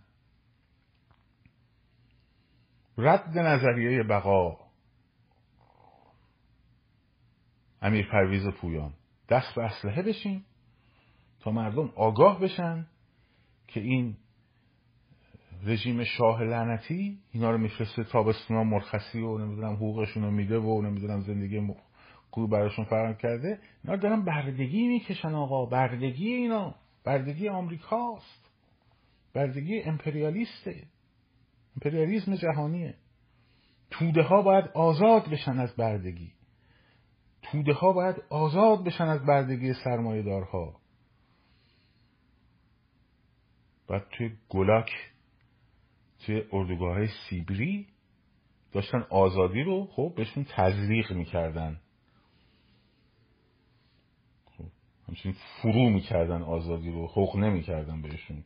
رد 2.98 3.38
نظریه 3.38 4.02
بقا. 4.02 4.58
امیر 7.82 8.08
پرویز 8.08 8.48
پویان. 8.48 8.92
دست 9.28 9.54
به 9.54 9.62
اسلحه 9.62 10.02
بشین 10.02 10.44
تا 11.40 11.50
مردم 11.50 11.92
آگاه 11.96 12.40
بشن 12.40 12.86
که 13.66 13.80
این 13.80 14.16
رژیم 15.64 16.04
شاه 16.04 16.42
لعنتی 16.42 17.18
اینا 17.32 17.50
رو 17.50 17.58
میفرسته 17.58 18.04
تابستونا 18.04 18.64
مرخصی 18.64 19.20
و 19.20 19.38
نمی‌دونم 19.38 19.74
حقوقشون 19.74 20.22
رو 20.22 20.30
میده 20.30 20.58
و 20.58 20.82
نمی‌دونم 20.82 21.20
زندگی 21.20 21.60
خوب 22.33 22.51
براشون 22.51 22.85
فراهم 22.85 23.14
کرده 23.14 23.59
اینا 23.85 23.97
دارن 23.97 24.24
بردگی 24.24 24.89
می‌کشن 24.89 25.35
آقا. 25.35 25.66
بردگی 25.66 26.33
اینا. 26.33 26.74
بردگی 27.05 27.49
آمریکاست. 27.49 28.51
بردگی 29.35 29.80
امپریالیسته. 29.80 30.87
امپریالیسم 31.76 32.35
جهانیه. 32.35 32.95
توده 33.91 34.22
ها 34.22 34.43
باید 34.43 34.64
آزاد 34.74 35.30
بشن 35.30 35.59
از 35.61 35.76
بردگی. 35.76 36.33
توده 37.43 37.72
ها 37.72 37.93
باید 37.93 38.16
آزاد 38.30 38.85
بشن 38.85 39.05
از 39.05 39.26
بردگی 39.26 39.74
سرمایه 39.85 40.22
دارها 40.22 40.80
بعد 43.89 44.07
توی 44.11 44.37
گلاک 44.49 44.91
توی 46.26 46.43
اردوگاه 46.53 47.07
سیبری 47.07 47.87
داشتن 48.72 49.07
آزادی 49.11 49.62
رو 49.62 49.87
خب 49.87 50.12
بهشون 50.16 50.47
تزریق 50.57 51.12
می‌کردن 51.12 51.80
خب 54.45 54.64
همچنین 55.12 55.36
فرو 55.62 55.90
می‌کردن 55.90 56.42
آزادی 56.42 56.90
رو 56.90 57.06
حق 57.06 57.36
نمی‌کردن 57.36 58.02
بهشون. 58.02 58.44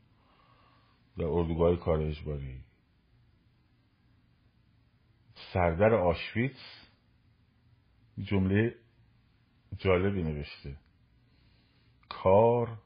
در 1.18 1.24
اردوگاه 1.24 1.76
کار 1.76 2.00
اجباری. 2.00 2.60
سردر 5.52 5.94
آشویتس 5.94 6.88
جمله 8.18 8.74
جالبی 9.78 10.22
نوشته. 10.22 10.76
کار 12.08 12.78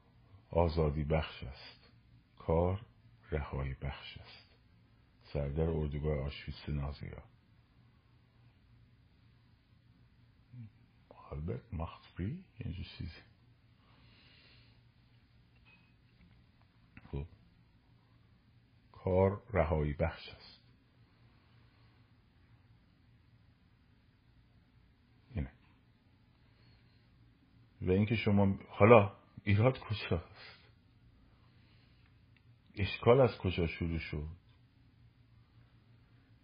آزادی 0.50 1.04
بخش 1.04 1.42
است. 1.42 1.90
کار 2.38 2.80
رهایی 3.30 3.74
بخش 3.74 4.18
است. 4.18 4.50
سردر 5.32 5.70
اردوگاه 5.70 6.18
آشویتس 6.18 6.68
نازیا. 6.68 7.22
آلبرت 11.30 11.74
ماختفری 11.74 12.44
یه 12.60 12.72
چیزی 12.72 13.10
خب 17.12 17.26
کار 19.04 19.42
رهایی 19.52 19.92
بخش 19.92 20.28
است. 20.28 20.60
اینه. 25.34 25.50
و 27.82 27.90
اینکه 27.90 28.16
شما 28.16 28.58
حالا 28.68 29.12
ایراد 29.44 29.78
کجاست 29.78 30.60
اشکال 32.74 33.20
از 33.20 33.38
کجا 33.38 33.66
شروع 33.66 33.98
شد؟ 33.98 34.26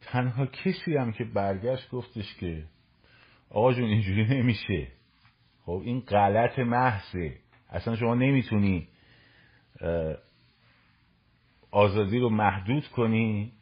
تنها 0.01 0.47
کسی 0.47 0.97
هم 0.97 1.13
که 1.13 1.25
برگشت 1.25 1.91
گفتش 1.91 2.35
که 2.35 2.69
آقا 3.51 3.73
جون 3.73 3.85
اینجوری 3.85 4.25
نمیشه. 4.25 4.93
خب 5.63 5.83
این 5.85 6.01
غلط 6.01 6.59
محضه. 6.59 7.41
اصلا 7.69 7.97
شما 7.97 8.15
نمی‌تونی 8.15 8.89
آزادی 11.77 12.19
رو 12.19 12.29
محدود 12.29 12.89
کنی 12.89 13.53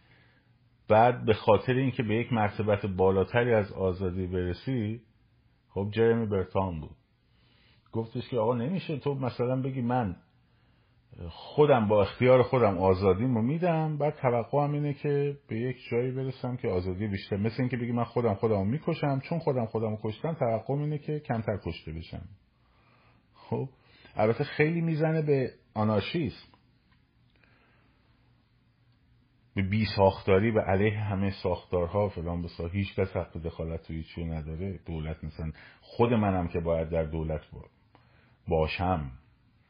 بعد 0.89 1.25
به 1.25 1.35
خاطر 1.35 1.73
اینکه 1.73 2.03
به 2.03 2.15
یک 2.15 2.33
مرتبت 2.33 2.87
بالاتری 2.87 3.55
از 3.55 3.73
آزادی 3.73 4.27
برسی 4.27 5.01
خب 5.69 5.89
جرمی 5.91 6.27
برتان 6.27 6.81
بود. 6.81 6.97
گفتش 7.93 8.29
که 8.29 8.39
آقا 8.39 8.55
نمیشه 8.55 8.97
تو 8.97 9.15
مثلا 9.15 9.63
بگی 9.63 9.81
من 9.81 10.17
خودم 11.29 11.89
با 11.89 12.03
اختیار 12.03 12.43
خودم 12.43 12.79
آزادیمو 12.79 13.43
میدم 13.43 13.99
بعد 13.99 14.15
توقعم 14.15 14.73
اینه 14.73 14.95
که 14.95 15.37
به 15.49 15.57
یک 15.61 15.77
جایی 15.91 16.11
برسم 16.11 16.57
که 16.57 16.69
آزادی 16.69 17.07
بیشتر. 17.07 17.37
مثل 17.37 17.57
اینکه 17.59 17.77
بگی 17.77 17.93
من 17.93 18.05
خودم 18.05 18.35
خودمو 18.35 18.65
می‌کشم 18.65 19.21
چون 19.21 19.39
خودم 19.39 19.67
خودمو 19.67 19.99
کشتم 20.03 20.33
توقعم 20.33 20.79
اینه 20.79 20.99
که 20.99 21.21
کمتر 21.21 21.57
کشته 21.67 21.93
بشم. 21.93 22.29
خب 23.35 23.69
البته 24.17 24.45
خیلی 24.45 24.81
می‌زنه 24.81 25.23
به 25.23 25.51
آنارشیسم 25.75 26.54
به 29.55 29.63
بی 29.63 29.87
ساختاری 29.97 30.51
به 30.51 30.61
علیه 30.61 30.99
همه 30.99 31.31
ساختارها 31.43 32.09
فلان 32.09 32.43
بسا. 32.43 32.67
هیچ 32.67 32.95
کس 32.95 33.17
حق 33.17 33.39
دخالت 33.39 33.83
توی 33.83 34.03
چیو 34.03 34.33
نداره. 34.33 34.81
دولت 34.87 35.25
مثلا 35.25 35.53
خود 35.81 36.13
منم 36.13 36.49
که 36.49 36.61
باید 36.61 36.89
در 36.89 37.05
دولت 37.05 37.41
باشم. 38.49 39.11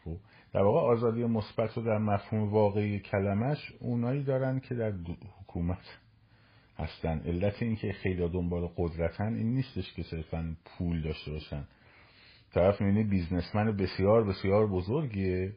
خب؟ 0.05 0.17
در 0.53 0.63
واقع 0.63 0.81
آزادی 0.81 1.25
مثبت 1.25 1.77
رو 1.77 1.83
در 1.83 1.99
مفهوم 1.99 2.53
واقعی 2.53 3.01
کلمش 3.01 3.73
اونایی 3.81 4.23
دارن 4.23 4.61
که 4.61 4.75
در 4.75 4.93
حکومت 5.41 5.99
هستن. 6.79 7.19
علت 7.19 7.63
اینکه 7.63 7.93
خیلی 7.93 8.29
دنبال 8.29 8.69
قدرتن 8.77 9.35
این 9.35 9.55
نیستش 9.55 9.93
که 9.93 10.03
صرفا 10.03 10.57
پول 10.65 11.03
داشته 11.03 11.31
باشن. 11.31 11.65
طرف 12.53 12.81
می‌بینی 12.81 13.05
بیزنسمن 13.05 13.77
بسیار 13.77 14.25
بسیار 14.25 14.67
بزرگیه. 14.67 15.53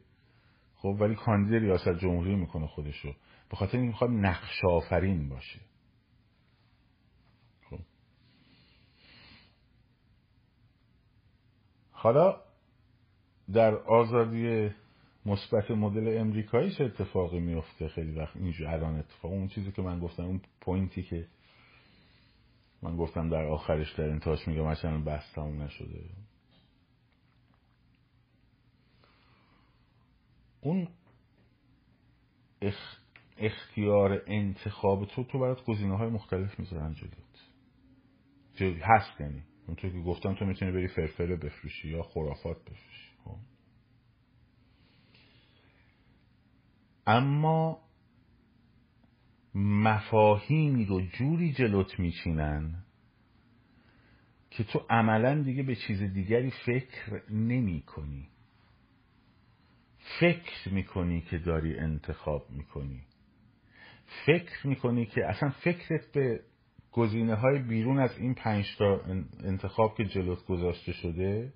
خب 0.76 0.96
ولی 1.00 1.14
کاندید 1.14 1.62
ریاست 1.62 1.98
جمهوری 1.98 2.36
می‌کنه 2.36 2.66
خودشو. 2.66 3.14
به 3.50 3.56
خاطر 3.56 3.78
اینکه 3.78 3.90
می‌خواد 3.92 4.10
نقش 4.10 4.64
آفرین 4.64 5.28
باشه. 5.28 5.60
خب. 7.70 7.78
حالا 11.90 12.40
در 13.52 13.74
آزادی 13.74 14.70
مثبت 15.26 15.70
مدل 15.70 16.18
امریکایی 16.20 16.70
چه 16.70 16.84
اتفاقی 16.84 17.40
میفته 17.40 17.88
خیلی 17.88 18.12
وقت 18.12 18.36
اینجا 18.36 18.70
الان 18.70 18.98
اتفاق. 18.98 19.32
اون 19.32 19.48
چیزی 19.48 19.72
که 19.72 19.82
من 19.82 20.00
گفتم 20.00 20.24
اون 20.24 20.40
پوینتی 20.60 21.02
که 21.02 21.28
من 22.82 22.96
گفتم 22.96 23.28
در 23.28 23.44
آخرش 23.44 23.92
در 23.92 24.10
انتهاش 24.10 24.48
میگم 24.48 24.66
مثلا 24.66 24.98
بحث 24.98 25.32
تموم 25.34 25.62
نشده. 25.62 26.00
اون 30.60 30.88
اختیار 33.38 34.22
انتخاب 34.26 35.04
تو 35.04 35.24
تو 35.24 35.38
برات 35.38 35.64
گزینه 35.64 35.96
های 35.96 36.10
مختلف 36.10 36.58
می‌ذارن 36.60 36.94
جلوت 36.94 38.82
هست 38.82 39.20
یعنی. 39.20 39.42
اونطور 39.66 39.90
که 39.90 40.00
گفتم 40.00 40.34
تو 40.34 40.44
می‌تونی 40.44 40.72
بری 40.72 40.88
فرفره 40.88 41.36
بفروشی 41.36 41.88
یا 41.88 42.02
خرافات 42.02 42.56
بفروشی 42.62 43.12
خب. 43.24 43.36
اما 47.06 47.80
مفاهیمی 49.54 50.84
رو 50.84 51.00
جوری 51.00 51.52
جلوت 51.52 52.00
میچینن 52.00 52.84
که 54.50 54.64
تو 54.64 54.86
عملا 54.90 55.42
دیگه 55.42 55.62
به 55.62 55.76
چیز 55.76 56.02
دیگری 56.02 56.50
فکر 56.50 57.32
نمی 57.32 57.82
کنی 57.82 58.28
فکر 60.20 60.68
می‌کنی 60.72 61.20
که 61.20 61.38
داری 61.38 61.78
انتخاب 61.78 62.50
می‌کنی. 62.50 63.07
فکر 64.26 64.66
می‌کنی 64.66 65.06
که 65.06 65.26
اصلا 65.26 65.50
فکرت 65.50 66.12
به 66.12 66.40
گزینه 66.92 67.34
های 67.34 67.58
بیرون 67.58 67.98
از 67.98 68.18
این 68.18 68.34
پنج 68.34 68.76
تا 68.78 69.00
انتخاب 69.44 69.94
که 69.96 70.04
جلوت 70.04 70.46
گذاشته 70.46 70.92
شده 70.92 71.52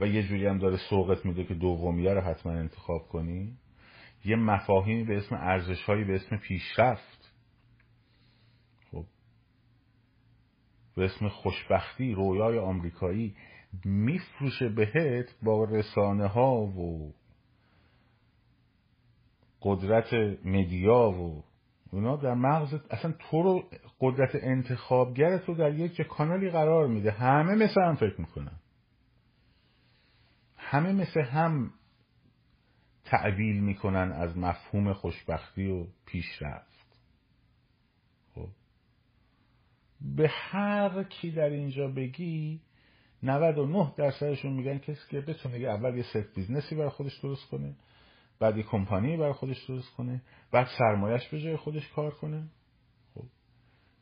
و 0.00 0.06
یه 0.06 0.22
جوری 0.22 0.46
هم 0.46 0.58
داره 0.58 0.76
سوقت 0.76 1.26
میده 1.26 1.44
که 1.44 1.54
دومیه 1.54 2.14
رو 2.14 2.20
حتما 2.20 2.52
انتخاب 2.52 3.08
کنی 3.08 3.56
یه 4.24 4.36
مفاهیمی 4.36 5.04
به 5.04 5.16
اسم 5.16 5.34
ارزش 5.34 5.86
به 5.86 6.14
اسم 6.14 6.36
پیشرفت 6.36 7.32
خب 8.90 9.04
به 10.96 11.04
اسم 11.04 11.28
خوشبختی 11.28 12.12
رویای 12.12 12.58
آمریکایی 12.58 13.36
میفروشه 13.84 14.68
بهت 14.68 15.36
با 15.42 15.64
رسانه 15.64 16.26
ها 16.26 16.54
و 16.54 17.14
قدرت 19.62 20.12
مدیا 20.44 21.10
و 21.10 21.44
اونا 21.94 22.16
در 22.16 22.34
مغز 22.34 22.74
اصلا 22.90 23.14
تو 23.18 23.42
رو 23.42 23.64
قدرت 24.00 24.30
انتخابگرت 24.34 25.44
رو 25.48 25.54
در 25.54 25.74
یک 25.74 26.02
کانالی 26.02 26.50
قرار 26.50 26.86
میده. 26.86 27.10
همه 27.10 27.54
مثل 27.54 27.80
هم 27.80 27.94
فکر 27.94 28.20
می‌کنن. 28.20 28.60
همه 30.56 30.92
مثل 30.92 31.20
هم 31.20 31.70
تعبیل 33.04 33.60
می‌کنن 33.60 34.12
از 34.12 34.38
مفهوم 34.38 34.92
خوشبختی 34.92 35.66
و 35.66 35.86
پیشرفت. 36.06 36.98
خب. 38.34 38.48
به 40.00 40.28
هر 40.28 41.02
کی 41.02 41.30
در 41.30 41.50
اینجا 41.50 41.88
بگی 41.88 42.60
99 43.22 43.92
درصدشون 43.96 44.52
میگن 44.52 44.78
کسی 44.78 45.00
که 45.10 45.20
بتونه 45.20 45.56
اول 45.56 45.96
یه 45.96 46.02
ست 46.02 46.34
business 46.34 46.70
ی 46.70 46.74
برای 46.74 46.90
خودش 46.90 47.18
درست 47.18 47.48
کنه 47.48 47.74
بعد 48.44 48.56
یه 48.56 48.62
کمپانی 48.62 49.16
برای 49.16 49.32
خودش 49.32 49.64
درست 49.64 49.94
کنه 49.94 50.22
بعد 50.52 50.66
سرمایه‌ش 50.78 51.28
به 51.28 51.40
جای 51.40 51.56
خودش 51.56 51.88
کار 51.88 52.14
کنه. 52.14 52.48
خب 53.14 53.24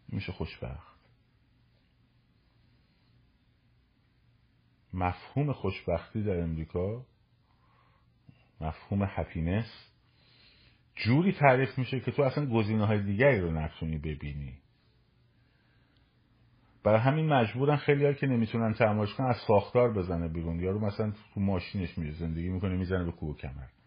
میشه 0.09 0.33
خوشبخت. 0.33 0.99
مفهوم 4.95 5.53
خوشبختی 5.53 6.23
در 6.23 6.41
امریکا 6.41 7.07
مفهوم 8.61 9.03
happiness 9.09 9.89
جوری 10.97 11.33
تعریف 11.33 11.79
میشه 11.79 12.01
که 12.01 12.11
تو 12.11 12.23
اصلا 12.23 12.47
گزینه 12.47 12.87
های 12.87 13.03
دیگری 13.03 13.41
رو 13.41 13.51
نتونی 13.51 13.99
ببینی. 13.99 14.59
برای 16.85 17.01
همین 17.01 17.33
مجبورن 17.33 17.77
خیلی 17.77 18.15
که 18.15 18.27
نمی‌تونن 18.27 18.75
تماش 18.75 19.15
کنن 19.15 19.27
از 19.27 19.37
ساختار 19.47 19.93
بزنه 19.93 20.29
بیرون. 20.29 20.61
یارو 20.61 20.87
مثلا 20.87 21.13
تو 21.35 21.41
ماشینش 21.41 21.99
میره 21.99 22.13
زندگی 22.13 22.49
می‌کنه 22.49 22.77
می‌زنه 22.77 23.05
به 23.05 23.13
کوه 23.13 23.37
کمر. 23.37 23.82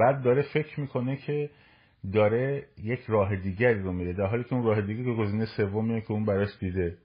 بعد 0.00 0.22
داره 0.22 0.42
فکر 0.42 0.80
می‌کنه 0.80 1.16
که 1.16 1.50
داره 2.12 2.66
یک 2.82 3.00
راه 3.08 3.36
دیگری 3.36 3.82
رو 3.82 3.92
میره 3.92 4.12
در 4.12 4.26
حالی 4.26 4.44
که 4.44 4.54
اون 4.54 4.64
راه 4.64 4.80
دیگه 4.80 5.04
که 5.04 5.12
گزینه 5.12 5.46
سومیه 5.56 6.00
که 6.00 6.12
اون 6.12 6.24
براش 6.24 6.58
دیده. 6.60 6.98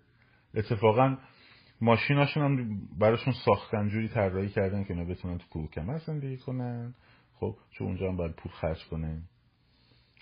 اتفاقا 0.55 1.17
ماشیناشون 1.81 2.43
هم 2.43 2.79
براشون 2.99 3.33
ساختن 3.45 3.89
جوری 3.89 4.07
طراحی 4.07 4.49
کردن 4.49 4.83
که 4.83 4.93
اینا 4.93 5.05
بتونن 5.05 5.37
تو 5.37 5.45
کوه 5.49 5.69
کمر 5.69 5.97
زندگی 5.97 6.37
کنن. 6.37 6.95
خب 7.33 7.55
چون 7.71 7.87
اونجا 7.87 8.09
هم 8.09 8.17
باید 8.17 8.35
پول 8.35 8.51
خرج 8.51 8.85
کنه 8.85 9.21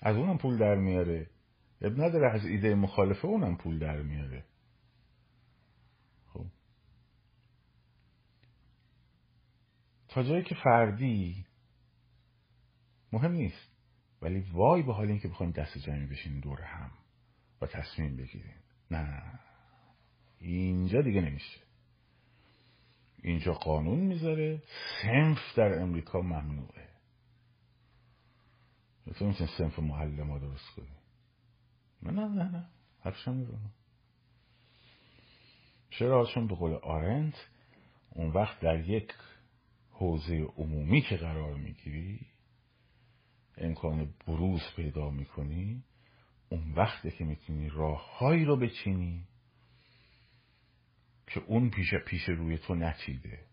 از 0.02 0.16
اونم 0.16 0.38
پول 0.38 0.58
در 0.58 0.74
میاره. 0.74 1.26
اب 1.82 1.92
نداره 1.92 2.30
از 2.34 2.46
ایده 2.46 2.74
مخالفه 2.74 3.24
اونم 3.24 3.56
پول 3.56 3.78
در 3.78 4.02
میاره. 4.02 4.44
تا 10.14 10.22
جایی 10.22 10.42
که 10.42 10.54
فردی 10.54 11.44
مهم 13.14 13.32
نیست. 13.32 13.68
ولی 14.22 14.40
وای 14.40 14.82
به 14.82 14.92
حال 14.92 15.08
اینکه 15.08 15.28
بخوایم 15.28 15.52
دست 15.52 15.78
جمعی 15.78 16.06
بشین 16.06 16.40
دور 16.40 16.60
هم 16.60 16.90
و 17.60 17.66
تصمیم 17.66 18.16
بگیریم. 18.16 18.54
نه 18.90 19.22
اینجا 20.40 21.02
دیگه 21.02 21.20
نمیشه. 21.20 21.60
اینجا 23.22 23.52
قانون 23.52 23.98
می‌ذاره 23.98 24.62
سنف 25.02 25.38
در 25.56 25.78
امریکا 25.82 26.20
ممنوعه. 26.20 26.88
تو 29.18 29.26
می‌تونی 29.26 29.50
سنف 29.58 29.78
محل 29.78 30.22
ما 30.22 30.38
درست 30.38 30.70
کنی؟ 30.76 30.96
نه 32.02 32.10
نه 32.10 32.28
نه 32.28 32.50
نه. 32.50 32.68
حرفشم 33.00 33.46
چرا؟ 35.90 36.26
چون 36.26 36.46
به 36.46 36.54
قول 36.54 36.74
آرنت 36.74 37.34
اون 38.10 38.30
وقت 38.30 38.60
در 38.60 38.88
یک 38.88 39.12
حوزه 39.90 40.42
عمومی 40.56 41.02
که 41.02 41.16
قرار 41.16 41.54
می‌گیری 41.54 42.26
امکان 43.58 44.14
بروز 44.26 44.62
پیدا 44.76 45.10
می‌کنی 45.10 45.84
اون 46.48 46.72
وقته 46.72 47.10
که 47.10 47.24
می‌تونی 47.24 47.68
راههایی 47.68 48.44
رو 48.44 48.56
بچینی 48.56 49.26
که 51.26 51.40
اون 51.40 51.70
پیش 51.70 51.94
پیش 52.06 52.28
روی 52.28 52.58
تو 52.58 52.74
نچیده 52.74 53.46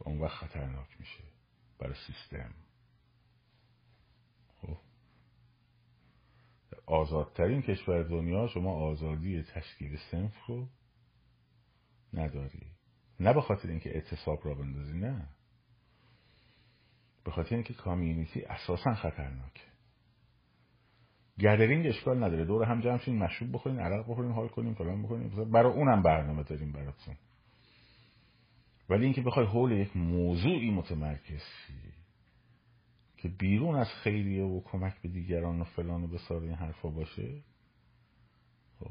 و 0.00 0.08
اون 0.08 0.20
وقت 0.20 0.34
خطرناک 0.34 1.00
میشه 1.00 1.24
برای 1.78 1.94
سیستم. 2.06 2.54
خب. 4.56 4.78
آزادترین 6.86 7.62
کشور 7.62 8.02
دنیا 8.02 8.46
شما 8.46 8.72
آزادی 8.72 9.42
تشکیل 9.42 9.96
سنف 10.10 10.46
رو 10.46 10.68
نداری. 12.12 12.66
نه 13.20 13.32
به 13.32 13.40
خاطر 13.40 13.68
اینکه 13.68 13.90
اعتصاب 13.90 14.46
را 14.46 14.54
بندازی 14.54 14.98
نه. 14.98 15.28
به 17.24 17.30
خاطر 17.30 17.54
اینکه 17.54 17.74
کامیونیتی 17.74 18.42
اساسا 18.42 18.94
خطرناکه. 18.94 19.62
گدرینگ 21.40 21.86
اشکال 21.86 22.24
نداره. 22.24 22.44
دور 22.44 22.64
هم 22.64 22.80
جمع 22.80 22.98
شین 22.98 23.18
مشروب 23.18 23.52
بخورین 23.52 23.80
عرق 23.80 24.10
بخورین 24.10 24.32
حال 24.32 24.48
کنیم 24.48 24.74
فلان 24.74 25.02
بکنیم 25.02 25.50
برای 25.50 25.72
اونم 25.72 26.02
برنامه 26.02 26.42
داریم 26.42 26.72
براتون. 26.72 27.14
ولی 28.88 29.04
اینکه 29.04 29.22
بخوای 29.22 29.46
حول 29.46 29.72
یک 29.72 29.96
موضوعی 29.96 30.70
متمرکز 30.70 31.42
شی 31.66 31.74
که 33.16 33.28
بیرون 33.28 33.76
از 33.76 33.88
خیریه 33.88 34.44
و 34.44 34.60
کمک 34.64 35.02
به 35.02 35.08
دیگران 35.08 35.60
و 35.60 35.64
فلان 35.64 36.04
و 36.04 36.06
بسار 36.06 36.42
این 36.42 36.54
حرفا 36.54 36.88
باشه 36.88 37.42
خب 38.78 38.90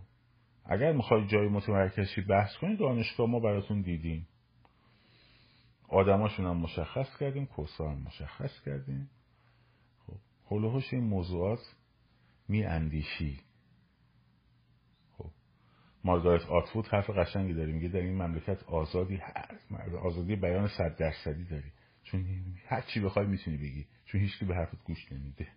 اگر 0.66 0.92
می‌خوای 0.92 1.28
جای 1.28 1.48
متمرکزی 1.48 2.22
بحث 2.22 2.58
کنید 2.58 2.80
دانشگاه 2.80 3.30
ما 3.30 3.40
براتون 3.40 3.82
دیدیم. 3.82 4.28
آدماشون 5.90 6.46
هم 6.46 6.58
مشخص 6.58 7.18
کردیم 7.18 7.46
کورسا 7.46 7.90
هم 7.90 7.98
مشخص 7.98 8.62
کردیم. 8.66 9.10
خب 10.08 10.18
حول 10.46 10.82
این 10.92 11.04
موضوعات 11.04 11.76
می 12.48 12.64
اندیشی 12.64 13.40
خب 15.18 15.32
مارگارت 16.04 16.46
آتفود 16.46 16.88
حرف 16.88 17.10
قشنگی 17.10 17.54
داری 17.54 17.74
میگه 17.74 17.88
در 17.88 18.00
این 18.00 18.22
مملکت 18.22 18.64
آزادی 18.64 19.16
هست 19.16 19.72
آزادی 20.02 20.36
بیان 20.36 20.68
صد 20.68 20.96
درصدی 20.98 21.44
داری. 21.44 21.72
چون 22.04 22.26
هر 22.68 22.82
چی 22.82 23.00
بخوای 23.00 23.28
می‌تونی 23.28 23.58
بگی 23.58 23.88
چون 24.06 24.22
هیچکی 24.22 24.46
به 24.46 24.56
حرفت 24.56 24.84
گوش 24.84 25.12
نمیده. 25.12 25.48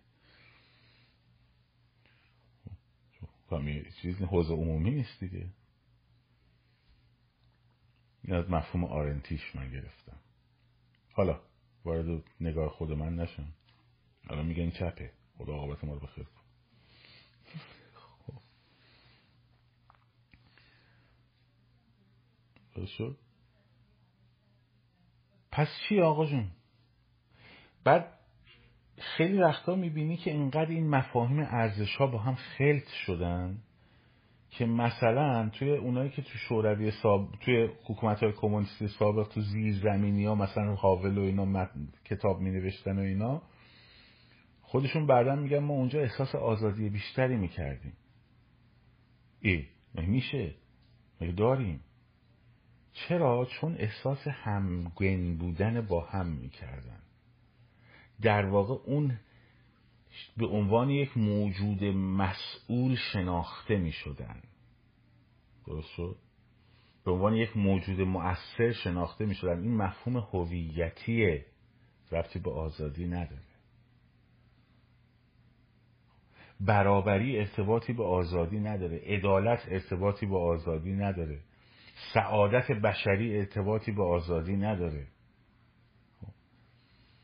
خب، 3.49 3.61
چیز 4.01 4.21
حوزه 4.21 4.53
عمومی 4.53 4.91
نیست 4.91 5.19
دیگه. 5.19 5.47
این 8.23 8.35
از 8.35 8.49
مفهوم 8.49 8.83
آرنتیش 8.83 9.55
من 9.55 9.69
گرفتم. 9.69 10.19
حالا 11.13 11.41
وارد 11.85 12.23
نگاه 12.41 12.69
خود 12.69 12.91
من 12.91 13.15
نشم. 13.15 13.53
الان 14.29 14.45
میگن 14.45 14.69
چپه. 14.69 15.11
خدا 15.37 15.53
آقابت 15.53 15.83
ما 15.83 15.93
رو 15.93 15.99
بخیر 15.99 16.23
کن. 16.23 16.43
شد؟ 22.85 23.17
پس 25.51 25.67
چی 25.89 25.99
آقا 25.99 26.25
جون؟ 26.25 26.51
بعد 27.83 28.19
خیلی 28.97 29.37
وقتا 29.37 29.75
می‌بینی 29.75 30.17
که 30.17 30.31
اینقدر 30.31 30.69
این 30.69 30.89
مفاهیم 30.89 31.39
ارزش 31.39 31.95
ها 31.95 32.07
با 32.07 32.17
هم 32.17 32.35
خلط 32.35 32.87
شدن. 32.87 33.63
که 34.57 34.65
مثلا 34.65 35.49
توی 35.49 35.71
اونایی 35.71 36.09
که 36.09 36.21
تو 36.21 36.37
شوروی 36.37 36.91
ساب... 36.91 37.31
توی 37.41 37.69
حکومت 37.85 38.23
های 38.23 38.31
کمونیستی 38.31 38.87
سابق 38.87 39.27
تو 39.27 39.41
زیر 39.41 39.73
زمینی 39.73 40.25
ها 40.25 40.35
مثلا 40.35 40.75
حاول 40.75 41.17
و 41.17 41.21
اینا 41.21 41.69
کتاب 42.05 42.39
می 42.41 42.71
و 42.85 42.99
اینا 42.99 43.41
خودشون 44.61 45.07
بعدا 45.07 45.35
میگن 45.35 45.59
ما 45.59 45.73
اونجا 45.73 45.99
احساس 45.99 46.35
آزادی 46.35 46.89
بیشتری 46.89 47.35
می‌کردیم. 47.35 47.93
ای 49.41 49.65
میشه؟ 49.95 50.55
مگه 51.21 51.31
داریم؟ 51.31 51.79
چرا؟ 52.93 53.45
چون 53.45 53.75
احساس 53.79 54.27
همگن 54.27 55.37
بودن 55.37 55.81
با 55.81 56.01
هم 56.01 56.27
می‌کردن. 56.27 56.99
در 58.21 58.45
واقع 58.45 58.73
اون 58.85 59.19
به 60.37 60.45
عنوان 60.47 60.89
یک 60.89 61.17
موجود 61.17 61.83
مسئول 61.83 62.95
شناخته 62.95 63.77
می 63.77 63.91
شدن 63.91 64.41
درست 65.67 65.89
شد؟ 65.89 66.15
به 67.05 67.11
عنوان 67.11 67.35
یک 67.35 67.57
موجود 67.57 68.01
مؤثر 68.01 68.71
شناخته 68.71 69.25
می 69.25 69.35
شدن 69.35 69.61
این 69.61 69.77
مفهوم 69.77 70.17
هویتی 70.17 71.41
رفتی 72.11 72.39
به 72.39 72.51
آزادی 72.51 73.07
نداره. 73.07 73.41
برابری 76.59 77.39
ارتباطی 77.39 77.93
به 77.93 78.03
آزادی 78.03 78.59
نداره. 78.59 78.97
عدالت 78.97 79.59
ارتباطی 79.67 80.25
به 80.25 80.37
آزادی 80.37 80.93
نداره. 80.93 81.39
سعادت 82.13 82.71
بشری 82.71 83.37
ارتباطی 83.37 83.91
به 83.91 84.03
آزادی 84.03 84.55
نداره. 84.55 85.07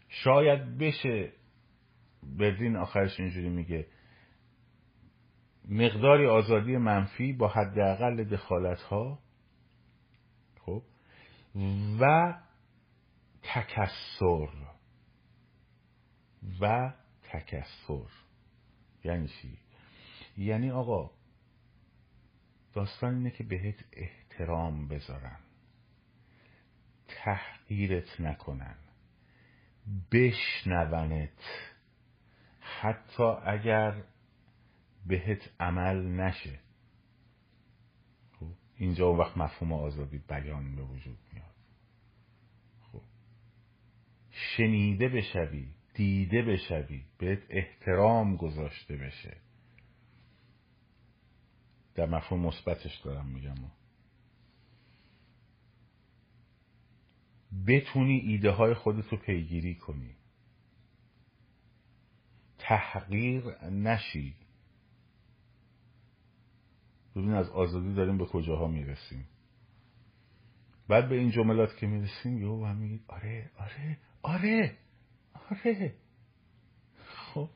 شاید 0.09 0.77
بشه 0.77 1.31
برلین 2.23 2.75
آخرش 2.75 3.19
اینجوری 3.19 3.49
میگه 3.49 3.87
مقداری 5.69 6.27
آزادی 6.27 6.77
منفی 6.77 7.33
با 7.33 7.47
حداقل 7.47 8.23
دخالت 8.23 8.81
ها 8.81 9.19
خب 10.59 10.83
و 11.99 12.33
تکسر 13.43 14.49
و 16.61 16.93
تکسر. 17.23 18.09
یعنی 19.03 19.27
چی؟ 19.27 19.57
یعنی 20.37 20.71
آقا 20.71 21.11
داستان 22.73 23.15
اینه 23.15 23.31
که 23.31 23.43
بهت 23.43 23.85
احترام 23.93 24.87
بذارن 24.87 25.39
تحقیرت 27.07 28.21
نکنن 28.21 28.77
بشنونت. 30.11 31.43
حتی 32.81 33.23
اگر 33.23 34.03
بهت 35.07 35.49
عمل 35.59 36.05
نشه. 36.05 36.59
خب 38.39 38.51
اینجا 38.75 39.07
اون 39.07 39.19
وقت 39.19 39.37
مفهوم 39.37 39.73
آزادی 39.73 40.17
بیان 40.17 40.75
به 40.75 40.81
وجود 40.81 41.17
میاد. 41.33 41.55
خب 42.81 43.01
شنیده 44.31 45.09
بشوی 45.09 45.67
دیده 45.93 46.41
بشوی 46.41 47.05
بهت 47.17 47.39
احترام 47.49 48.35
گذاشته 48.35 48.97
بشه. 48.97 49.37
در 51.95 52.05
مفهوم 52.05 52.45
مثبتش 52.45 52.95
دارم 52.97 53.25
میگم. 53.25 53.55
بتونی 57.67 58.19
ایده 58.19 58.51
های 58.51 58.73
خودتو 58.73 59.17
پیگیری 59.17 59.75
کنی. 59.75 60.15
تحقیر 62.69 63.43
نشی. 63.69 64.35
ببین 67.15 67.33
از 67.33 67.49
آزادی 67.49 67.93
داریم 67.93 68.17
به 68.17 68.25
کجاها 68.25 68.67
می‌رسیم. 68.67 69.25
بعد 70.87 71.09
به 71.09 71.15
این 71.15 71.31
جملات 71.31 71.77
که 71.77 71.87
می‌رسیم 71.87 72.37
یهو 72.37 72.65
هم 72.65 72.75
میگید 72.75 73.03
آره 73.07 73.51
آره 73.57 73.97
آره 74.21 74.77
آره. 75.51 75.95
خب. 77.05 77.49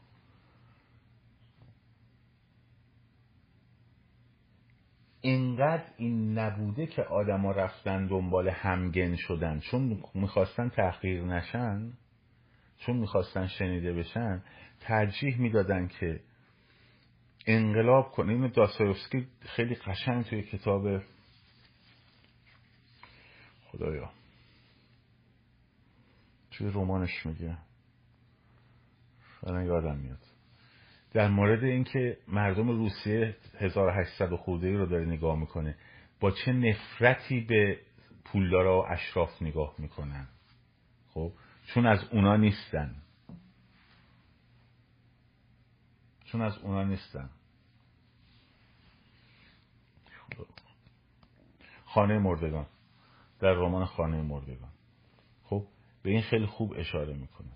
اینقدر 5.22 5.86
این 5.97 6.38
نبوده 6.39 6.88
که 6.88 7.03
آدما 7.03 7.51
رفتن 7.51 8.07
دنبال 8.07 8.49
همگن 8.49 9.16
شدن 9.16 9.59
چون 9.59 10.03
می‌خواستن 10.14 10.70
تحقیر 10.70 11.24
نشن 11.24 11.93
چون 12.78 12.97
می‌خواستن 12.97 13.47
شنیده 13.47 13.93
بشن 13.93 14.43
ترجیح 14.88 15.38
می‌دادن 15.38 15.88
که 15.88 16.19
انقلاب 17.47 18.11
کنه. 18.11 18.34
این 18.34 18.47
داستایوفسکی 18.47 19.27
خیلی 19.41 19.75
قشنگ 19.75 20.25
توی 20.25 20.41
کتاب 20.41 21.01
خدایا. 23.65 24.11
توی 26.51 26.71
رمانش 26.73 27.25
میگه. 27.25 27.57
الان 29.43 29.65
یادم 29.65 29.97
میاد. 29.97 30.19
در 31.13 31.27
مورد 31.27 31.63
اینکه 31.63 32.17
مردم 32.27 32.67
روسیه 32.67 33.36
1800 33.59 34.36
خورده 34.36 34.77
رو 34.77 34.86
داره 34.86 35.05
نگاه 35.05 35.39
می‌کنه 35.39 35.75
با 36.19 36.31
چه 36.31 36.51
نفرتی 36.51 37.39
به 37.39 37.79
پولدارا 38.25 38.81
و 38.81 38.86
اشراف 38.91 39.41
نگاه 39.41 39.75
می‌کنن؟ 39.77 40.27
خب 41.09 41.31
چون 41.65 41.86
از 41.86 41.99
اونا 42.11 42.36
نیستن. 42.36 42.95
چون 46.34 46.41
از 46.41 46.57
اونا 46.57 46.84
نیستن. 46.84 47.29
خانه 51.86 52.19
مردگان. 52.19 52.65
در 53.39 53.53
رمان 53.53 53.86
خانه 53.86 54.21
مردگان. 54.21 54.71
خب 55.43 55.67
به 56.03 56.09
این 56.09 56.21
خیلی 56.21 56.45
خوب 56.45 56.73
اشاره 56.77 57.13
می‌کنه. 57.13 57.51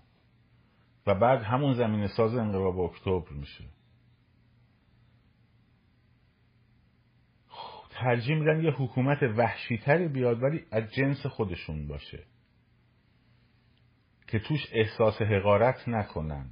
و 1.08 1.16
بعد 1.16 1.42
همون 1.42 1.74
زمین 1.74 2.08
ساز 2.08 2.36
انقلاب 2.36 2.80
اکتبر 2.80 3.30
میشه. 3.32 3.64
ترجیح 7.90 8.38
میدن 8.38 8.64
یه 8.64 8.72
حکومت 8.72 9.24
وحشیتری 9.24 10.08
بیاد 10.08 10.44
ولی 10.44 10.66
از 10.72 10.84
جنس 10.92 11.26
خودشون 11.26 11.88
باشه. 11.88 12.24
که 14.28 14.40
توش 14.40 14.60
احساس 14.72 15.22
حقارت 15.22 15.88
نکنن 15.88 16.50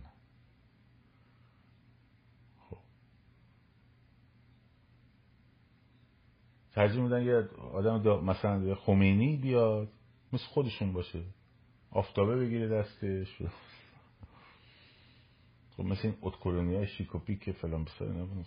خب. 2.70 2.78
ترجیح 6.76 7.02
میدن 7.02 7.24
یه 7.24 7.50
آدم 7.74 8.24
مثلا 8.24 8.64
یه 8.64 8.76
خمینی 8.76 9.38
بیاد 9.38 9.88
مثل 10.34 10.46
خودشون 10.46 10.94
باشه. 10.94 11.24
آفتابه 11.92 12.36
بگیره 12.36 12.68
دستش. 12.68 13.42
خب 15.78 15.84
مثل 15.84 16.08
این 16.08 16.18
اتکولونی 16.22 16.76
های 16.76 16.88
شیکوپی 16.88 17.36
که 17.36 17.52
فلان 17.52 17.84
بسار 17.84 18.08
نبونه 18.08 18.46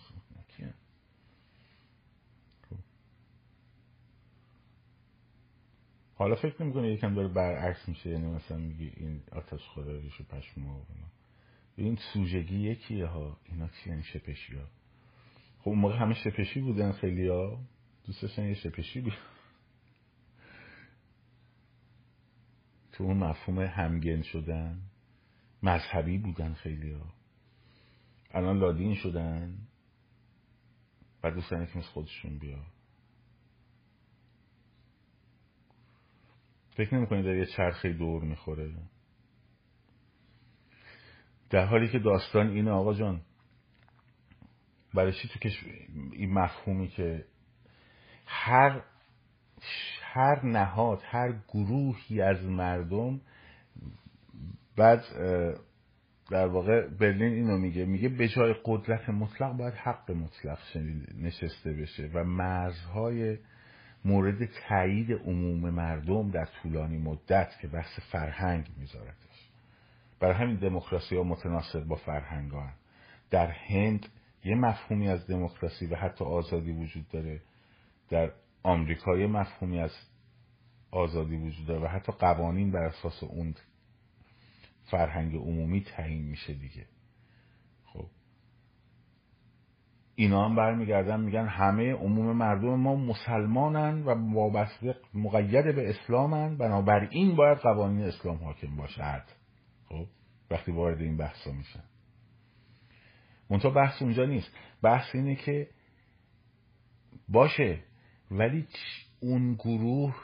حالا 6.15 6.35
فکر 6.35 6.63
نمی‌کنه 6.63 6.93
یکم 6.93 7.13
داره 7.13 7.27
برعکس 7.27 7.89
میشه؟ 7.89 8.09
یعنی 8.09 8.25
مثلا 8.25 8.57
میگی 8.57 8.91
این 8.97 9.21
آتش 9.31 9.67
خوره 9.67 10.01
ریش 10.01 10.21
و 10.21 10.23
این 11.75 11.97
سوژگی 12.13 12.59
یکیه 12.59 13.05
ها. 13.05 13.37
اینا 13.45 13.67
چی 13.67 13.89
یعنی 13.89 14.03
شپشی 14.03 14.55
ها 14.55 14.63
خب 15.59 15.69
اون 15.69 15.79
موقع 15.79 15.95
همه 15.95 16.13
شپشی 16.13 16.61
بودن 16.61 16.91
خیلی 16.91 17.27
ها 17.27 17.59
دوست 18.09 18.39
یه 18.39 18.53
شپشی 18.53 19.01
بود 19.01 19.13
تو 22.91 23.03
اون 23.03 23.17
مفهوم 23.17 23.59
همگن 23.59 24.21
شدن 24.21 24.81
مذهبی 25.63 26.17
بودن 26.17 26.53
خیلی 26.53 26.91
ها 26.91 27.13
الان 28.31 28.59
لادین 28.59 28.95
شدن 28.95 29.57
بعد 31.21 31.33
دوستان 31.33 31.65
که 31.65 31.77
مثل 31.77 31.87
خودشون 31.87 32.37
بیا 32.37 32.65
فکر 36.71 36.95
نمی‌کنید 36.95 37.25
در 37.25 37.35
یه 37.35 37.45
چرخه 37.45 37.93
دور 37.93 38.23
می‌خوره؟ 38.23 38.73
در 41.49 41.65
حالی 41.65 41.87
که 41.87 41.99
داستان 41.99 42.47
اینه 42.49 42.71
آقا 42.71 42.93
جان 42.93 43.21
برای 44.93 45.13
چی 45.13 45.27
تو 45.27 45.39
کش... 45.39 45.63
این 46.11 46.33
مفهومی 46.33 46.87
که 46.87 47.25
هر 48.31 48.81
هر 50.01 50.45
نهاد 50.45 51.01
هر 51.05 51.33
گروهی 51.47 52.21
از 52.21 52.45
مردم 52.45 53.21
بعد 54.77 55.03
در 56.31 56.47
واقع 56.47 56.87
برلین 56.87 57.33
اینو 57.33 57.57
میگه 57.57 57.85
میگه 57.85 58.09
به 58.09 58.27
جای 58.27 58.55
قدرت 58.65 59.09
مطلق 59.09 59.57
باید 59.57 59.73
حق 59.73 60.11
مطلق 60.11 60.59
نشسته 61.21 61.73
بشه 61.73 62.09
و 62.13 62.23
مرزهای 62.23 63.37
مورد 64.05 64.49
تایید 64.69 65.11
عموم 65.11 65.69
مردم 65.69 66.31
در 66.31 66.47
طولانی 66.61 66.97
مدت 66.97 67.49
که 67.61 67.67
بحث 67.67 67.99
فرهنگ 68.11 68.69
میذارتش 68.77 69.49
برای 70.19 70.35
همین 70.35 70.55
دموکراسی 70.55 71.15
ها 71.15 71.23
متناسب 71.23 71.83
با 71.83 71.95
فرهنگ 71.95 72.51
ها 72.51 72.69
در 73.31 73.47
هند 73.47 74.05
یه 74.43 74.55
مفهومی 74.55 75.09
از 75.09 75.27
دموکراسی 75.27 75.85
و 75.85 75.95
حتی 75.95 76.25
آزادی 76.25 76.71
وجود 76.71 77.09
داره. 77.09 77.41
در 78.09 78.31
آمریکا 78.63 79.17
یه 79.17 79.27
مفهومی 79.27 79.79
از 79.79 79.91
آزادی 80.91 81.37
وجود 81.37 81.67
داره 81.67 81.83
و 81.83 81.87
حتی 81.87 82.11
قوانین 82.11 82.71
بر 82.71 82.83
اساس 82.83 83.23
اون 83.23 83.55
فرهنگ 84.91 85.35
عمومی 85.35 85.81
تعیین 85.81 86.23
میشه 86.23 86.53
دیگه. 86.53 86.85
اینا 90.19 90.45
هم 90.45 90.55
برمیگردن 90.55 91.19
میگن 91.19 91.47
همه 91.47 91.93
عموم 91.93 92.37
مردم 92.37 92.75
ما 92.75 92.95
مسلمانن 92.95 94.03
و 94.03 94.33
وابسته 94.33 94.95
مقید 95.13 95.75
به 95.75 95.89
اسلامن. 95.89 96.57
بنابراین 96.57 97.35
باید 97.35 97.57
قوانین 97.57 98.05
اسلام 98.05 98.37
حاکم 98.37 98.75
باشد. 98.75 99.23
خب. 99.89 100.05
وقتی 100.51 100.71
وارد 100.71 101.01
این 101.01 101.17
بحثا 101.17 101.51
میشن. 101.51 101.83
منتها 103.49 103.71
بحث 103.71 104.01
اونجا 104.01 104.25
نیست. 104.25 104.51
بحث 104.81 105.15
اینه 105.15 105.35
که 105.35 105.67
باشه 107.29 107.79
ولی 108.31 108.67
اون 109.19 109.53
گروه 109.53 110.15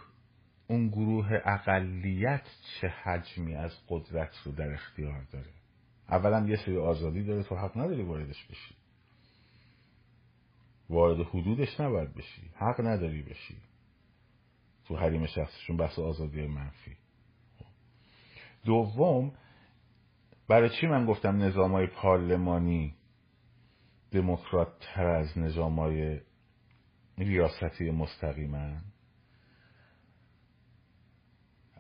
اون 0.67 0.87
گروه 0.87 1.41
اقلیت 1.45 2.47
چه 2.81 2.87
حجمی 2.87 3.55
از 3.55 3.71
قدرت 3.89 4.41
رو 4.45 4.51
در 4.51 4.73
اختیار 4.73 5.23
داره؟ 5.31 5.49
اولا 6.09 6.47
یه 6.47 6.55
سری 6.55 6.77
آزادی 6.77 7.23
داره 7.23 7.43
تو 7.43 7.55
حق 7.55 7.77
نداری 7.77 8.03
واردش 8.03 8.45
بشی. 8.45 8.75
وارد 10.89 11.27
حدودش 11.27 11.79
نباید 11.79 12.13
بشی 12.13 12.49
حق 12.55 12.81
نداری 12.81 13.21
بشی. 13.21 13.57
تو 14.85 14.97
حریم 14.97 15.25
شخصشون 15.25 15.77
بحث 15.77 15.99
آزادی 15.99 16.47
منفی. 16.47 16.97
دوم 18.65 19.31
برای 20.47 20.69
چی 20.69 20.87
من 20.87 21.05
گفتم 21.05 21.37
نظام 21.37 21.71
های 21.71 21.87
پارلمانی 21.87 22.95
دموکرات 24.11 24.67
تر 24.79 25.07
از 25.07 25.37
نظام 25.37 25.79
های 25.79 26.21
ریاستی 27.17 27.91
مستقیمن 27.91 28.81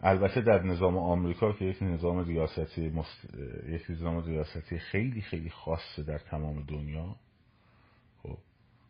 البته 0.01 0.41
در 0.41 0.63
نظام 0.63 0.97
آمریکا 0.97 1.53
که 1.53 1.65
یک 1.65 1.83
نظام 1.83 2.25
ریاستی 2.25 2.89
مست... 2.89 3.35
یک 3.67 3.81
نظام 3.89 4.25
ریاستی 4.25 4.79
خیلی 4.79 5.21
خیلی 5.21 5.49
خاصه 5.49 6.03
در 6.03 6.17
تمام 6.17 6.61
دنیا 6.61 7.15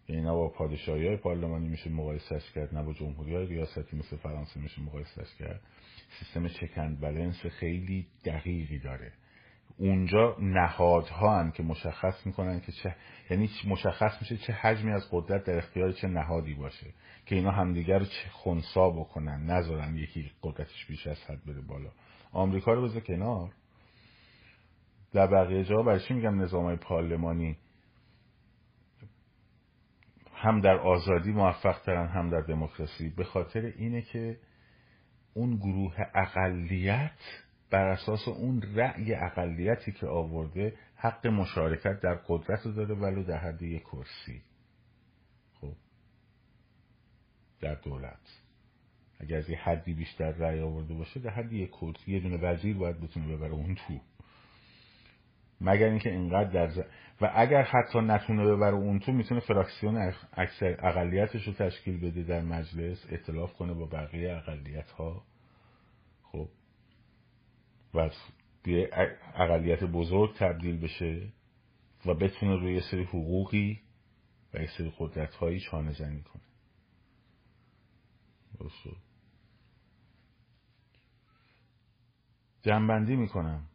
یعنی 0.10 0.22
نه 0.22 0.32
با 0.32 0.50
پادشاهی 0.50 1.08
های 1.08 1.18
پارلمانی 1.18 1.68
میشه 1.68 1.90
مقایسش 1.90 2.52
کرد 2.52 2.76
نه 2.76 2.84
با 2.84 2.94
جمهوری 2.94 3.36
های 3.36 3.46
ریاستی 3.46 3.98
مثل 3.98 4.18
فرانسه 4.18 4.60
میشه 4.60 4.82
مقایسش 4.82 5.36
کرد. 5.40 5.62
سیستم 6.20 6.48
چکند 6.48 7.02
بلنس 7.02 7.46
خیلی 7.46 8.08
دقیقی 8.26 8.80
داره. 8.80 9.14
اونجا 9.78 10.36
نهادها 10.40 11.40
هم 11.40 11.52
که 11.52 11.64
مشخص 11.64 12.26
می‌کنن 12.26 12.60
که 12.60 12.72
چه 12.72 12.96
یعنی 13.30 13.50
مشخص 13.68 14.22
میشه 14.22 14.38
چه 14.38 14.54
حجمی 14.54 14.92
از 14.92 15.08
قدرت 15.12 15.44
در 15.44 15.58
اختیار 15.58 15.92
چه 15.92 16.08
نهادی 16.08 16.54
باشه 16.54 16.94
که 17.26 17.36
اینا 17.36 17.52
همدیگر 17.52 18.00
رو 18.00 18.06
چه 18.06 18.30
خونسا 18.32 18.90
بکنن 18.90 19.46
نذارن 19.46 19.96
یکی 19.96 20.32
قدرتش 20.44 20.86
بیش 20.86 21.08
از 21.08 21.24
حد 21.24 21.46
بره 21.46 21.62
بالا. 21.62 21.90
آمریکا 22.32 22.74
رو 22.74 22.82
بذار 22.82 23.02
کنار. 23.02 23.52
در 25.14 25.28
بقیه 25.28 25.64
جا 25.64 25.84
برای 25.84 26.00
چی 26.00 26.14
میگم 26.14 26.42
نظام 26.42 26.76
پارلمانی؟ 26.76 27.58
هم 30.36 30.62
در 30.62 30.78
آزادی 30.78 31.32
موفق 31.32 31.80
ترن 31.80 32.08
هم 32.08 32.30
در 32.30 32.42
دموکراسی. 32.42 33.10
به 33.10 33.24
خاطر 33.24 33.62
اینه 33.78 34.02
که 34.02 34.38
اون 35.34 35.56
گروه 35.56 35.96
اقلیت 36.16 37.45
بر 37.70 37.88
اساس 37.88 38.28
اون 38.28 38.62
رأی 38.76 39.14
اقلیتی 39.14 39.92
که 39.92 40.08
آورده 40.08 40.74
حق 40.96 41.28
مشارکت 41.28 42.00
در 42.00 42.16
قدرت 42.28 42.68
داره 42.68 42.96
ولو 42.96 43.24
در 43.24 43.38
حد 43.38 43.62
یک 43.62 43.84
کرسی. 43.84 44.42
خب. 45.62 45.74
در 47.62 47.76
دولت. 47.76 48.42
اگر 49.20 49.38
از 49.38 49.50
یه 49.50 49.58
حدی 49.58 49.94
بیشتر 49.94 50.32
رأی 50.32 50.60
آورده 50.60 50.94
باشه 50.94 51.20
در 51.20 51.30
حد 51.30 51.54
یک 51.54 51.72
کرسی 51.72 52.12
یه 52.12 52.20
دونه 52.20 52.38
وزیر 52.38 52.78
باید 52.78 53.02
بتونه 53.02 53.36
ببره 53.36 53.52
اون 53.52 53.76
تو. 53.76 54.00
مگر 55.62 55.86
اینکه 55.86 56.10
اینقدر 56.10 56.66
در 56.66 56.86
و 57.22 57.32
اگر 57.36 57.62
حتی 57.62 58.00
نتونه 58.00 58.46
ببره 58.46 58.76
اون 58.76 59.00
تو 59.00 59.12
می‌تونه 59.12 59.40
فراکسیون 59.40 60.14
اکثر 60.34 60.78
اقلیتش 60.88 61.48
رو 61.48 61.54
تشکیل 61.54 62.00
بده 62.00 62.24
در 62.24 62.42
مجلس 62.42 63.06
اطلاف 63.10 63.54
کنه 63.54 63.74
با 63.74 63.86
بقیه 63.86 64.36
اقلیت 64.36 64.92
ها 64.92 65.24
و 67.96 68.10
به 68.64 68.90
اقلیت 69.36 69.84
بزرگ 69.84 70.36
تبدیل 70.36 70.80
بشه 70.80 71.32
و 72.06 72.14
بتونه 72.14 72.56
روی 72.56 72.82
سری 72.82 73.04
حقوقی 73.04 73.82
و 74.54 74.62
یه 74.62 74.70
سری 74.78 74.94
قدرت 75.00 75.36
هایی 75.36 75.60
چانه 75.60 75.94
زنی 75.94 76.22
کنه 76.22 76.42
جنبندی 82.62 83.16
می‌کنم. 83.16 83.68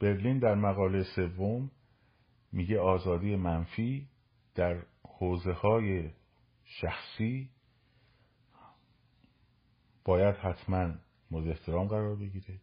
برلین 0.00 0.38
در 0.38 0.54
مقاله 0.54 1.02
سوم 1.02 1.70
میگه 2.52 2.80
آزادی 2.80 3.36
منفی 3.36 4.08
در 4.54 4.82
حوزه 5.04 5.52
های 5.52 6.10
شخصی 6.64 7.50
باید 10.04 10.36
حتما 10.36 10.94
مورد 11.30 11.48
احترام 11.48 11.86
قرار 11.86 12.16
بگیره 12.16 12.60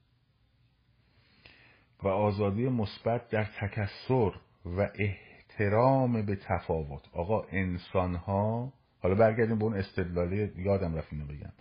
و 2.04 2.08
آزادی 2.08 2.70
مثبت 2.70 3.30
در 3.30 3.44
تکسر 3.44 4.32
و 4.66 4.90
احترام 5.00 6.26
به 6.26 6.36
تفاوت. 6.36 7.02
آقا 7.14 7.42
انسان 7.52 8.16
ها 8.16 8.74
حالا 9.02 9.16
برگردیم 9.16 9.58
به 9.58 9.64
اون 9.64 9.78
استدلالی 9.78 10.52
یادم 10.56 10.96
رفت 10.96 11.14
اینو 11.14 11.26
بگم. 11.26 11.52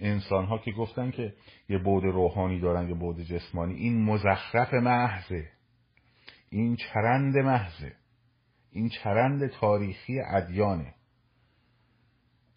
انسان 0.00 0.44
ها 0.44 0.58
که 0.58 0.72
گفتن 0.72 1.10
که 1.10 1.34
یه 1.68 1.78
بود 1.78 2.04
روحانی 2.04 2.60
دارن 2.60 2.88
یه 2.88 2.94
بود 2.94 3.20
جسمانی 3.20 3.74
این 3.74 4.04
مزخرف 4.04 4.74
محضه. 4.74 5.48
این 6.50 6.76
چرند 6.76 7.36
محضه. 7.38 7.92
این 8.72 8.88
چرند 8.88 9.46
تاریخی 9.46 10.20
ادیانه. 10.20 10.94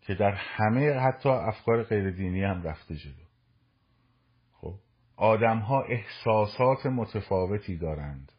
که 0.02 0.16
در 0.16 0.32
همه 0.32 0.94
حتی 0.94 1.30
افکار 1.30 1.84
غیر 1.84 2.12
دینی 2.12 2.44
هم 2.44 2.64
رفته 2.64 2.96
جلو. 2.96 3.26
خب 4.52 4.74
آدم 5.16 5.60
ها 5.60 5.84
احساسات 5.84 6.86
متفاوتی 6.86 7.78
دارند. 7.78 8.32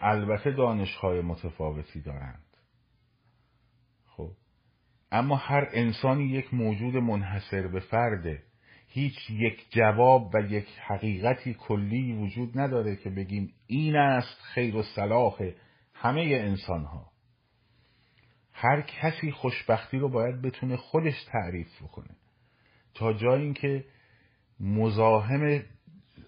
البته 0.00 0.50
دانشهای 0.50 1.20
متفاوتی 1.20 2.00
دارند. 2.00 2.56
خب 4.06 4.30
اما 5.12 5.36
هر 5.36 5.68
انسانی 5.72 6.24
یک 6.24 6.54
موجود 6.54 6.96
منحصر 6.96 7.68
به 7.68 7.80
فرده 7.80 8.42
هیچ 8.88 9.30
یک 9.30 9.66
جواب 9.70 10.30
و 10.34 10.40
یک 10.40 10.68
حقیقتی 10.86 11.54
کلی 11.54 12.12
وجود 12.12 12.58
نداره 12.58 12.96
که 12.96 13.10
بگیم 13.10 13.52
این 13.66 13.96
است 13.96 14.40
خیر 14.42 14.76
و 14.76 14.82
صلاح 14.82 15.50
همه 15.94 16.20
انسان 16.20 16.84
ها 16.84 17.12
هر 18.60 18.80
کسی 18.80 19.30
خوشبختی 19.30 19.98
رو 19.98 20.08
باید 20.08 20.42
بتونه 20.42 20.76
خودش 20.76 21.24
تعریف 21.24 21.82
بکنه. 21.82 22.16
تا 22.94 23.12
جایی 23.12 23.44
اینکه 23.44 23.84
مزاحم 24.60 25.62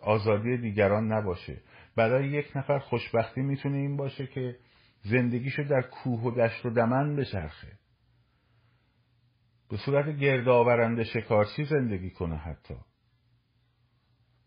آزادی 0.00 0.56
دیگران 0.56 1.12
نباشه. 1.12 1.60
برای 1.96 2.28
یک 2.28 2.56
نفر 2.56 2.78
خوشبختی 2.78 3.40
می‌تونه 3.40 3.76
این 3.76 3.96
باشه 3.96 4.26
که 4.26 4.56
زندگیشو 5.02 5.62
در 5.62 5.82
کوه 5.82 6.20
و 6.20 6.30
دشت 6.30 6.66
و 6.66 6.70
دمن 6.70 7.16
بچرخه. 7.16 7.78
به 9.70 9.76
صورت 9.76 10.16
گردآورنده 10.16 11.04
شکارچی 11.04 11.64
زندگی 11.64 12.10
کنه 12.10 12.36
حتی. 12.36 12.74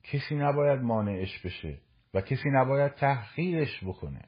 کسی 0.04 0.36
نباید 0.36 0.82
مانعش 0.82 1.40
بشه 1.46 1.78
و 2.14 2.22
کسی 2.22 2.50
نباید 2.50 2.94
تحقیرش 2.94 3.84
بکنه 3.84 4.22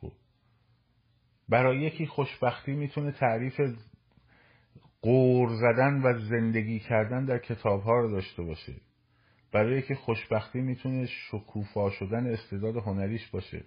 خب. 0.00 0.12
برای 1.48 1.80
یکی 1.80 2.06
خوشبختی 2.06 2.72
می‌تونه 2.72 3.12
تعریف 3.12 3.60
قور 5.02 5.48
زدن 5.48 6.02
و 6.02 6.18
زندگی 6.18 6.78
کردن 6.78 7.24
در 7.24 7.38
کتاب 7.38 7.82
ها 7.82 8.00
رو 8.00 8.10
داشته 8.10 8.42
باشه. 8.42 8.74
برای 9.52 9.82
که 9.82 9.94
خوشبختی 9.94 10.60
می‌تونه 10.60 11.06
شکوفا 11.06 11.90
شدن 11.90 12.26
استعداد 12.26 12.76
هنریش 12.76 13.26
باشه. 13.26 13.64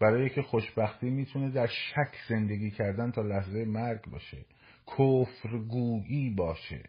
برای 0.00 0.30
که 0.30 0.42
خوشبختی 0.42 1.10
می‌تونه 1.10 1.50
در 1.50 1.66
شک 1.66 2.14
زندگی 2.28 2.70
کردن 2.70 3.10
تا 3.10 3.22
لحظه 3.22 3.64
مرگ 3.64 4.04
باشه. 4.04 4.44
کفرگویی 4.86 6.30
باشه. 6.30 6.82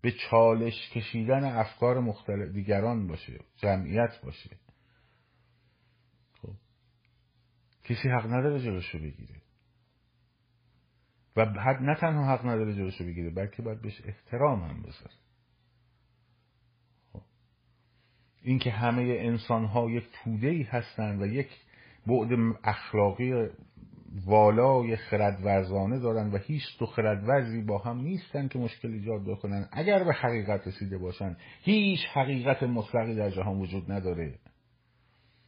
به 0.00 0.12
چالش 0.12 0.90
کشیدن 0.90 1.44
افکار 1.44 2.00
مختلف 2.00 2.52
دیگران 2.52 3.06
باشه. 3.06 3.40
جمعیت 3.56 4.20
باشه 4.22 4.56
خب 6.42 6.52
کسی 7.88 8.08
حق 8.08 8.26
نداره 8.26 8.60
جلوشو 8.60 8.98
بگیره. 8.98 9.34
و 11.36 11.44
حد 11.44 11.82
نه 11.82 11.94
تنها 11.94 12.34
حق 12.34 12.46
نداره 12.46 12.74
جلوشو 12.74 13.04
بگیره 13.04 13.30
بلکه 13.30 13.62
باید 13.62 13.82
بهش 13.82 14.02
احترام 14.04 14.62
هم 14.62 14.82
بذاره. 14.82 15.14
خب. 17.12 17.22
اینکه 18.42 18.70
همه 18.70 19.02
انسان 19.02 19.64
ها 19.64 19.90
یک 19.90 20.04
توده 20.24 20.48
ای 20.48 20.62
هستن 20.62 21.22
و 21.22 21.26
یک 21.26 21.48
بعد 22.06 22.28
اخلاقی 22.64 23.48
والای 24.26 24.96
خردورزانه 24.96 25.98
دارن 25.98 26.30
و 26.30 26.38
هیچ 26.38 26.62
دو 26.78 26.86
خردورزی 26.86 27.62
با 27.62 27.78
هم 27.78 28.00
نیستن 28.00 28.48
که 28.48 28.58
مشکل 28.58 28.88
ایجاد 28.88 29.24
بکنن 29.24 29.68
اگر 29.72 30.04
به 30.04 30.12
حقیقت 30.12 30.66
رسیده 30.66 30.98
باشن 30.98 31.36
هیچ 31.62 32.00
حقیقت 32.12 32.62
مطلقی 32.62 33.14
در 33.14 33.30
جهان 33.30 33.60
وجود 33.60 33.92
نداره. 33.92 34.38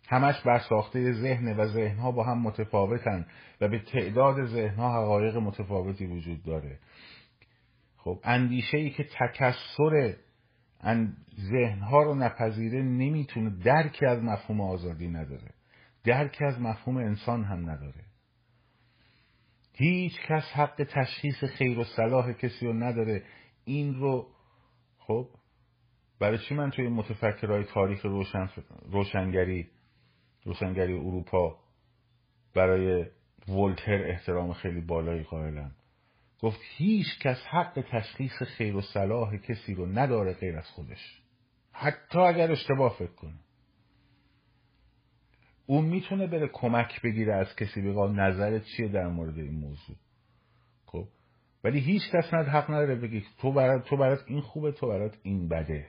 همش 0.09 0.41
بر 0.41 0.59
ساخته 0.59 1.13
ذهن 1.13 1.57
و 1.57 1.67
ذهنها 1.67 2.13
با 2.13 2.25
هم 2.25 2.43
متفاوتن 2.43 3.27
و 3.61 3.69
به 3.69 3.79
تعداد 3.79 4.45
ذهنها 4.45 5.03
حقایق 5.03 5.37
متفاوتی 5.37 6.07
وجود 6.07 6.43
داره. 6.43 6.79
خب 7.97 8.21
اندیشه 8.25 8.79
ای 8.79 8.91
که 8.91 9.05
تکسر 9.05 10.17
ذهنها 11.41 12.03
رو 12.03 12.15
نپذیره 12.15 12.83
نمی‌تونه 12.83 13.51
درکی 13.51 14.07
از 14.07 14.23
مفهوم 14.23 14.61
آزادی 14.61 15.09
نداره. 15.09 15.51
درکی 16.05 16.45
از 16.45 16.61
مفهوم 16.61 16.97
انسان 16.97 17.45
هم 17.45 17.71
نداره. 17.71 18.05
هیچ 19.73 20.13
کس 20.29 20.45
حق 20.55 20.87
تشخیص 20.95 21.45
خیر 21.45 21.79
و 21.79 21.85
صلاح 21.85 22.33
کسی 22.33 22.67
رو 22.67 22.73
نداره. 22.73 23.23
این 23.65 23.95
رو 23.95 24.27
خب 24.99 25.29
برای 26.21 26.39
چی 26.39 26.55
من 26.55 26.71
توی 26.71 26.89
متفکرهای 26.89 27.65
تاریخ 27.65 28.05
روشن 28.05 28.49
روشنگری 28.91 29.69
روشنگری 30.45 30.93
اروپا 30.93 31.59
برای 32.55 33.07
ولتر 33.49 34.11
احترام 34.11 34.53
خیلی 34.53 34.81
بالایی 34.81 35.23
قائلم 35.23 35.73
گفت 36.41 36.61
هیچ 36.77 37.19
کس 37.21 37.37
حق 37.51 37.85
تشخیص 37.93 38.43
خیر 38.43 38.77
و 38.77 38.81
صلاح 38.81 39.37
کسی 39.37 39.75
رو 39.75 39.87
نداره 39.87 40.33
غیر 40.33 40.57
از 40.57 40.67
خودش. 40.67 41.23
حتی 41.73 42.19
اگر 42.19 42.53
اشتباه 42.53 42.97
فکر 42.99 43.15
کنه. 43.15 43.41
اون 45.67 45.85
می‌تونه 45.85 46.27
بره 46.27 46.49
کمک 46.53 47.03
بگیره 47.03 47.35
از 47.35 47.57
کسی 47.57 47.81
بگه 47.83 48.01
نظرت 48.01 48.65
چیه 48.65 48.89
در 48.89 49.07
مورد 49.07 49.39
این 49.39 49.55
موضوع؟ 49.55 49.97
خب؟ 50.87 51.09
ولی 51.65 51.81
هیچ 51.81 52.03
کس 52.13 52.35
ند 52.35 52.47
حق 52.47 52.71
نداره 52.71 52.95
بگی 52.95 53.25
تو 53.39 53.53
برات 53.53 53.85
تو 53.85 53.97
برات 53.97 54.25
این 54.27 54.41
خوبه 54.41 54.73
تو 54.73 54.89
برات 54.89 55.19
این 55.23 55.49
بده. 55.49 55.89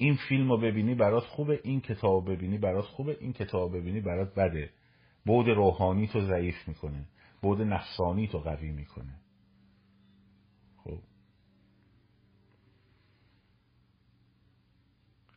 این 0.00 0.16
فیلم 0.28 0.50
رو 0.50 0.58
ببینی 0.58 0.94
برات 0.94 1.22
خوبه 1.22 1.60
این 1.64 1.80
کتاب 1.80 2.30
ببینی 2.30 2.58
برات 2.58 2.84
خوبه 2.84 3.16
این 3.20 3.32
کتاب 3.32 3.76
ببینی 3.76 4.00
برات 4.00 4.34
بده. 4.34 4.70
بود 5.26 5.48
روحانی 5.48 6.06
تو 6.06 6.20
ضعیف 6.20 6.68
می‌کنه. 6.68 7.04
بود 7.42 7.62
نفسانی 7.62 8.28
تو 8.28 8.38
قوی 8.38 8.72
می‌کنه. 8.72 9.14
خب. 10.76 10.98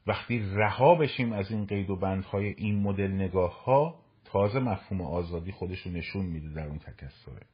وقتی 0.07 0.39
رها 0.39 0.95
بشیم 0.95 1.33
از 1.33 1.51
این 1.51 1.65
قید 1.65 1.89
و 1.89 1.95
بندهای 1.95 2.47
این 2.47 2.79
مدل 2.79 3.11
نگاه 3.11 3.63
ها 3.63 3.99
تازه 4.25 4.59
مفهوم 4.59 5.01
آزادی 5.01 5.51
خودشو 5.51 5.89
نشون 5.89 6.25
میده 6.25 6.49
در 6.49 6.67
اون 6.67 6.79
تکسره. 6.79 7.45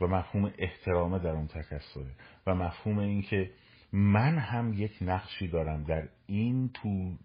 و 0.00 0.06
مفهوم 0.06 0.52
احترامه 0.58 1.18
در 1.18 1.30
اون 1.30 1.46
تکسره. 1.46 2.16
و 2.46 2.54
مفهوم 2.54 2.98
این 2.98 3.22
که 3.22 3.50
من 3.92 4.38
هم 4.38 4.72
یک 4.72 4.98
نقشی 5.00 5.48
دارم 5.48 5.84
در 5.84 6.08
این 6.26 6.68
تو 6.68 7.18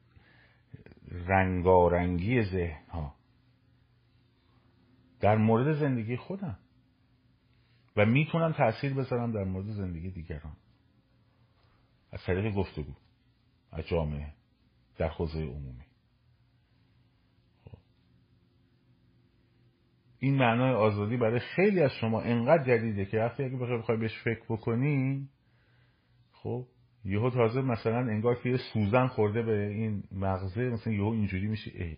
رنگارنگی 1.11 2.43
ذهن 2.43 2.85
ها 2.89 3.15
در 5.19 5.37
مورد 5.37 5.73
زندگی 5.79 6.17
خودم. 6.17 6.57
و 7.95 8.05
می‌تونم 8.05 8.51
تاثیر 8.51 8.93
بذارم 8.93 9.31
در 9.31 9.43
مورد 9.43 9.65
زندگی 9.65 10.11
دیگران. 10.11 10.55
از 12.11 12.23
طریق 12.25 12.53
گفتگو 12.53 12.93
از 13.71 13.87
جامعه 13.87 14.33
در 14.97 15.07
حوزه 15.07 15.39
عمومی. 15.39 15.85
خب. 17.65 17.77
این 20.19 20.35
معنای 20.35 20.73
آزادی 20.73 21.17
برای 21.17 21.39
خیلی 21.39 21.81
از 21.81 21.91
شما 21.91 22.21
انقدر 22.21 22.63
جدیده 22.63 23.05
که 23.05 23.19
وقتی 23.19 23.43
اگه 23.43 23.57
بخوای 23.57 23.97
بهش 23.97 24.19
فکر 24.23 24.43
بکنی 24.49 25.29
خب 26.43 26.67
یهو 27.05 27.29
تازه 27.29 27.61
مثلا 27.61 27.99
انگار 27.99 28.41
که 28.41 28.49
یه 28.49 28.57
سوزن 28.73 29.07
خورده 29.07 29.41
به 29.43 29.67
این 29.67 30.03
مغزه 30.11 30.61
مثلا 30.61 30.93
یهو 30.93 31.05
اینجوری 31.05 31.47
میشه. 31.47 31.71
ای 31.75 31.97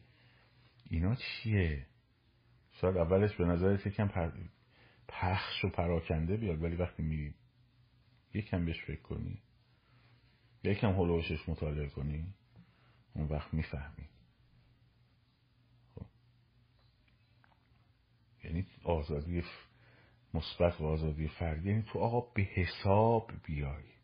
اینا 0.90 1.16
چیه؟ 1.16 1.86
شاید 2.72 2.98
اولش 2.98 3.36
به 3.36 3.46
نظرت 3.46 3.88
یکم 3.88 4.08
پر... 4.08 4.32
پخش 5.08 5.66
و 5.66 5.70
پراکنده 5.70 6.38
بیاد 6.38 6.64
ولی 6.64 6.76
وقتی 6.76 7.04
میری 7.04 7.34
یکم 8.34 8.66
بهش 8.66 8.84
فکر 8.84 9.02
کنی 9.02 9.42
یکم 10.64 10.88
هلوشش 10.88 11.50
مطالعه 11.50 11.90
کنی 11.90 12.34
اون 13.16 13.28
وقت 13.28 13.54
می‌فهمی. 13.54 14.10
خب. 15.96 16.06
یعنی 18.44 18.68
آزادی 18.84 19.44
مثبت 20.34 20.82
و 20.82 20.86
آزادی 20.86 21.28
فردی 21.28 21.70
یعنی 21.70 21.84
تو 21.84 22.00
آقا 22.00 22.34
به 22.34 22.42
حساب 22.42 23.32
بیای. 23.44 23.95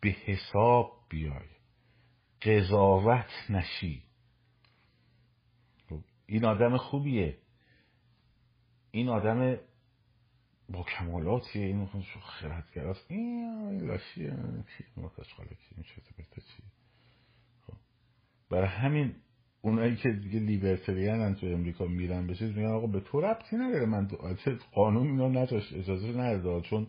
به 0.00 0.08
حساب 0.08 0.92
بیای. 1.08 1.48
قضاوت 2.42 3.50
نشی. 3.50 4.02
خب، 5.88 6.00
این 6.26 6.44
آدم 6.44 6.76
خوبیه. 6.76 7.38
این 8.90 9.08
آدم 9.08 9.58
با 10.68 10.82
کمالاتیه 10.82 11.66
این 11.66 11.86
خردگراست. 12.22 13.10
این 13.10 13.80
لاشیه. 13.86 14.30
این 14.30 14.64
چی؟ 16.34 16.62
خب. 17.66 17.76
برای 18.50 18.68
همین 18.68 19.14
اونایی 19.60 19.96
که 19.96 20.08
دیگه 20.08 20.40
لیبرتریان 20.40 21.34
تو 21.34 21.46
امریکا 21.46 21.86
میرن 21.86 22.26
بشه 22.26 22.46
میگن 22.46 22.66
آقا 22.66 22.86
به 22.86 23.00
تو 23.00 23.20
ربطی 23.20 23.56
نداره. 23.56 23.86
من 23.86 24.08
قانون 24.72 25.06
اینا 25.06 25.28
نتاش 25.28 25.72
اجازه 25.72 26.08
نداره 26.08 26.60
چون 26.60 26.86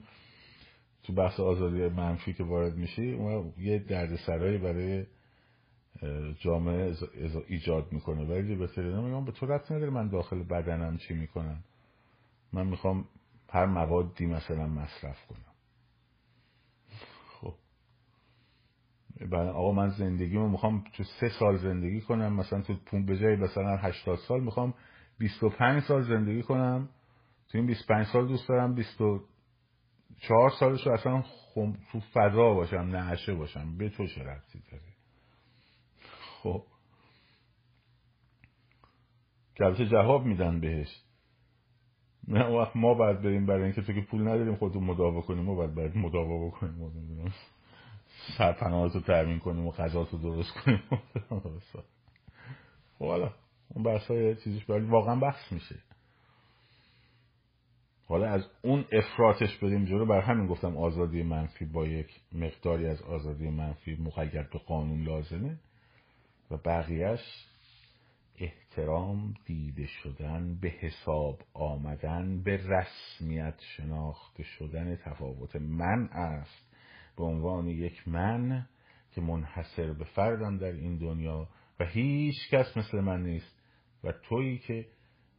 تو 1.10 1.16
بحث 1.16 1.40
آزادی 1.40 1.88
منفی 1.88 2.34
که 2.34 2.44
وارد 2.44 2.76
میشی 2.76 3.14
اون 3.14 3.54
یه 3.58 3.80
دردسرایی 3.80 4.58
برای 4.58 5.06
جامعه 6.40 6.96
ایجاد 7.48 7.92
می‌کنه. 7.92 8.24
ولی 8.24 8.42
لیبرتریان 8.42 9.04
میگن 9.04 9.26
به 9.26 9.32
تو 9.32 9.46
ربطی 9.46 9.74
نداره 9.74 9.92
من 9.92 10.08
داخل 10.08 10.44
بدنم 10.44 10.98
چی 10.98 11.14
می‌کنم. 11.14 11.64
من 12.54 12.68
می‌خوام 12.68 13.06
هر 13.50 13.66
موادی 13.66 14.26
مثلا 14.26 14.68
مصرف 14.68 15.26
کنم. 15.28 15.46
آقا 19.34 19.72
من 19.72 19.90
زندگیمو 19.90 20.50
می‌خوام 20.50 20.84
تو 20.94 21.04
سه 21.04 21.30
سال 21.30 21.58
زندگی 21.58 22.02
کنم 22.02 22.34
مثلا 22.34 22.62
تو 22.62 22.74
پون 22.86 23.06
به 23.06 23.18
جای 23.18 23.36
مثلا 23.36 23.78
80 23.78 24.18
سال 24.18 24.42
می‌خوام 24.42 24.74
25 25.18 25.84
سال 25.84 26.02
زندگی 26.02 26.44
کنم. 26.44 26.90
تو 27.50 27.58
این 27.58 27.68
25 27.68 28.06
سال 28.06 28.28
دوست 28.28 28.50
دارم 28.50 28.76
24 30.20 30.50
سالش 30.60 30.88
رو 30.88 30.94
اصلا 30.94 31.22
خم... 31.22 31.74
تو 31.92 32.00
فضا 32.14 32.54
باشم 32.54 32.78
نعشه 32.78 33.34
باشم. 33.34 33.78
به 33.78 33.90
تو 33.90 34.08
چه 34.08 34.24
ربطی 34.24 34.64
داره؟ 34.72 34.84
خب. 36.44 36.64
که 39.56 39.86
جواب 39.86 40.26
میدن 40.26 40.60
بهش. 40.60 41.04
نه 42.28 42.46
وقت 42.46 42.76
ما 42.76 42.94
باید 42.94 43.22
بریم 43.22 43.46
برای 43.46 43.64
اینکه 43.64 43.82
تو 43.82 43.94
که 43.94 44.02
پول 44.02 44.22
نداریم 44.22 44.56
خودتون 44.56 44.84
مداوا 44.84 45.22
کنیم. 45.22 45.44
ما 45.44 45.56
باید 45.56 45.76
باید 45.76 45.98
مداوا 45.98 46.48
بکنیم. 46.48 47.34
سرپناهات 48.38 48.96
رو 48.96 49.02
ترمین 49.02 49.40
کنیم 49.40 49.68
و 49.68 49.72
غذات 49.72 50.12
رو 50.12 50.20
درست 50.20 50.54
کنیم. 50.54 50.84
خب 53.00 53.08
حالا 53.08 53.34
اون 53.70 53.84
بحث 53.84 54.08
های 54.08 54.36
چیزش 54.36 54.70
ولی 54.70 54.86
واقعا 54.86 55.16
بحث 55.16 55.52
میشه. 55.52 55.76
حالا 58.10 58.30
از 58.30 58.46
اون 58.62 58.86
افراتش 58.92 59.58
بریم 59.58 59.86
جلو. 59.86 60.06
بر 60.06 60.22
همین 60.22 60.48
گفتم 60.48 60.78
آزادی 60.78 61.24
منفی 61.24 61.66
با 61.66 61.88
یک 61.88 62.22
مقداری 62.34 62.88
از 62.88 63.02
آزادی 63.02 63.50
منفی 63.50 63.96
مقید 63.96 64.50
به 64.50 64.60
قانون 64.60 65.04
لازمه 65.04 65.58
و 66.52 66.58
بقیهش 66.58 67.46
احترام 68.40 69.34
دیده 69.46 69.86
شدن 69.86 70.60
به 70.62 70.70
حساب 70.70 71.40
آمدن 71.54 72.44
به 72.44 72.58
رسمیت 72.58 73.60
شناخته 73.78 74.44
شدن 74.44 74.96
تفاوت 74.96 75.56
من 75.56 76.10
است. 76.12 76.76
به 77.18 77.24
عنوان 77.24 77.68
یک 77.68 78.08
من 78.08 78.68
که 79.12 79.22
منحصر 79.22 79.94
به 79.94 80.06
فردم 80.06 80.58
در 80.58 80.72
این 80.72 80.98
دنیا 80.98 81.50
و 81.80 81.86
هیچ 81.86 82.36
کس 82.52 82.78
مثل 82.78 83.00
من 83.00 83.24
نیست. 83.24 83.60
و 84.04 84.12
تویی 84.12 84.58
که 84.58 84.86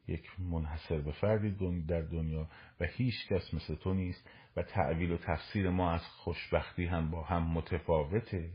یک 0.09 0.41
منحصر 0.41 1.01
به 1.01 1.13
فردی 1.13 1.51
در 1.89 2.01
دنیا 2.01 2.49
و 2.81 2.85
هیچ 2.85 3.29
کس 3.29 3.55
مثل 3.55 3.75
تو 3.75 3.95
نیست 3.95 4.31
و 4.57 4.63
تعویل 4.63 5.11
و 5.11 5.17
تفسیر 5.17 5.71
ما 5.71 5.93
از 5.93 6.01
خوشبختی 6.01 6.87
هم 6.87 7.11
با 7.11 7.23
هم 7.23 7.43
متفاوته 7.43 8.51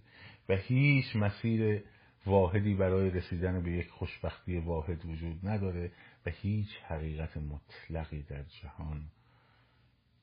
و 0.50 0.56
هیچ 0.56 1.16
مسیر 1.16 1.84
واحدی 2.26 2.76
برای 2.76 3.10
رسیدن 3.10 3.64
به 3.64 3.72
یک 3.72 3.90
خوشبختی 3.90 4.58
واحد 4.58 5.06
وجود 5.06 5.48
نداره 5.48 5.92
و 6.26 6.30
هیچ 6.30 6.70
حقیقت 6.88 7.38
مطلقی 7.38 8.24
در 8.24 8.44
جهان 8.44 9.12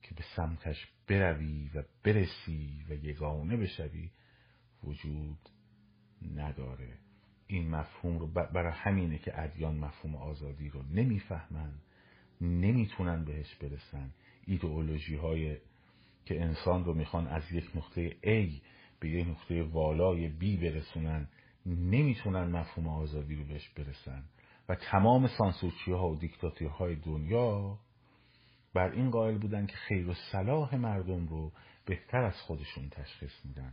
که 0.03 0.15
به 0.15 0.24
سمتش 0.36 0.89
بروی 1.07 1.70
و 1.74 1.82
برسی 2.05 2.86
و 2.89 2.93
یگانه 2.93 3.57
بشوی 3.57 4.11
وجود 4.85 5.39
نداره. 6.35 7.02
این 7.53 7.70
مفهوم 7.70 8.19
رو 8.19 8.27
برای 8.27 8.73
همینه 8.73 9.19
که 9.19 9.43
ادیان 9.43 9.77
مفهوم 9.77 10.15
آزادی 10.15 10.69
رو 10.69 10.83
نمی‌فهمن 10.83 11.73
نمی‌تونن 12.41 13.24
بهش 13.24 13.55
برسن. 13.55 14.11
ایدئولوژی 14.47 15.16
های 15.16 15.57
که 16.24 16.43
انسان 16.43 16.85
رو 16.85 16.95
می‌خوان 16.95 17.27
از 17.27 17.53
یک 17.53 17.77
نقطه 17.77 18.11
A 18.11 18.62
به 19.01 19.09
یک 19.09 19.29
نقطه 19.29 19.62
والای 19.62 20.31
B 20.31 20.61
برسونن 20.62 21.29
نمی‌تونن 21.66 22.45
مفهوم 22.45 22.89
آزادی 22.89 23.35
رو 23.35 23.45
بهش 23.45 23.69
برسن. 23.69 24.24
و 24.69 24.74
تمام 24.74 25.27
سانسورچی 25.27 25.93
ها 25.93 26.11
و 26.11 26.16
دیکتاتوری 26.16 26.70
های 26.70 26.97
دنیا 26.97 27.79
بر 28.74 28.91
این 28.93 29.11
قائل 29.11 29.39
بودن 29.39 29.66
که 29.66 29.77
خیر 29.77 30.09
و 30.09 30.15
صلاح 30.15 30.77
مردم 30.77 31.27
رو 31.27 31.53
بهتر 31.87 32.24
از 32.24 32.41
خودشون 32.41 32.89
تشخیص 32.89 33.45
میدن. 33.45 33.73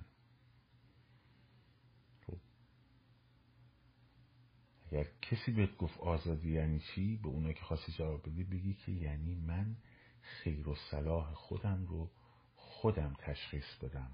اگر 4.91 5.07
کسی 5.22 5.52
بهت 5.52 5.78
گفت 5.78 5.99
آزادی 5.99 6.52
یعنی 6.52 6.80
چی؟ 6.80 7.18
به 7.18 7.28
اونایی 7.28 7.53
که 7.53 7.61
خواستی 7.61 7.91
جواب 7.91 8.22
بدی 8.30 8.44
بگی 8.44 8.74
که 8.74 8.91
یعنی 8.91 9.36
من 9.36 9.76
خیر 10.22 10.70
و 10.70 10.76
صلاح 10.91 11.34
خودم 11.34 11.86
رو 11.86 12.10
خودم 12.56 13.14
تشخیص 13.20 13.76
بدم 13.84 14.11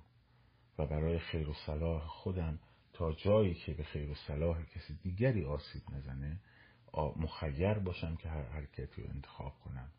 و 0.77 0.87
برای 0.87 1.19
خیر 1.19 1.49
و 1.49 1.53
صلاح 1.53 2.07
خودم 2.07 2.59
تا 2.93 3.13
جایی 3.13 3.53
که 3.53 3.73
به 3.73 3.83
خیر 3.83 4.09
و 4.09 4.15
صلاح 4.15 4.63
کسی 4.63 4.93
دیگری 5.03 5.45
آسیب 5.45 5.81
نزنه 5.91 6.39
مخیر 7.15 7.73
باشم 7.73 8.15
که 8.15 8.29
هر 8.29 8.43
حرکتی 8.43 9.01
رو 9.01 9.09
انتخاب 9.09 9.59
کنم. 9.59 9.89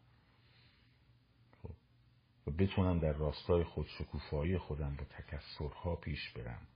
و 2.46 2.50
بتونم 2.50 2.98
در 2.98 3.12
راستای 3.12 3.64
خود 3.64 3.86
شکوفایی 3.86 4.58
خودم 4.58 4.96
با 4.96 5.04
تکسرها 5.04 5.96
پیش 5.96 6.30
برم. 6.30 6.66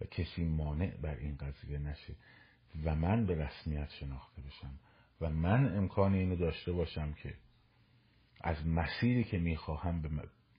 و 0.00 0.04
کسی 0.04 0.44
مانع 0.44 0.96
بر 0.96 1.14
این 1.14 1.36
قضیه 1.36 1.78
نشه. 1.78 2.14
و 2.84 2.94
من 2.94 3.26
به 3.26 3.44
رسمیت 3.44 3.90
شناخته 3.90 4.42
بشم 4.42 4.78
و 5.20 5.30
من 5.30 5.76
امکان 5.76 6.14
اینو 6.14 6.36
داشته 6.36 6.72
باشم 6.72 7.12
که 7.12 7.34
از 8.40 8.66
مسیری 8.66 9.24
که 9.24 9.38
می‌خواهم 9.38 10.02
به 10.02 10.10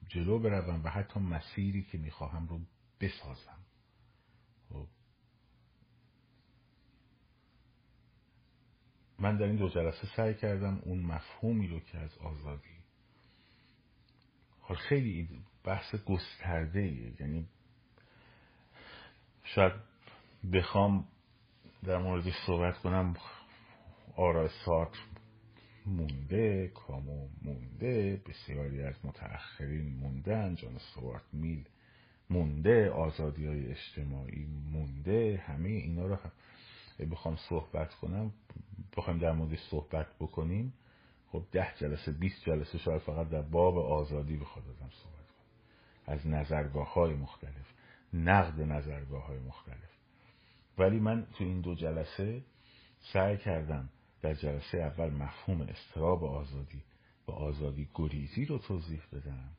جلو 0.07 0.39
بروم 0.39 0.84
و 0.84 0.89
حتی 0.89 1.19
مسیری 1.19 1.84
که 1.84 1.98
می‌خواهم 1.98 2.48
رو 2.48 2.60
بسازم 3.02 3.60
خب. 4.69 4.88
من 9.19 9.38
در 9.38 9.45
این 9.45 9.56
دو 9.56 9.69
جلسه 9.69 10.07
سعی 10.15 10.34
کردم 10.34 10.81
اون 10.85 10.99
مفهومی 10.99 11.68
رو 11.68 11.80
که 11.80 11.98
از 11.98 12.18
آزادی 12.18 12.77
خیلی 14.76 15.30
بحث 15.64 15.95
گسترده 15.95 17.14
یعنی 17.19 17.48
شاید 19.44 19.73
بخوام 20.53 21.07
در 21.83 21.97
موردش 21.97 22.33
صحبت 22.45 22.77
کنم 22.77 23.15
آرا 24.15 24.49
سات 24.65 24.97
مونده 25.85 26.67
کامو 26.67 27.27
مونده 27.41 28.21
بسیاری 28.27 28.83
از 28.83 28.95
متأخرین 29.03 29.97
موندن 29.97 30.55
جان 30.55 30.77
سوارت 30.77 31.23
میل 31.33 31.65
مونده 32.29 32.89
آزادی 32.89 33.45
های 33.45 33.71
اجتماعی 33.71 34.45
مونده 34.71 35.43
همه 35.47 35.69
اینا 35.69 36.05
رو 36.05 36.17
بخوام 37.11 37.35
صحبت 37.49 37.93
کنم 37.93 38.31
بخوام 38.97 39.17
در 39.17 39.31
موردش 39.31 39.59
صحبت 39.69 40.07
بکنیم. 40.19 40.73
خب 41.31 41.43
ده 41.51 41.73
جلسه 41.77 42.11
20 42.11 42.43
جلسه 42.45 42.77
شاید 42.77 43.01
فقط 43.01 43.29
در 43.29 43.41
باب 43.41 43.77
آزادی 43.77 44.37
بخواد 44.37 44.65
آدم 44.65 44.89
صحبت 44.89 45.27
کنه. 45.27 46.15
از 46.15 46.27
نظرگاه 46.27 46.93
های 46.93 47.13
مختلف 47.13 47.73
نقد 48.13 48.61
نظرگاه 48.61 49.25
های 49.25 49.39
مختلف. 49.39 49.96
ولی 50.77 50.99
من 50.99 51.27
تو 51.37 51.43
این 51.43 51.61
دو 51.61 51.75
جلسه 51.75 52.41
سعی 53.13 53.37
کردم 53.37 53.89
در 54.21 54.33
جلسه 54.33 54.77
اول 54.77 55.09
مفهوم 55.09 55.61
استراب 55.61 56.23
آزادی 56.23 56.83
و 57.27 57.31
آزادی 57.31 57.89
گریزی 57.95 58.45
رو 58.45 58.57
توضیح 58.57 59.01
بدم 59.13 59.49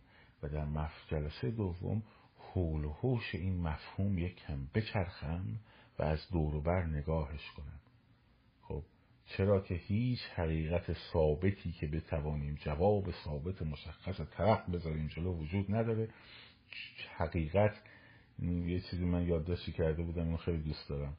و 0.43 0.49
در. 0.49 0.91
جلسه 1.09 1.51
دوم 1.51 2.03
حول 2.39 2.85
و 2.85 2.93
حوش 2.93 3.35
این 3.35 3.61
مفهوم 3.61 4.19
یک 4.19 4.37
کم 4.37 4.67
بچرخم 4.75 5.61
و 5.99 6.03
از 6.03 6.29
دوروبر 6.33 6.85
نگاهش 6.85 7.51
کنم 7.57 7.81
خب 8.63 8.83
چرا 9.27 9.61
که 9.61 9.75
هیچ 9.75 10.21
حقیقت 10.35 10.93
ثابتی 11.13 11.73
که 11.73 11.87
بتوانیم 11.87 12.55
جواب 12.55 13.11
ثابت 13.25 13.63
مشخص 13.63 14.21
طرح 14.21 14.71
بذاریم 14.71 15.07
جلو 15.07 15.35
وجود 15.35 15.75
نداره 15.75 16.09
حقیقت 17.17 17.83
یه 18.43 18.81
چیزی 18.81 19.05
من 19.05 19.27
یادداشتی 19.27 19.73
کرده 19.73 20.03
بودم 20.03 20.25
اینو 20.25 20.37
خیلی 20.37 20.63
دوست 20.63 20.89
دارم. 20.89 21.17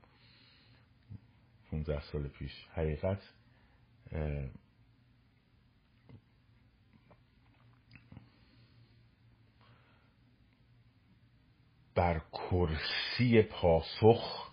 15 1.72 2.02
سال 2.02 2.28
پیش. 2.28 2.68
حقیقت 2.74 3.22
بر 11.96 12.20
کرسی 12.32 13.42
پاسخ 13.42 14.52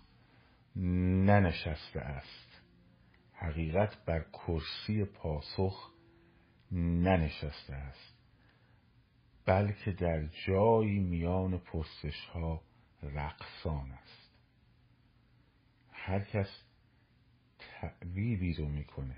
ننشسته 0.76 2.00
است. 2.00 2.62
حقیقت 3.32 4.04
بر 4.04 4.20
کرسی 4.32 5.04
پاسخ 5.04 5.90
ننشسته 6.72 7.74
است. 7.74 8.15
بلکه 9.46 9.92
در 9.92 10.26
جایی 10.46 10.98
میان 10.98 11.58
پرسش 11.58 12.24
ها 12.32 12.62
رقصان 13.02 13.90
است. 13.90 14.30
هر 15.92 16.20
کس 16.20 16.62
تعویلی 17.58 18.54
رو 18.54 18.68
می‌کنه 18.68 19.16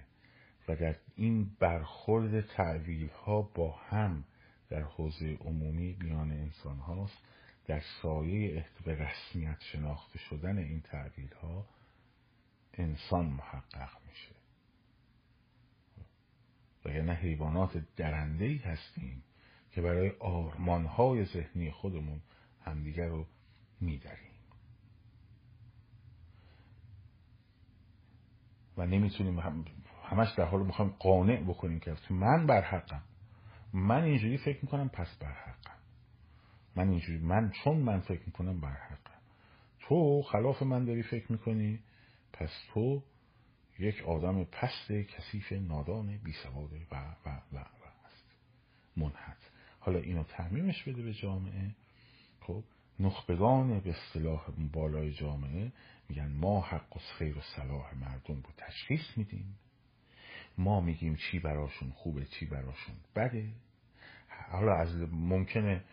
و 0.69 0.77
در 0.77 0.97
این 1.17 1.57
برخورد 1.59 2.41
تعویل 2.41 3.09
ها 3.09 3.43
با 3.43 3.73
هم 3.73 4.25
در 4.69 4.83
حوزه 4.83 5.39
عمومی 5.41 5.97
میان 6.01 6.33
انسان 6.33 6.79
هاست 6.79 7.19
در 7.67 7.83
سایه 8.03 8.67
به 8.85 8.95
رسمیت 8.95 9.61
شناخته 9.61 10.19
شدن 10.19 10.59
این 10.59 10.81
تعویل 10.81 11.35
ها 11.43 11.67
انسان 12.73 13.27
محقق 13.27 13.91
میشه. 14.09 14.35
نه 17.03 17.15
حیوانات 17.15 17.85
درنده 17.97 18.45
ای 18.45 18.57
هستیم. 18.57 19.23
که 19.73 19.83
برای 19.83 20.11
آرمان 20.11 20.87
های 20.87 21.25
ذهنی 21.25 21.71
خودمون 21.71 22.21
همدیگر 22.65 23.09
رو 23.09 23.27
میدریم 23.81 24.29
و 28.77 28.87
نمی‌تونیم 28.87 29.39
همش 30.05 30.29
در 30.37 30.45
حال 30.45 30.67
می‌خوایم 30.67 30.91
قانع 30.99 31.43
بکنیم 31.43 31.81
که 31.81 31.97
من 32.11 32.47
بر 32.47 32.63
حقم. 32.63 33.03
من 33.73 34.03
اینجوری 34.03 34.39
فکر 34.39 34.59
می‌کنم 34.63 34.89
پس 34.89 35.17
بر 35.21 35.33
حقم. 35.33 35.79
من 36.77 36.89
اینجوری 36.89 37.19
من 37.19 37.51
چون 37.65 37.77
من 37.77 38.01
فکر 38.01 38.23
می‌کنم 38.27 38.61
بر 38.61 38.77
حقم. 38.77 39.19
تو 39.81 40.23
خلاف 40.23 40.63
من 40.63 40.85
داری 40.85 41.03
فکر 41.03 41.33
می‌کنی 41.33 41.81
پس 42.33 42.51
تو 42.73 43.03
یک 43.79 44.03
آدم 44.03 44.45
پست 44.45 44.93
کثیف 44.93 45.53
نادان 45.53 46.17
بی 46.17 46.33
سواد 46.33 46.73
و 46.73 46.97
و 46.97 47.31
و 47.55 47.59
و 47.59 47.65
است. 48.07 48.35
منحت 48.97 49.48
حالا 49.89 50.01
اینو 50.01 50.23
تعمیمش 50.23 50.83
بده 50.83 51.03
به 51.03 51.13
جامعه. 51.13 51.71
خب 52.41 52.65
نخبگان 53.01 53.81
به 53.81 53.91
اصطلاح 53.91 54.51
بالای 54.73 55.13
جامعه 55.13 55.73
میگن 56.09 56.33
ما 56.33 56.61
حق 56.61 56.97
و 56.97 56.99
خیر 57.19 57.39
و 57.39 57.41
صلاح 57.41 57.95
مردم 57.95 58.35
رو 58.35 58.51
تشخیص 58.57 59.17
میدیم. 59.17 59.59
ما 60.59 60.81
میگیم 60.81 61.17
چی 61.17 61.39
براشون 61.39 61.91
خوبه 61.91 62.25
چی 62.25 62.47
براشون 62.47 62.95
بده. 63.17 63.49
حالا 64.51 64.75
از 64.75 64.97
ممکنه 65.13 65.85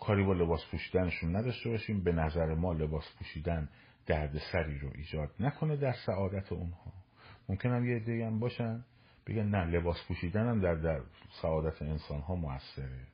کاری 0.00 0.24
با 0.24 0.32
لباس 0.32 0.60
پوشیدنشون 0.70 1.36
نداشته 1.36 1.70
باشیم 1.70 2.04
به 2.04 2.12
نظر 2.12 2.54
ما 2.54 2.72
لباس 2.72 3.04
پوشیدن 3.18 3.68
درد 4.06 4.38
سری 4.52 4.78
رو 4.78 4.90
ایجاد 4.94 5.30
نکنه 5.40 5.76
در 5.76 5.94
سعادت 6.06 6.52
اونها. 6.52 6.92
ممکن 7.48 7.70
هم 7.70 7.84
یه 7.84 7.98
دیگه 7.98 8.26
هم 8.26 8.40
باشن. 8.40 8.84
بگن 9.26 9.46
نه 9.46 9.64
لباس 9.64 9.96
پوشیدن 10.08 10.48
هم 10.48 10.60
در, 10.60 10.74
در 10.74 11.00
سعادت 11.42 11.82
انسان 11.82 12.20
ها 12.20 12.34
موثره. 12.34 13.06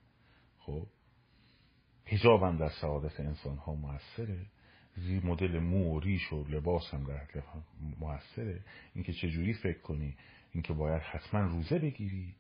خب؟ 0.59 0.87
هجاب 2.07 2.43
هم 2.43 2.57
در 2.57 2.69
سعادت 2.69 3.21
انسان 3.21 3.57
ها 3.57 3.99
زی 4.97 5.21
مدل 5.25 5.59
مو 5.59 5.97
و 5.97 6.01
ریش 6.01 6.33
و 6.33 6.45
لباس 6.49 6.95
هم 6.95 7.05
در 7.05 7.43
موثره. 8.01 8.61
اینکه 8.95 9.13
چجوری 9.13 9.55
فکر 9.55 9.79
کنی؟ 9.79 10.17
اینکه 10.53 10.73
باید 10.73 11.03
حتما 11.03 11.41
روزه 11.41 11.79
بگیری؟ 11.79 12.35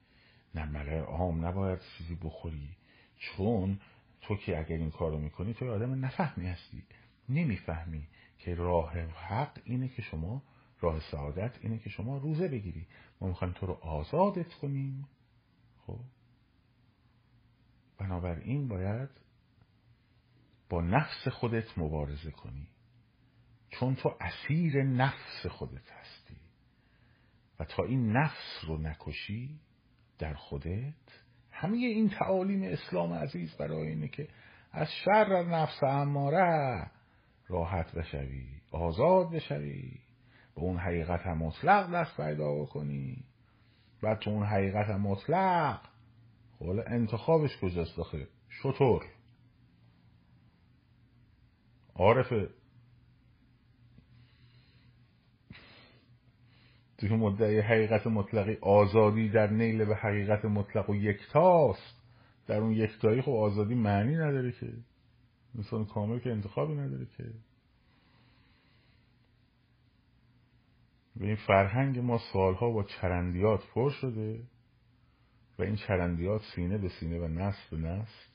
نه 0.54 0.64
ملع 0.64 0.98
عام 0.98 1.46
نباید 1.46 1.80
چیزی 1.98 2.14
بخوری. 2.14 2.68
چون 3.18 3.78
تو 4.22 4.36
که 4.36 4.58
اگر 4.58 4.76
این 4.76 4.90
کارو 4.90 5.18
می‌کنی 5.18 5.54
تو 5.54 5.70
آدم 5.70 6.04
نفهمی 6.04 6.46
هستی. 6.46 6.82
نمی‌فهمی 7.28 8.06
که 8.38 8.54
راه 8.54 8.98
حق 8.98 9.58
اینه 9.64 9.88
که 9.88 10.02
شما 10.02 10.42
راه 10.82 11.00
سعادت 11.10 11.58
اینه 11.60 11.78
که 11.78 11.90
شما 11.90 12.18
روزه 12.18 12.48
بگیری. 12.48 12.86
ما 13.20 13.28
می‌خوایم 13.28 13.54
تو 13.54 13.66
رو 13.66 13.72
آزادت 13.72 14.54
کنیم. 14.54 15.08
خب. 15.86 16.00
بنابراین 17.98 18.68
باید 18.68 19.08
با 20.68 20.82
نفس 20.82 21.28
خودت 21.28 21.78
مبارزه 21.78 22.30
کنی. 22.30 22.68
چون 23.70 23.94
تو 23.94 24.16
اسیر 24.20 24.82
نفس 24.82 25.46
خودت 25.46 25.90
هستی. 25.92 26.36
و 27.58 27.64
تا 27.64 27.84
این 27.84 28.12
نفس 28.16 28.64
رو 28.66 28.78
نکشی 28.78 29.60
در 30.18 30.34
خودت 30.34 30.94
همه 31.50 31.76
این 31.76 32.08
تعالیم 32.08 32.62
اسلام 32.62 33.12
عزیز 33.12 33.56
برای 33.56 33.88
اینه 33.88 34.08
که 34.08 34.28
از 34.72 34.88
شر 35.04 35.42
نفس 35.42 35.82
اماره 35.82 36.90
راحت 37.48 37.94
بشوی 37.94 38.60
آزاد 38.70 39.30
بشوی. 39.30 40.00
به 40.54 40.62
اون 40.62 40.76
حقیقت 40.76 41.26
مطلق 41.26 41.90
دست 41.94 42.16
پیدا 42.16 42.54
بکنی. 42.54 43.24
و 44.02 44.14
تو 44.14 44.30
اون 44.30 44.46
حقیقت 44.46 44.90
مطلق. 44.90 45.80
حالا 46.60 46.82
خب 46.82 46.92
انتخابش 46.92 47.56
کجاست 47.62 47.96
داخل 47.96 48.24
شطور. 48.48 49.04
عارفه. 51.94 52.48
توی 56.98 57.16
مدعی 57.16 57.60
حقیقت 57.60 58.06
مطلقی 58.06 58.58
آزادی 58.60 59.28
در 59.28 59.50
نیل 59.50 59.84
به 59.84 59.96
حقیقت 59.96 60.44
مطلق 60.44 60.90
و 60.90 60.94
یکتاست. 60.94 62.02
در 62.46 62.56
اون 62.56 62.72
یکتایی 62.72 63.22
خب 63.22 63.30
آزادی 63.30 63.74
معنی 63.74 64.14
نداره 64.14 64.52
که. 64.52 64.72
انسان 65.56 65.84
کامل 65.84 66.18
که 66.18 66.30
انتخابی 66.30 66.74
نداره 66.74 67.06
که. 67.16 67.24
به 71.16 71.26
این 71.26 71.36
فرهنگ 71.36 71.98
ما 71.98 72.18
سالها 72.32 72.70
با 72.70 72.82
چرندیات 72.82 73.66
پر 73.66 73.90
شده 73.90 74.42
و 75.58 75.62
این 75.62 75.76
چرندیات 75.76 76.42
سینه 76.54 76.78
به 76.78 76.88
سینه 76.88 77.18
و 77.18 77.28
نسل 77.28 77.70
به 77.70 77.76
نسل 77.76 78.28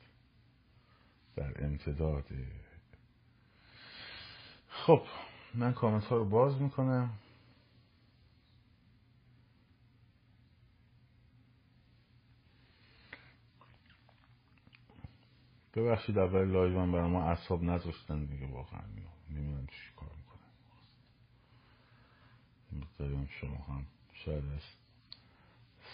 در 1.36 1.66
امتداده 1.66 2.48
خب 4.70 5.02
من 5.54 5.74
کامنت 5.74 6.04
ها 6.04 6.18
رو 6.18 6.26
باز 6.26 6.62
می‌کنم. 6.62 7.10
ببخشید 15.76 16.18
اول 16.18 16.46
live 16.46 16.92
برای 16.92 17.10
ما 17.10 17.24
اعصاب 17.24 17.64
نذاشتن 17.64 18.26
دیگه 18.26 18.48
واقعا 18.48 18.82
نمی‌دونم 19.30 19.68
چی 19.68 19.94
کار. 19.96 20.17
داریم 23.00 23.26
شما 23.26 23.58
هم. 23.58 23.86
شاید 24.14 24.44
از 24.46 24.62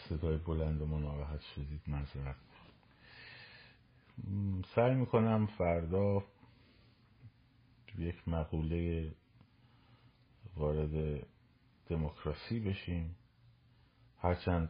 صدای 0.10 0.38
بلند 0.38 0.82
و 0.82 1.00
ناراحت 1.00 1.42
شدید 1.56 1.82
معذرت 1.88 2.36
سعی 4.76 4.96
می‌کنم 4.96 5.46
فردا 5.46 6.24
یک 7.98 8.28
مقوله 8.28 9.12
وارد 10.56 11.26
دموکراسی 11.88 12.60
بشیم. 12.60 13.16
هرچند 14.22 14.70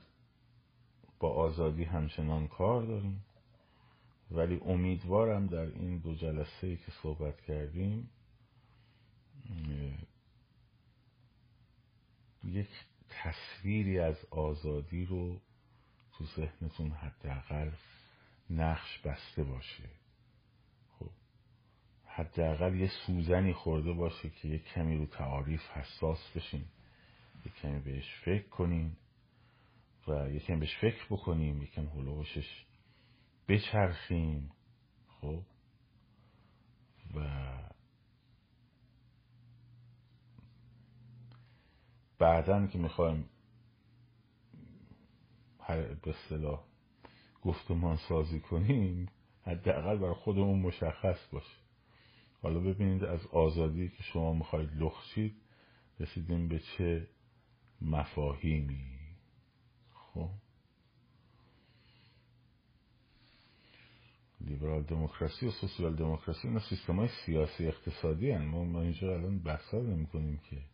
با 1.20 1.30
آزادی 1.30 1.84
همچنان 1.84 2.48
کار 2.48 2.86
داریم. 2.86 3.26
ولی 4.32 4.62
امیدوارم 4.66 5.48
در 5.48 5.66
این 5.66 5.98
دو 5.98 6.16
جلسه 6.16 6.68
ای 6.68 6.78
که 6.78 6.92
صحبت 7.04 7.42
کردیم 7.42 8.10
یک 12.44 12.70
تصویری 13.10 14.00
از 14.00 14.26
آزادی 14.32 15.06
رو 15.06 15.42
تو 16.14 16.26
ذهنتون 16.26 16.92
حداقل 16.92 17.72
نقش 18.50 19.00
بسته 19.00 19.44
باشه. 19.44 19.90
خب 21.00 21.10
حداقل 22.06 22.76
یه 22.76 22.92
سوزنی 23.06 23.54
خورده 23.54 23.94
باشه 23.94 24.30
که 24.30 24.48
یه 24.48 24.60
کمی 24.60 24.98
رو 24.98 25.06
تعاریف 25.06 25.62
حساس 25.62 26.32
بشین 26.36 26.66
یه 27.46 27.52
کمی 27.62 27.80
بهش 27.80 28.16
فکر 28.26 28.48
کنین 28.48 28.96
و 30.08 30.32
یه 30.32 30.40
کمی 30.40 30.60
بهش 30.60 30.78
فکر 30.78 31.06
بکنیم 31.10 31.62
یه 31.62 31.68
کمی 31.68 31.88
هلوشش 31.88 32.66
بچرخیم 33.48 34.52
خب 35.08 35.44
و 37.16 37.20
بعدا 42.24 42.68
که 42.68 42.78
می‌خوایم 42.78 43.30
به 45.68 46.10
اصطلاح 46.10 46.64
گفتمان 47.42 47.98
سازی 47.98 48.40
کنیم 48.40 49.10
حداقل 49.46 49.98
برای 49.98 50.14
خودمون 50.14 50.60
مشخص 50.60 51.28
باشه. 51.32 51.58
حالا 52.42 52.60
ببینید 52.60 53.04
از 53.04 53.26
آزادی 53.26 53.90
که 53.90 54.04
شما 54.04 54.34
می‌خواید 54.34 54.70
لخشید 54.76 55.36
رسیدیم 56.00 56.48
به 56.48 56.60
چه 56.60 57.08
مفاهیمی؟ 57.82 59.00
خب. 59.94 60.30
لیبرال 64.42 64.84
دموکراسی 64.84 65.48
و 65.48 65.52
سوسیال 65.52 65.96
دموکراسی 65.96 66.48
اینا 66.48 66.60
سیستم 66.60 66.96
های 66.96 67.10
سیاسی 67.26 67.68
اقتصادی 67.68 68.32
هن. 68.32 68.46
ما, 68.46 68.82
اینجا 68.82 69.14
الان 69.14 69.40
بحثا 69.40 69.78
نمی 69.78 70.06
کنیم 70.06 70.38
که 70.50 70.73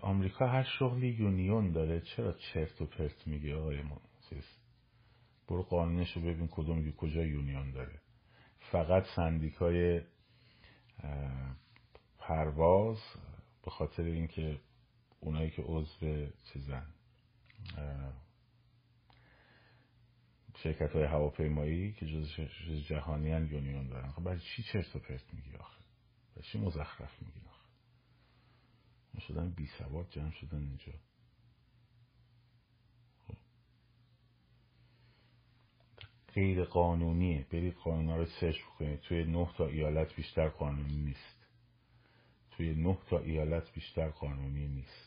آمریکا 0.00 0.46
هر 0.46 0.62
شغلی 0.78 1.08
union 1.08 1.72
داره 1.72 2.00
چرا 2.00 2.32
چرت 2.32 2.80
و 2.80 2.86
پرت 2.86 3.26
میگه 3.26 3.56
آقای 3.56 3.82
ما؟ 3.82 4.00
برو 5.48 5.62
قانونش 5.62 6.16
رو 6.16 6.22
ببین 6.22 6.48
کدوم 6.48 6.92
کجا 6.92 7.22
union 7.24 7.70
داره. 7.70 8.00
فقط 8.72 9.04
سندیکای 9.16 10.00
پرواز 12.18 12.98
به 13.64 13.70
خاطر 13.70 14.02
اینکه 14.02 14.60
اونایی 15.20 15.50
که 15.50 15.62
عضو 15.62 16.26
چیزن 16.52 16.86
شرکت 20.62 20.92
های 20.92 21.04
هواپیمایی 21.04 21.92
که 21.92 22.06
جز 22.06 22.28
جهانی 22.88 23.30
هن 23.30 23.46
union 23.46 23.88
دارن. 23.88 24.10
خب 24.10 24.22
برای 24.22 24.40
چی 24.40 24.62
چرت 24.62 24.96
و 24.96 24.98
پرت 24.98 25.34
میگی 25.34 25.56
آخه؟ 25.56 25.80
برای 26.36 26.48
چی 26.52 26.58
مزخرف 26.58 27.22
میگی؟ 27.22 27.45
شدن 29.20 29.50
بی 29.50 29.66
سواد 29.66 30.10
جمع 30.10 30.30
شدن 30.30 30.58
اینجا. 30.58 30.92
خب. 33.26 33.36
غیر 36.34 36.64
قانونیه. 36.64 37.46
برید 37.50 37.74
قانون 37.74 38.18
رو 38.18 38.26
سرچ 38.26 38.56
بکنید. 38.62 39.00
توی 39.00 39.24
نه 39.24 39.50
تا 39.56 39.66
ایالت 39.66 40.14
بیشتر 40.14 40.48
قانونی 40.48 40.96
نیست. 40.96 41.46
توی 42.50 42.74
نه 42.74 42.98
تا 43.08 43.18
ایالت 43.18 43.72
بیشتر 43.72 44.08
قانونی 44.08 44.68
نیست. 44.68 45.05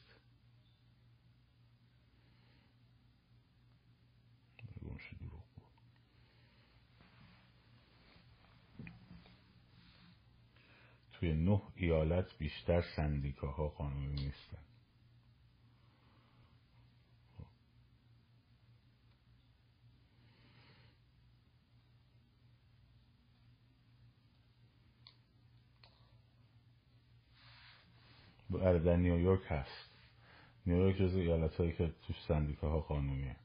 توی 11.20 11.34
نه 11.34 11.62
ایالت 11.76 12.38
بیشتر 12.38 12.82
سندیکاها 12.96 13.68
قانونی 13.68 14.26
نیستن. 14.26 14.58
بله 28.50 28.80
در 28.80 28.96
نیویورک 28.96 29.42
هست. 29.48 29.90
نیویورک 30.66 30.96
جز 30.96 31.16
ایالت 31.16 31.56
هایی 31.56 31.72
که 31.72 31.94
توش 32.08 32.16
سندیکاها 32.28 32.80
قانونیه. 32.80 33.36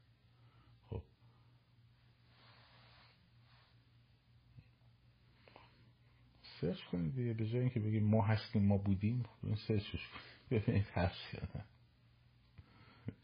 سرچ 6.64 6.84
کنید 6.92 7.14
دیگه 7.14 7.34
به 7.34 7.46
جای 7.46 7.60
اینکه 7.60 7.80
بگیم 7.80 8.04
ما 8.04 8.22
هستیم 8.22 8.62
ما 8.66 8.78
بودیم 8.78 9.22
این 9.42 9.54
سرچش 9.56 10.08
ببینید 10.50 10.86
هست 10.86 11.34
یا 11.34 11.40
نه. 11.54 11.64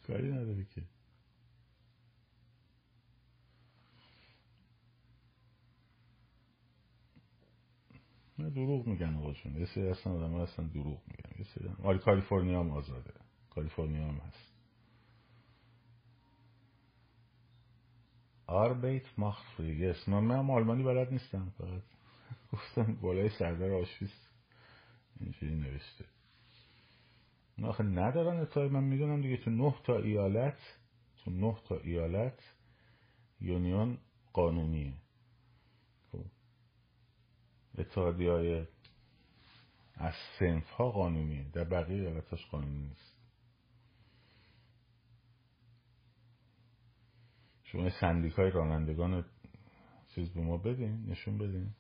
کاری 0.06 0.32
نداره 0.32 0.64
که. 0.64 0.82
نه 8.38 8.50
دروغ 8.50 8.86
میگن 8.86 9.14
آقاشون 9.14 9.56
یه 9.56 9.66
سری 9.66 9.88
هستن 9.88 10.10
آدم 10.10 10.40
هستن 10.42 10.66
دروغ 10.66 11.00
میگن. 11.08 11.38
یه 11.38 11.44
سری 11.54 11.68
آره 11.82 11.98
کالیفرنیا 11.98 12.60
هم 12.60 12.70
آزاده. 12.70 13.12
کالیفرنیا 13.50 14.08
هم 14.08 14.14
هست. 14.16 14.52
آربیت 18.46 19.18
ماخت 19.18 19.44
فریگس 19.56 20.08
من 20.08 20.20
من 20.24 20.50
آلمانی 20.50 20.82
بلد 20.82 21.12
نیستم 21.12 21.52
فقط. 21.58 21.82
گفتم 22.52 22.94
بالای 22.94 23.28
سردر 23.28 23.70
آشویس 23.70 24.28
اینجوری 25.20 25.54
نوشته. 25.56 26.04
آخه 27.62 27.84
ندارن 27.84 28.40
اتحای 28.40 28.68
من 28.68 28.84
می‌دونم 28.84 29.20
دیگه 29.20 29.36
تو 29.36 29.50
نه 29.50 29.74
تا 29.84 29.98
ایالت 29.98 30.58
تو 31.24 31.30
نه 31.30 31.56
تا 31.68 31.76
ایالت 31.76 32.38
یونیون 33.40 33.98
قانونیه. 34.32 34.94
خب. 36.12 36.24
اتحادی 37.78 38.26
های 38.26 38.66
از 39.94 40.14
سنف 40.38 40.70
ها 40.70 40.90
قانونیه. 40.90 41.48
در 41.52 41.64
بقیه 41.64 42.00
ایالتاش 42.00 42.46
قانونی 42.46 42.88
نیست. 42.88 43.16
شما 47.62 47.90
سندیکای 48.00 48.50
رانندگان 48.50 49.24
چیز 50.14 50.30
به 50.30 50.40
ما 50.40 50.56
بدین 50.56 51.06
نشون 51.06 51.38
بدین. 51.38 51.74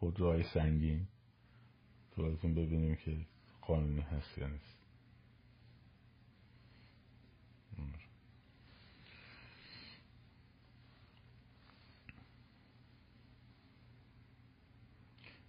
خودروهای 0.00 0.42
سنگین. 0.42 1.06
تو 2.10 2.22
ازتون 2.22 2.54
ببینیم 2.54 2.96
که 2.96 3.16
قانونی 3.60 4.00
هست 4.00 4.38
یا 4.38 4.46
نیست. 4.46 4.80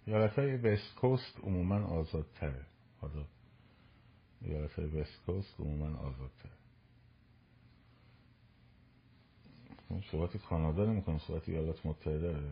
ایالت 0.06 0.38
های 0.38 0.56
وست 0.56 0.94
کوست 0.94 1.38
عموما 1.42 1.84
آزادتره. 1.84 2.66
حالا 3.00 3.24
ایالت 4.40 4.72
های 4.72 4.86
وست 4.86 5.22
کوست 5.26 5.60
عموما 5.60 5.98
آزادتره. 5.98 6.52
صحبت 10.12 10.36
کانادا 10.36 10.84
نمی‌کنم 10.84 11.18
صحبت 11.18 11.48
ایالات 11.48 11.86
متحده 11.86 12.32
رو 12.32 12.50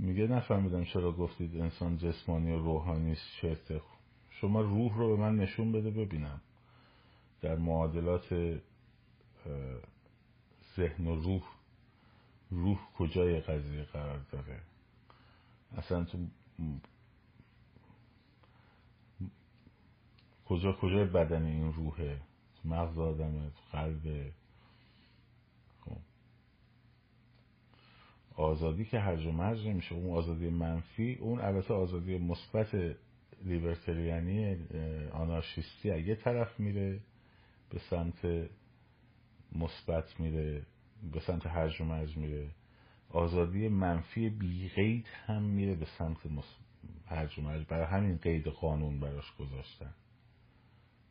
میگه 0.00 0.26
نفهمیدم 0.26 0.84
چرا 0.84 1.12
گفتید 1.12 1.60
انسان 1.60 1.98
جسمانی 1.98 2.52
و 2.52 2.58
روحانی 2.58 3.14
شرط 3.14 3.72
شما 4.30 4.60
روح 4.60 4.98
رو 4.98 5.16
به 5.16 5.22
من 5.22 5.36
نشون 5.36 5.72
بده 5.72 5.90
ببینم. 5.90 6.40
در 7.42 7.56
معادلات 7.56 8.34
ذهن 10.76 11.06
و 11.06 11.22
روح 11.22 11.42
روح 12.50 12.78
کجای 12.98 13.40
قضیه 13.40 13.82
قرار 13.82 14.20
داره؟ 14.32 14.60
اصلا 15.76 16.04
تو 16.04 16.18
کجا 20.44 20.72
کجای 20.72 21.04
بدن 21.04 21.44
این 21.44 21.72
روحه؟ 21.72 22.20
مغز 22.64 22.98
آدمه 22.98 23.50
قلب 23.72 24.32
آزادی 28.40 28.84
که 28.84 29.00
هرج 29.00 29.26
و 29.26 29.32
مرج 29.32 29.66
نمیشه 29.66 29.94
اون 29.94 30.16
آزادی 30.16 30.50
منفی 30.50 31.14
اون 31.14 31.40
البته 31.40 31.74
آزادی 31.74 32.18
مثبت 32.18 32.96
لیبرتریانی 33.44 34.56
آنارشیستی 35.12 36.00
یه 36.00 36.14
طرف 36.14 36.60
میره 36.60 37.00
به 37.70 37.78
سمت 37.90 38.48
مثبت 39.52 40.20
میره 40.20 40.62
به 41.12 41.20
سمت 41.20 41.46
هرج 41.46 41.80
و 41.80 41.84
مرج 41.84 42.16
میره 42.16 42.50
آزادی 43.10 43.68
منفی 43.68 44.30
بی 44.30 44.68
قید 44.68 45.06
هم 45.26 45.42
میره 45.42 45.74
به 45.74 45.86
سمت 45.98 46.16
هرج 47.06 47.38
و 47.38 47.42
مرج. 47.42 47.66
برای 47.66 47.86
همین 47.86 48.16
قید 48.16 48.46
قانون 48.46 49.00
براش 49.00 49.36
گذاشتن. 49.36 49.94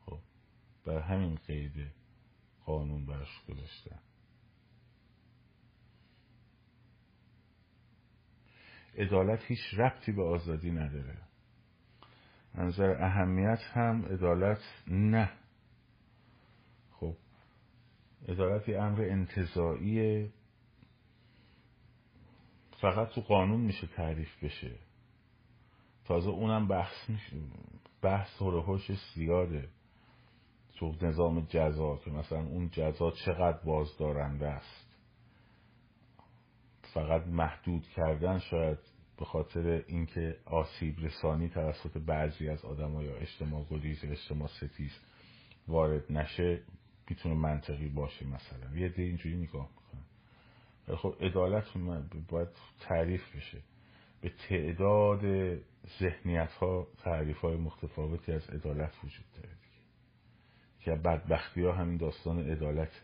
خب 0.06 0.20
برای 0.86 1.02
همین 1.02 1.36
قید 1.48 1.92
قانون 2.66 3.06
براش 3.06 3.44
گذاشتن. 3.50 4.00
عدالت 9.00 9.44
هیچ 9.48 9.60
ربطی 9.78 10.12
به 10.12 10.24
آزادی 10.24 10.72
نداره. 10.72 11.18
نظر 12.56 13.04
اهمیت 13.04 13.60
هم 13.74 14.06
عدالت 14.06 14.62
نه. 14.88 15.32
خب 16.92 17.16
عدالت 18.28 18.70
یه 18.70 18.82
امر 18.82 19.02
انتظایی 19.02 20.32
فقط 22.82 23.10
تو 23.10 23.22
قانون 23.22 23.62
میشه 23.62 23.88
تعریف 23.88 24.44
بشه. 24.44 24.76
تازه 26.06 26.30
اونم 26.30 26.68
بحث 26.68 27.10
میشه. 27.10 27.38
بحث 28.02 28.42
هوش 28.42 28.92
زیاده. 29.16 29.70
تو 30.78 30.96
نظام 31.02 31.46
جزا 31.50 31.98
که 31.98 32.12
مثلا 32.12 32.40
اون 32.40 32.70
جزا 32.70 33.12
چقدر 33.12 33.60
بازدارنده 33.66 34.48
است؟ 34.48 34.96
فقط 36.94 37.28
محدود 37.28 37.88
کردن 37.96 38.40
شاید 38.40 38.78
به 39.20 39.26
خاطر 39.26 39.84
اینکه 39.88 40.38
آسیب 40.46 41.00
رسانی 41.00 41.50
توسط 41.50 41.98
بعضی 41.98 42.50
از 42.50 42.66
آدم 42.66 43.02
یا 43.02 43.16
اجتماع 43.16 43.66
گریز 43.70 44.04
اجتماع 44.04 44.48
ستیز 44.48 44.92
وارد 45.68 46.12
نشه 46.12 46.62
می‌تونه 47.10 47.36
منطقی 47.36 47.90
باشه 47.90 48.26
مثلا. 48.26 48.78
یه 48.78 48.90
ده 48.90 49.04
اینجوری 49.04 49.38
نگاه 49.38 49.70
می‌کنه 49.70 50.98
خب 50.98 51.16
عدالت 51.22 51.66
باید 52.30 52.48
تعریف 52.80 53.36
بشه. 53.36 53.62
به 54.22 54.32
تعداد 54.50 55.22
ذهنیت 56.00 56.52
ها 56.52 56.88
تعریف 57.04 57.38
های 57.38 57.58
متفاوتی 57.58 58.32
از 58.32 58.50
عدالت 58.50 58.94
وجود 59.04 59.26
داره 59.36 59.50
که 60.80 60.92
بدبختی 60.92 61.62
ها 61.62 61.72
همین 61.72 61.98
داستان 61.98 62.52
عدالته. 62.52 63.02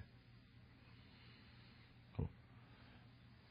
خب. 2.18 2.28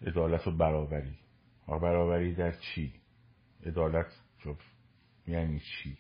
عدالت 0.06 0.46
و 0.46 0.50
برابری 0.50 1.23
برابری 1.66 2.34
در 2.34 2.52
چی؟ 2.52 2.92
عدالت 3.66 4.12
خب، 4.38 4.56
یعنی 5.26 5.60
چی؟ 5.60 5.96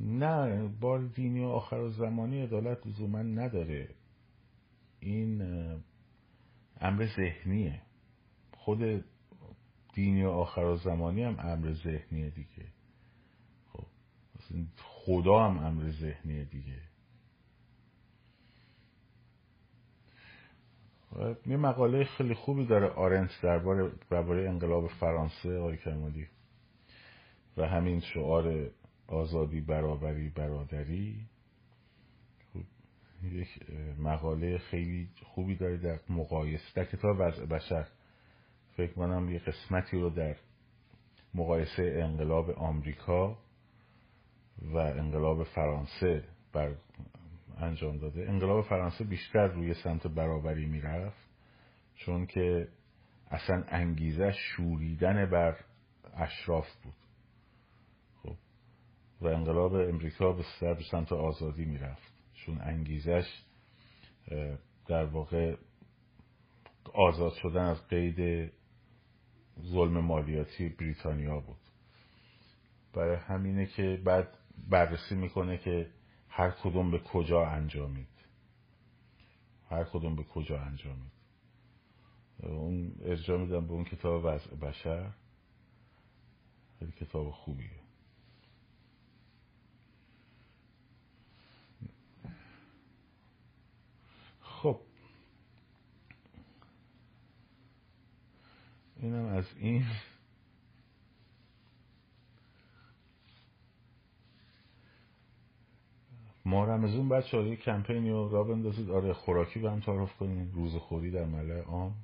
نه 0.00 0.68
بار 0.80 1.06
دینی 1.06 1.40
و 1.40 1.48
آخر 1.48 1.88
زمانی 1.88 2.42
عدالت 2.42 2.86
لزوما 2.86 3.22
نداره 3.22 3.88
این 5.00 5.42
امر 6.80 7.06
ذهنیه 7.16 7.82
خود 8.52 9.04
دینی 9.94 10.24
و 10.24 10.28
آخر 10.28 10.76
زمانی 10.76 11.22
هم 11.22 11.36
امر 11.38 11.72
ذهنیه 11.72 12.30
دیگه 12.30 12.66
خب 13.72 13.86
خدا 14.76 15.44
هم 15.44 15.58
امر 15.58 15.90
ذهنیه 15.90 16.44
دیگه 16.44 16.89
یه 21.46 21.56
مقاله 21.56 22.04
خیلی 22.04 22.34
خوبی 22.34 22.66
داره 22.66 22.88
آرنت 22.88 23.30
درباره 23.42 23.92
درباره 24.10 24.48
انقلاب 24.48 24.86
فرانسه 24.86 25.58
آقای 25.58 25.76
کمالی 25.76 26.26
و 27.56 27.68
همین 27.68 28.00
شعار 28.00 28.70
آزادی 29.06 29.60
برابری 29.60 30.28
برادری. 30.28 31.26
خب، 32.52 32.60
یک 33.24 33.48
مقاله 33.98 34.58
خیلی 34.58 35.08
خوبی 35.22 35.56
داره 35.56 35.76
در 35.76 36.00
مقایسه 36.08 36.64
در 36.74 36.84
کتاب 36.84 37.16
وضع 37.18 37.46
بشر. 37.46 37.86
فکر 38.76 38.92
کنم 38.92 39.30
یه 39.30 39.38
قسمتی 39.38 40.00
رو 40.00 40.10
در 40.10 40.36
مقایسه 41.34 41.82
انقلاب 41.82 42.50
آمریکا 42.50 43.38
و 44.62 44.76
انقلاب 44.76 45.44
فرانسه 45.44 46.24
بر 46.52 46.74
انجام 47.62 47.98
داده. 47.98 48.28
انقلاب 48.28 48.64
فرانسه 48.64 49.04
بیشتر 49.04 49.46
روی 49.46 49.74
سمت 49.74 50.06
برابری 50.06 50.66
می‌رفت 50.66 51.28
چون 51.94 52.26
که 52.26 52.68
اصلا 53.30 53.64
انگیزه 53.68 54.32
شوریدن 54.32 55.30
بر 55.30 55.56
اشراف 56.14 56.66
بود. 56.82 56.94
خب 58.22 58.36
و 59.20 59.26
انقلاب 59.26 59.74
امریکا 59.74 60.32
به 60.32 60.44
سمت 60.90 61.12
آزادی 61.12 61.64
می‌رفت 61.64 62.12
چون 62.34 62.60
انگیزش 62.60 63.42
در 64.86 65.04
واقع 65.04 65.56
آزاد 66.94 67.32
شدن 67.32 67.64
از 67.64 67.88
قید 67.88 68.52
ظلم 69.62 70.00
مالیاتی 70.00 70.68
بریتانیا 70.68 71.40
بود. 71.40 71.56
برای 72.94 73.16
همینه 73.16 73.66
که 73.66 74.00
بعد 74.04 74.28
بررسی 74.70 75.14
می‌کنه 75.14 75.58
که 75.58 75.86
هر 76.30 76.50
کدوم 76.50 76.90
به 76.90 76.98
کجا 76.98 77.46
انجامید. 77.46 78.06
هر 79.70 79.84
کدوم 79.84 80.16
به 80.16 80.22
کجا 80.22 80.60
انجامید. 80.60 81.12
اون 82.42 82.94
ارجاع 83.02 83.38
میدم 83.38 83.66
به 83.66 83.72
اون 83.72 83.84
کتاب 83.84 84.24
وضع 84.24 84.54
بشر. 84.54 85.10
خیلی 86.78 86.92
کتاب 86.92 87.30
خوبیه. 87.30 87.80
خب. 94.40 94.80
اینم 98.96 99.24
از 99.24 99.44
این. 99.56 99.86
ما 106.44 106.64
رمزون 106.64 107.08
بچه 107.08 107.36
ها 107.36 107.54
کمپینی 107.54 108.10
رو 108.10 108.28
را 108.28 108.44
بندازید. 108.44 108.90
آره 108.90 109.12
خوراکی 109.12 109.60
به 109.60 109.70
هم 109.70 109.80
تعارف 109.80 110.16
کنیم 110.16 110.50
روز 110.54 110.76
خوری 110.76 111.10
در 111.10 111.24
ملع 111.24 111.60
عام. 111.60 111.94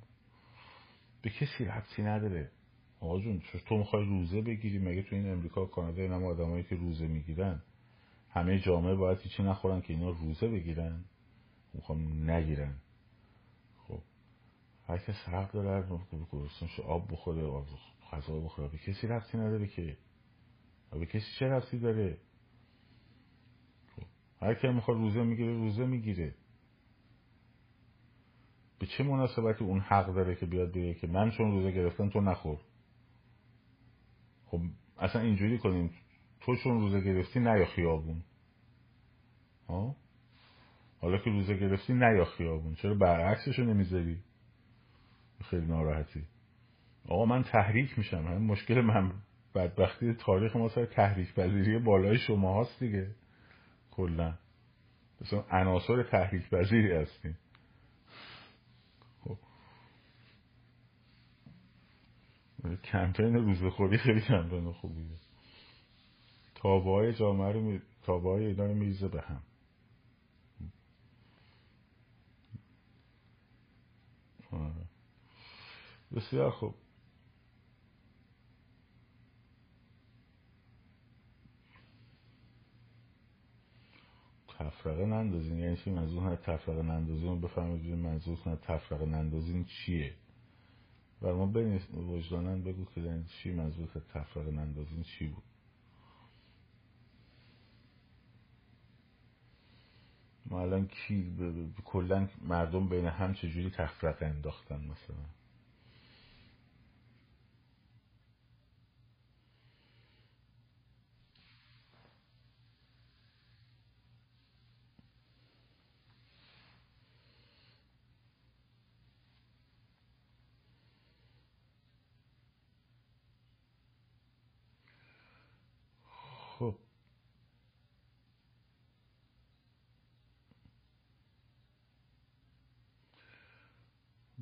به 1.22 1.30
کسی 1.30 1.64
ربطی 1.64 2.02
نداره. 2.02 2.50
آقا 3.00 3.20
جون 3.20 3.42
تو 3.68 3.76
می‌خوای 3.76 4.04
روزه 4.04 4.40
بگیری؟ 4.40 4.78
مگه 4.78 5.02
تو 5.02 5.16
این 5.16 5.30
امریکا 5.30 5.64
و 5.64 5.66
کانادا 5.66 6.02
این 6.02 6.12
آدمایی 6.12 6.62
که 6.62 6.76
روزه 6.76 7.06
می‌گیرن؟ 7.06 7.62
همه 8.30 8.58
جامعه 8.58 8.94
باید 8.94 9.18
هیچی 9.18 9.42
نخورن 9.42 9.80
که 9.80 9.92
اینا 9.92 10.10
روزه 10.10 10.48
بگیرن. 10.48 11.04
می‌خوام 11.74 12.30
نگیرن. 12.30 12.74
خب 13.88 13.98
هر 14.86 14.98
کس 14.98 15.28
حق 15.28 15.52
داره 15.52 15.88
گرسنش 16.32 16.80
آب 16.80 17.12
بخوره 17.12 17.42
غذا 18.12 18.40
بخوره. 18.40 18.68
به 18.68 18.78
کسی 18.78 19.06
ربطی 19.06 19.38
نداره 19.38 19.66
که. 19.66 19.96
به 20.90 21.06
کسی 21.06 21.26
چه 21.38 21.46
ربطی 21.46 21.78
داره؟ 21.78 22.18
هر 24.42 24.54
کی 24.54 24.68
می‌خواد 24.68 24.96
روزه 24.96 25.22
می‌گیره 25.22 25.52
روزه 25.52 25.86
می‌گیره. 25.86 26.34
به 28.78 28.86
چه 28.86 29.04
مناسبتی 29.04 29.64
اون 29.64 29.80
حق 29.80 30.14
داره 30.14 30.34
که 30.34 30.46
بیاد 30.46 30.70
بگه 30.70 30.94
که 30.94 31.06
من 31.06 31.30
چون 31.30 31.50
روزه 31.50 31.70
گرفتم 31.70 32.08
تو 32.08 32.20
نخور؟ 32.20 32.58
خب 34.46 34.60
اصلا 34.98 35.22
اینجوری 35.22 35.58
کنیم. 35.58 35.90
تو 36.40 36.56
چون 36.56 36.80
روزه 36.80 37.00
گرفتی 37.00 37.40
نیا 37.40 37.64
خیابون. 37.64 38.22
ها؟ 39.68 39.96
حالا 41.00 41.18
که 41.18 41.30
روزه 41.30 41.56
گرفتی 41.56 41.94
نیا 41.94 42.24
خیابون. 42.24 42.74
چرا 42.74 42.94
برعکسشو 42.94 43.62
نمی‌ذاری؟ 43.64 44.18
خیلی 45.44 45.66
ناراحتی. 45.66 46.22
آقا 47.08 47.24
من 47.24 47.42
تحریک 47.42 47.98
میشم. 47.98 48.26
هم 48.26 48.42
مشکل 48.42 48.80
من. 48.80 49.12
بدبختی 49.54 50.14
تاریخ 50.14 50.56
ما 50.56 50.68
سر 50.68 50.86
تحریک 50.86 51.34
پذیری 51.34 51.78
بالای 51.78 52.18
شما 52.18 52.54
هاست 52.54 52.80
دیگه. 52.80 53.10
کلا. 53.96 54.38
مثلا 55.20 55.44
عناصر 55.50 56.02
تحریک 56.02 56.50
پذیری 56.50 56.92
هستیم. 56.92 57.38
خب. 59.24 59.38
کمپین 62.84 63.34
روزخوری 63.34 63.98
خیلی 63.98 64.20
کمپین 64.20 64.72
خوبیه. 64.72 65.06
تابه 66.54 66.90
های 66.90 67.12
جامعه 67.12 67.52
رو 67.52 67.60
می... 67.60 67.82
تابه 68.02 68.28
اینا 68.28 68.66
رو 68.66 68.74
میریزه 68.74 69.08
به 69.08 69.20
هم. 69.20 69.42
آره. 74.52 74.86
بسیار 76.16 76.50
خوب. 76.50 76.74
تفرقه 84.58 85.06
نندازین. 85.06 85.58
یعنی 85.58 85.76
چی؟ 85.76 85.90
منظور 85.90 86.22
نه 86.30 86.36
تفرقه 86.36 86.82
نندازین 86.82 87.40
بفهمید 87.40 87.94
منظور 87.94 88.38
نه 88.46 88.56
تفرقه 88.56 89.06
نندازین 89.06 89.64
چیه. 89.64 90.14
و 91.22 91.34
ما 91.34 91.46
بین 91.46 91.80
وجدانن 91.94 92.62
بگو 92.62 92.84
که 92.84 93.00
یعنی 93.00 93.24
چی 93.24 93.52
منظور 93.52 93.88
تفرقه 94.14 94.50
نندازین 94.50 95.02
چی 95.02 95.26
بود. 95.26 95.42
ما 100.50 100.60
الان 100.60 100.86
کی 100.86 101.36
کلا 101.84 102.28
مردم 102.42 102.88
بین 102.88 103.06
هم 103.06 103.34
چجوری 103.34 103.70
تفرقه 103.70 104.26
انداختن 104.26 104.76
مثلا 104.76 105.24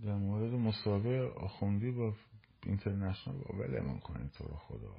در 0.04 0.14
مورد 0.14 0.52
مسابقه 0.84 1.32
آخوندی 1.36 1.90
با 1.90 2.14
اینترنشنال 2.66 3.36
با 3.36 3.56
ولمون 3.58 3.98
کنید 3.98 4.30
تو 4.30 4.44
رو 4.44 4.56
خدا. 4.56 4.94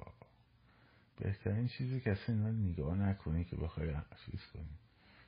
بهترین 1.16 1.68
چیزی 1.68 2.10
اصلا 2.10 2.34
اینا 2.34 2.50
نگاه 2.50 2.96
نکنی 2.96 3.44
که 3.44 3.56
بخوای 3.56 3.94
چیز 4.26 4.40
کنی. 4.52 4.78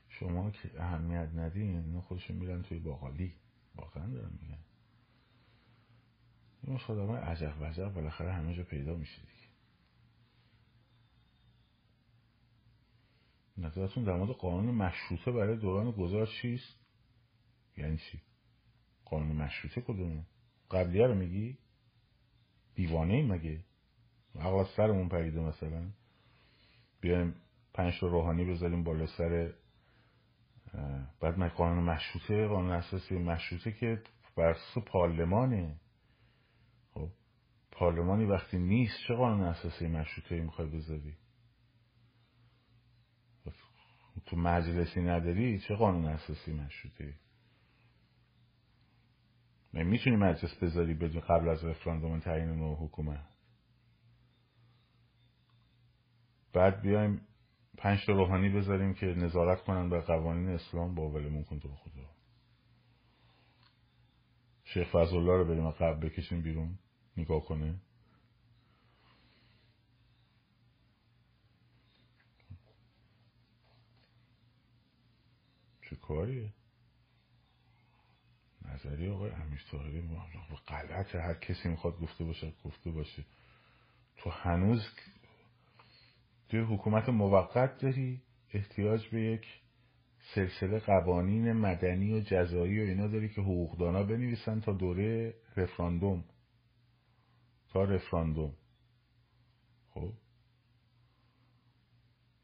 شما 0.08 0.50
که 0.50 0.82
اهمیت 0.82 1.28
ندین 1.34 1.80
اینا 1.80 2.00
خودشون 2.00 2.36
میرن 2.36 2.62
توی 2.62 2.78
باقالی. 2.78 3.34
واقعا 3.76 4.06
دارم 4.06 4.38
میگن. 4.42 4.58
این 6.62 6.78
خدا 6.78 7.16
عجق 7.16 7.62
وجق 7.62 7.92
بالاخره 7.92 8.32
همه 8.32 8.54
جا 8.56 8.62
پیدا 8.62 8.94
میشه 8.94 9.20
دیگه. 9.20 9.48
نظرتون 13.56 14.04
در 14.04 14.16
مورد 14.16 14.30
قانون 14.30 14.74
مشروطه 14.74 15.32
برای 15.32 15.56
دوران 15.56 15.90
گذار 15.90 16.26
چیست؟ 16.42 16.74
یعنی 17.76 17.96
چی؟ 17.96 18.20
قانون 19.04 19.36
مشروطه 19.36 19.80
کدومه؟ 19.80 20.24
قبلیه 20.70 21.06
رو 21.06 21.14
میگی؟ 21.14 21.58
دیوانه 22.74 23.14
ای 23.14 23.22
مگه؟ 23.22 23.64
عقل 24.34 24.58
از 24.58 24.66
سرمون 24.76 25.08
پریده 25.08 25.40
مثلا. 25.40 25.90
بیایم 27.00 27.34
پنج 27.74 28.00
تا 28.00 28.06
روحانی 28.06 28.44
بذاریم 28.44 28.84
بالا 28.84 29.06
سر 29.06 29.52
بعد 31.20 31.38
من 31.38 31.48
قانون 31.48 31.84
مشروطه 31.84 32.46
قانون 32.46 32.70
اساسی 32.70 33.18
مشروطه 33.18 33.72
که 33.72 34.02
بر 34.36 34.56
پارلمانه. 34.86 35.80
خب 36.90 37.10
پارلمانی 37.70 38.24
وقتی 38.24 38.58
نیست 38.58 38.98
چه 39.08 39.14
قانون 39.14 39.46
اساسی 39.46 39.86
مشروطه 39.86 40.40
می‌خوای 40.40 40.68
بذاری؟ 40.68 41.16
تو 44.26 44.36
مجلسی 44.36 45.00
نداری 45.00 45.60
چه 45.60 45.74
قانون 45.74 46.04
اساسی 46.04 46.52
مشروطه 46.52 47.04
من 47.04 47.27
می‌تونی 49.84 50.16
مجلس 50.16 50.54
بذاری 50.62 50.94
بدون 50.94 51.20
قبل 51.20 51.48
از 51.48 51.64
رفراندوم 51.64 52.20
تعیین 52.20 52.48
نوع 52.48 52.76
حکومت؟ 52.76 53.24
بعد 56.52 56.80
بیایم 56.80 57.20
پنج 57.76 58.06
تا 58.06 58.12
روحانی 58.12 58.48
بذاریم 58.48 58.94
که 58.94 59.06
نظارت 59.06 59.62
کنن 59.62 59.90
به 59.90 60.00
قوانین 60.00 60.48
اسلام 60.48 60.94
با 60.94 61.10
ولمون 61.10 61.44
کن 61.44 61.58
تو 61.58 61.68
خدا. 61.68 62.10
شیخ 64.64 64.88
فضلالله 64.88 65.36
رو 65.36 65.44
بریم 65.44 65.70
قبل 65.70 66.08
بکشیم 66.08 66.42
بیرون 66.42 66.78
نگاه 67.16 67.44
کنه. 67.44 67.80
چه 75.82 75.96
کاریه؟ 75.96 76.57
نظری 78.74 79.10
آقای 79.10 79.30
امیر 79.30 79.64
طاهری 79.70 80.02
غلط 80.68 81.14
هر 81.14 81.34
کسی 81.34 81.68
می‌خواد 81.68 81.98
گفته 81.98 82.24
باشه 82.24 82.52
گفته 82.64 82.90
باشه. 82.90 83.24
تو 84.16 84.30
هنوز 84.30 84.86
توی 86.48 86.60
حکومت 86.60 87.08
موقت 87.08 87.78
داری 87.78 88.22
احتیاج 88.54 89.08
به 89.08 89.20
یک 89.20 89.46
سلسله 90.34 90.78
قوانین 90.78 91.52
مدنی 91.52 92.12
و 92.12 92.20
جزایی 92.20 92.80
و 92.80 92.82
اینا 92.82 93.08
داری 93.08 93.28
که 93.28 93.40
حقوقدانا 93.40 94.02
بنویسن 94.02 94.60
تا 94.60 94.72
دوره 94.72 95.34
رفراندوم. 95.56 96.24
تا 97.68 97.84
رفراندوم. 97.84 98.54
خب؟ 99.90 100.12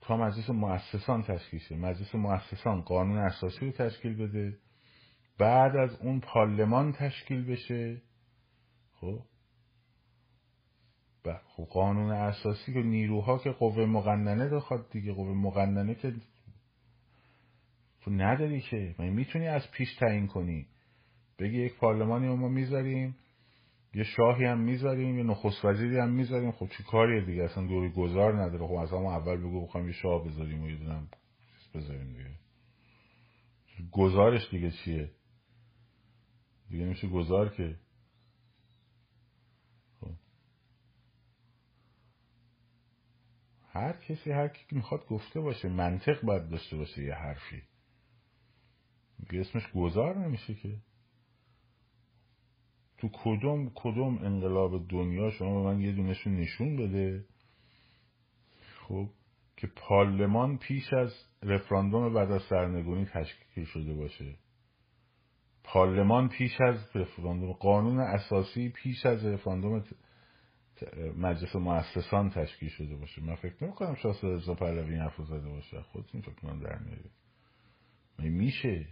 تا 0.01 0.17
مجلس 0.17 0.51
مؤسسان 0.51 1.23
تشکیل 1.23 1.61
شه. 1.61 1.77
مجلس 1.77 2.15
مؤسسان 2.15 2.83
قانون 2.83 3.19
اساسی 3.19 3.67
رو 3.67 3.73
تشکیل 3.73 4.15
بده. 4.15 4.59
بعد 5.39 5.77
از 5.77 6.01
اون 6.01 6.21
پارلمان 6.21 6.93
تشکیل 6.93 7.45
بشه. 7.45 8.03
خب؟ 8.93 9.21
خب 11.57 11.65
قانون 11.65 12.11
اساسی 12.11 12.73
که 12.73 12.83
نیروها 12.83 13.39
که 13.39 13.51
قوه 13.51 13.87
مقننه 13.87 14.49
بخواد 14.49 14.91
دیگه 14.91 15.13
قوه 15.13 15.35
مقننه 15.35 15.95
که 15.95 16.15
تو 18.01 18.11
نداری 18.11 18.61
که. 18.61 18.95
من 18.99 19.09
می‌تونی 19.09 19.47
از 19.47 19.71
پیش 19.71 19.95
تعیین 19.95 20.27
کنی؟ 20.27 20.67
بگی 21.39 21.63
یک 21.63 21.77
پارلمانی 21.77 22.29
ما 22.29 22.49
می‌ذاریم 22.49 23.17
یه 23.95 24.05
شاهی 24.05 24.45
هم 24.45 24.61
می‌ذاریم 24.61 25.19
یه 25.19 25.25
نخست 25.25 25.65
وزیری 25.65 25.99
هم 25.99 26.11
می‌ذاریم. 26.11 26.53
خب 26.53 26.69
چی 26.77 26.83
کاریه 26.83 27.25
دیگه؟ 27.25 27.45
اصلا 27.45 27.67
دوری 27.67 27.91
گذار 27.91 28.43
نداره. 28.43 28.67
خب 28.67 28.75
از 28.75 28.91
همون 28.91 29.07
اول 29.07 29.37
بگو 29.37 29.67
بخوایم 29.67 29.87
یه 29.87 29.93
شاه 29.93 30.25
بذاریم 30.25 30.63
و 30.63 30.71
یه 30.71 30.77
دونم 30.77 31.09
بذاریم 31.75 32.13
دیگه. 32.13 32.31
گزارش 33.93 34.51
دیگه 34.51 34.71
چیه؟ 34.71 35.11
دیگه 36.69 36.85
نمیشه 36.85 37.09
گذار 37.09 37.49
که. 37.55 37.77
خب. 40.01 40.11
هر 43.69 43.93
کسی 43.93 44.31
هر 44.31 44.49
کی 44.49 44.77
می‌خواد 44.77 45.07
گفته 45.07 45.41
باشه 45.41 45.69
منطق 45.69 46.23
باید 46.23 46.49
داشته 46.49 46.77
باشه 46.77 47.05
یه 47.05 47.15
حرفی. 47.15 47.63
دیگه 49.19 49.41
اسمش 49.41 49.73
گذار 49.73 50.19
نمیشه 50.19 50.55
که. 50.55 50.81
تو 52.99 53.09
کدوم 53.13 53.71
کدوم 53.75 54.19
انقلاب 54.19 54.89
دنیا 54.89 55.31
شما 55.31 55.63
به 55.63 55.69
من 55.69 55.81
یه 55.81 55.93
دونشون 55.93 56.37
نشون 56.37 56.77
بده؟ 56.77 57.25
خب 58.89 59.11
که 59.57 59.67
پارلمان 59.67 60.59
پیش 60.59 60.93
از 60.93 61.13
رفراندوم 61.43 62.15
بعد 62.15 62.31
از 62.31 62.43
سرنگونی 62.43 63.05
تشکیل 63.05 63.65
شده 63.65 63.95
باشه. 63.95 64.39
پارلمان 65.65 66.29
پیش 66.29 66.61
از 66.61 66.97
رفراندوم 66.97 67.53
قانون 67.53 68.01
اساسی 68.01 68.69
پیش 68.69 69.07
از 69.07 69.25
رفراندوم 69.25 69.85
مجلس 71.17 71.57
مؤسسان 71.57 72.31
تشکیل 72.31 72.69
شده 72.69 72.97
باشه. 72.97 73.23
من 73.23 73.35
فکر 73.35 73.65
نمی 73.65 73.73
کنم 73.73 73.95
شاه 73.95 74.21
رضا 74.23 74.55
پهلوی 74.55 74.97
حرف 74.97 75.23
زده 75.23 75.49
باشه. 75.49 75.83
خودتون 75.83 76.21
فکر 76.21 76.35
کنم 76.35 76.61
در 76.61 76.79
میارید. 76.79 77.11
میشه؟ 78.19 78.87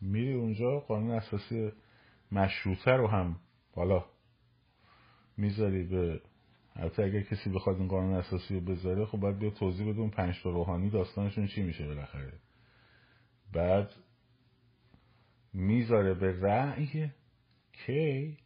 میری 0.00 0.32
اونجا 0.32 0.80
قانون 0.80 1.10
اساسی 1.10 1.72
مشروطه 2.32 2.90
رو 2.90 3.08
هم 3.08 3.36
بالا 3.74 4.04
می‌ذاری 5.36 5.84
به 5.84 6.20
البته 6.80 7.02
اگر 7.02 7.20
کسی 7.20 7.50
بخواد 7.50 7.76
این 7.76 7.88
قانون 7.88 8.14
اساسی 8.14 8.54
رو 8.54 8.60
بذاره 8.60 9.04
خب 9.04 9.18
باید 9.18 9.38
بیا 9.38 9.50
توضیح 9.50 9.88
بده 9.88 10.00
اون 10.00 10.10
پنج 10.10 10.42
تا 10.42 10.50
روحانی 10.50 10.90
داستانشون 10.90 11.46
چی 11.46 11.62
میشه 11.62 11.86
بالاخره. 11.86 12.32
بعد 13.52 13.90
می‌ذاره 15.52 16.14
به 16.14 16.40
رأی 16.40 17.10
کی؟ 17.86 18.36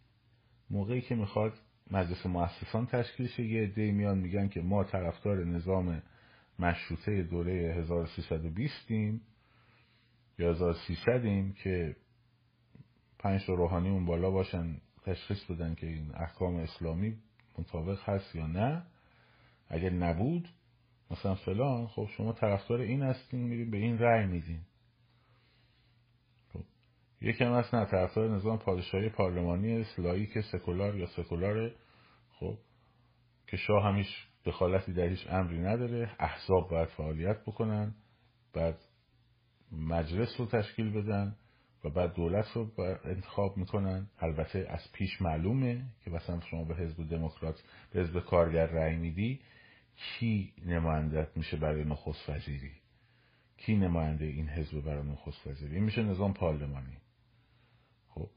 موقعی 0.70 1.01
که 1.01 1.15
می‌خواد 1.15 1.52
مجلس 1.90 2.27
مؤسسان 2.27 2.86
تشکیل 2.86 3.28
شه. 3.28 3.43
یه 3.43 3.62
عده 3.62 3.93
میان 3.93 4.19
میگن 4.19 4.48
که 4.48 4.61
ما 4.61 4.85
طرفدار 4.85 5.44
نظام 5.44 6.02
مشروطه 6.59 7.23
دوره 7.23 7.52
1320 7.52 8.90
ایم 8.90 9.20
یا 10.39 10.51
1300 10.51 11.24
ایم 11.24 11.52
که 11.52 11.97
پنج 13.19 13.47
تا 13.47 13.55
روحانی 13.55 13.89
اون 13.89 14.06
بالا 14.06 14.31
باشن 14.31 14.77
تشخیص 15.02 15.44
بدن 15.44 15.74
که 15.74 15.86
این 15.86 16.11
احکام 16.15 16.56
اسلامی 16.56 17.19
مطابق 17.59 18.09
هست 18.09 18.35
یا 18.35 18.47
نه. 18.47 18.82
اگر 19.68 19.90
نبود 19.90 20.48
مثلا 21.10 21.35
فلان 21.35 21.86
خب 21.86 22.09
شما 22.16 22.32
طرفدار 22.32 22.81
این 22.81 23.02
هستین 23.02 23.40
میرین 23.40 23.70
به 23.70 23.76
این 23.76 23.98
رأی 23.98 24.26
میدین. 24.26 24.60
خب 26.52 26.64
یکم 27.20 27.55
هست 27.55 27.74
نه 27.74 27.85
طرفدار 27.85 28.31
نظام 28.31 28.59
پادشاهی 28.59 29.09
پارلمانی 29.09 29.85
که 30.26 30.43
سکولار 30.52 30.97
یا 30.97 31.06
سکولاره. 31.06 31.74
خب 32.40 32.59
که 33.47 33.56
شاه 33.56 33.85
همیش 33.85 34.26
دخالتی 34.44 34.93
در 34.93 35.06
هیچ 35.06 35.26
امری 35.31 35.59
نداره 35.59 36.10
احزاب 36.18 36.70
باید 36.70 36.89
فعالیت 36.89 37.40
بکنن 37.40 37.94
بعد 38.52 38.78
مجلس 39.72 40.40
رو 40.40 40.47
تشکیل 40.47 40.90
بدن. 40.90 41.36
و 41.85 41.90
بعد 41.90 42.15
دولت 42.15 42.47
رو 42.55 42.70
انتخاب 43.05 43.56
می‌کنن. 43.56 44.06
البته 44.19 44.66
از 44.69 44.93
پیش 44.93 45.23
معلومه 45.23 45.82
که 46.05 46.11
مثلا 46.11 46.40
شما 46.40 46.65
به 46.65 46.74
حزب 46.74 47.09
دموکرات 47.09 47.62
به 47.93 48.01
حزب 48.01 48.20
کارگر 48.20 48.66
رأی 48.66 48.97
میدی 48.97 49.40
کی 49.97 50.52
نمایندت 50.66 51.36
میشه 51.36 51.56
برای 51.56 51.85
نخست 51.85 52.28
وزیری؟ 52.28 52.73
کی 53.56 53.77
نماینده 53.77 54.24
این 54.24 54.48
حزب 54.48 54.81
برای 54.81 55.09
نخست 55.09 55.47
وزیری؟ 55.47 55.74
این 55.74 55.85
میشه 55.85 56.02
نظام 56.02 56.35
پارلمانی. 56.35 56.97
خب 58.09 58.31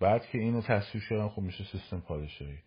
بعد 0.00 0.26
که 0.26 0.38
اینو 0.38 0.60
تصویب 0.60 1.02
شدن 1.02 1.28
خب 1.28 1.42
میشه 1.42 1.64
سیستم 1.64 2.00
پادشاهی. 2.00 2.58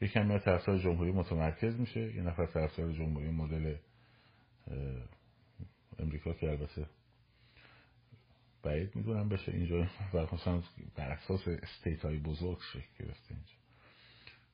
یکی 0.00 0.18
هم 0.18 0.38
طرفدار 0.38 0.78
جمهوری 0.78 1.12
متمرکز 1.12 1.80
میشه 1.80 2.14
یه 2.14 2.22
نفر 2.22 2.46
طرفدار 2.46 2.92
جمهوری 2.92 3.30
مدل 3.30 3.76
امریکا 5.98 6.32
که 6.32 6.50
البته 6.50 6.86
بعید 8.64 8.96
می‌دونم 8.96 9.28
بشه 9.28 9.52
اینجا. 9.52 9.88
مثلا 10.32 10.62
بر 10.94 11.10
اساس 11.10 11.48
استیت 11.48 12.04
های 12.04 12.18
بزرگ 12.18 12.58
شکل 12.72 13.04
گرفته 13.04 13.34
اینجا. 13.34 13.54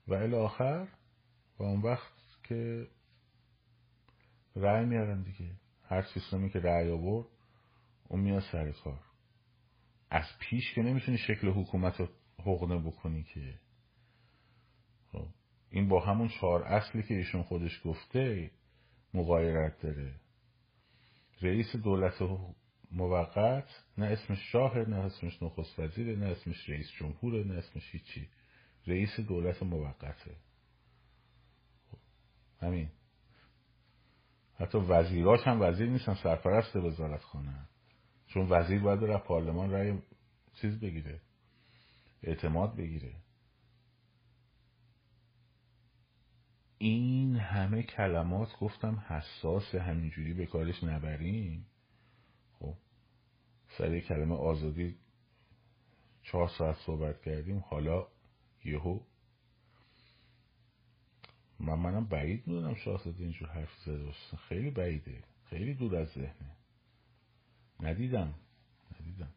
و 0.09 0.15
الی 0.15 0.35
آخر 0.35 0.89
و 1.59 1.63
اون 1.63 1.81
وقت 1.81 2.13
که 2.43 2.89
رأی 4.57 4.85
میارن 4.85 5.23
دیگه. 5.23 5.51
هر 5.89 6.03
سیستمی 6.03 6.51
که 6.51 6.61
رأی 6.61 6.91
آورد 6.91 7.27
اون 8.09 8.21
میاد 8.21 8.43
سر 8.53 8.73
کار. 8.73 9.01
از 10.11 10.25
پیش 10.41 10.75
که 10.75 10.83
نمی‌تونی 10.83 11.19
شکل 11.19 11.49
حکومت 11.49 12.01
رو 12.01 12.09
حقنه 12.39 12.79
بکنی 12.79 13.23
که. 13.23 13.55
خب 15.13 15.27
این 15.71 15.89
با 15.89 16.01
همون 16.01 16.29
چهار 16.29 16.63
اصلی 16.63 17.03
که 17.03 17.15
ایشون 17.15 17.43
خودش 17.43 17.81
گفته 17.85 18.51
مغایرت 19.15 19.81
داره. 19.81 20.15
رئیس 21.43 21.77
دولت 21.77 22.23
موقت 22.91 23.65
نه 23.99 24.07
اسمش 24.07 24.53
شاه 24.53 24.79
نه 24.79 24.97
اسمش 24.97 25.43
نخست 25.43 25.79
وزیر 25.79 26.17
نه 26.17 26.27
اسمش 26.27 26.71
رئیس 26.71 26.91
جمهور 26.91 27.45
نه 27.45 27.55
اسمش 27.55 27.95
هیچی. 27.95 28.29
رئیس 28.87 29.21
دولت 29.21 29.63
موقته. 29.63 30.37
خب، 31.91 31.99
همین. 32.61 32.89
حتی 34.55 34.79
وزیراش 34.79 35.41
هم 35.47 35.63
وزیر 35.63 35.89
نیستن 35.91 36.15
سرپرست 36.15 36.77
وزارت 36.77 37.23
خانه 37.23 37.69
چون 38.27 38.47
وزیر 38.51 38.81
باید 38.81 39.01
در 39.01 39.19
پارلمان 39.19 39.71
رای 39.71 39.99
چیز 40.61 40.81
بگیره 40.81 41.21
اعتماد 42.23 42.77
بگیره. 42.77 43.15
این 46.79 47.37
همه 47.37 47.83
کلمات 47.83 48.49
گفتم 48.61 49.05
حساس 49.09 49.75
همینجوری 49.75 50.35
به 50.35 50.47
کارش 50.47 50.85
نبریم. 50.85 51.67
سر 53.79 54.01
کلمه 54.01 54.35
آزادی 54.35 54.97
چهار 56.23 56.49
ساعت 56.49 56.77
صحبت 56.87 57.23
کردیم. 57.23 57.59
حالا 57.59 58.07
یهو 58.65 59.01
من 61.61 61.75
منم 61.75 62.07
بعید 62.07 62.47
می‌دونم 62.47 62.75
شاهزاده 62.75 63.23
اینجور 63.23 63.49
حرف 63.49 63.77
زده 63.87 64.13
خیلی 64.49 64.71
بعیده. 64.71 65.25
خیلی 65.45 65.75
دور 65.75 65.97
از 65.97 66.09
ذهنه. 66.09 66.57
ندیدم. 67.81 68.35
ندیدم. 69.01 69.31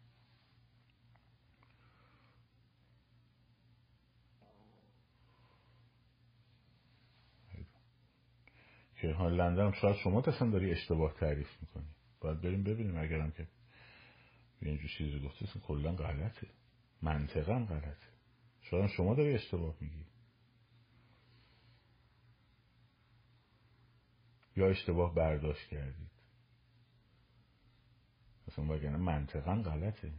که 9.01 9.07
لندن 9.07 9.71
شاید 9.71 9.95
شما 9.95 10.21
تصلا 10.21 10.49
داری 10.49 10.71
اشتباه 10.71 11.13
تعریف 11.13 11.61
می‌کنی. 11.61 11.95
باید 12.21 12.41
بریم 12.41 12.63
ببینیم 12.63 12.97
اگرم 12.97 13.31
که 13.31 13.47
اینجور 14.69 14.89
چیزی 14.97 15.19
گفته 15.19 15.59
کلا 15.59 15.95
غلطه. 15.95 16.47
منطقا 17.01 17.65
غلطه. 17.65 18.07
شاید 18.61 18.89
شما 18.89 19.15
داری 19.15 19.33
اشتباه 19.33 19.75
میگی. 19.81 20.05
یا 24.55 24.69
اشتباه 24.69 25.15
برداشت 25.15 25.67
کردید. 25.67 26.13
اصلا 28.47 28.65
وگرنه 28.65 28.97
منطقا 28.97 29.55
غلطه 29.55 30.11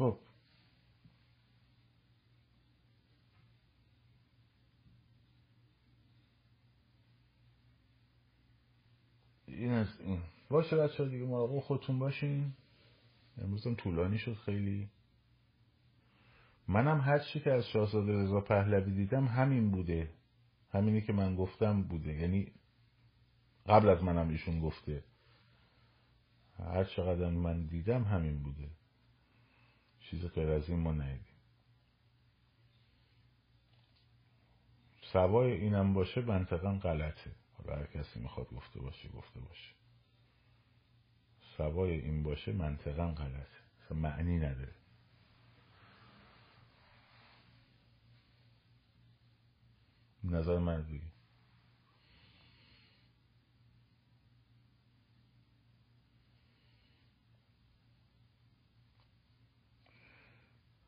خب 0.00 0.18
این 9.56 9.70
از 9.70 10.00
این. 10.00 10.22
باشه 10.48 10.76
بچه 10.76 11.08
دیگه 11.08 11.24
مراقب 11.24 11.60
خودتون 11.60 11.98
باشین. 11.98 12.52
امروز 13.38 13.66
هم 13.66 13.74
طولانی 13.74 14.18
شد 14.18 14.34
خیلی. 14.34 14.88
منم 16.68 17.00
هر 17.00 17.18
چی 17.18 17.40
که 17.40 17.52
از 17.52 17.66
شاهزاده 17.68 18.12
رضا 18.12 18.40
پهلوی 18.40 18.94
دیدم 18.94 19.26
همین 19.26 19.70
بوده. 19.70 20.10
همینی 20.72 21.02
که 21.02 21.12
من 21.12 21.36
گفتم 21.36 21.82
بوده. 21.82 22.12
یعنی 22.12 22.52
قبل 23.66 23.88
از 23.88 24.02
منم 24.02 24.28
ایشون 24.28 24.60
گفته. 24.60 25.04
هر 26.58 26.84
چقدر 26.84 27.30
من 27.30 27.66
دیدم 27.66 28.04
همین 28.04 28.42
بوده. 28.42 28.70
چیز 29.98 30.24
غیر 30.24 30.50
از 30.50 30.68
این 30.68 30.78
ما 30.78 30.92
ندیدیم. 30.92 31.24
سوای 35.12 35.52
اینم 35.52 35.94
باشه 35.94 36.20
منطقا 36.20 36.72
غلطه. 36.72 37.30
حالا 37.66 37.78
هر 37.80 37.86
کسی 37.86 38.20
می‌خواد 38.20 38.48
گفته 38.54 38.80
باشه 38.80 39.08
گفته 39.08 39.40
باشه. 39.40 39.74
سوای 41.56 41.90
این 42.00 42.22
باشه 42.22 42.52
منطقا 42.52 43.06
غلطه. 43.12 43.94
معنی 43.94 44.38
نداره. 44.38 44.74
نظر 50.24 50.58
من 50.58 50.82
دیگه. 50.82 51.06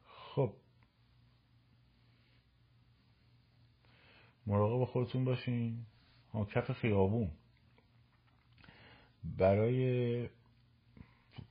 خب. 0.05 0.57
مراقب 4.47 4.85
خودتون 4.85 5.25
باشین. 5.25 5.87
کف 6.35 6.73
خیابون. 6.73 7.31
برای 9.39 10.29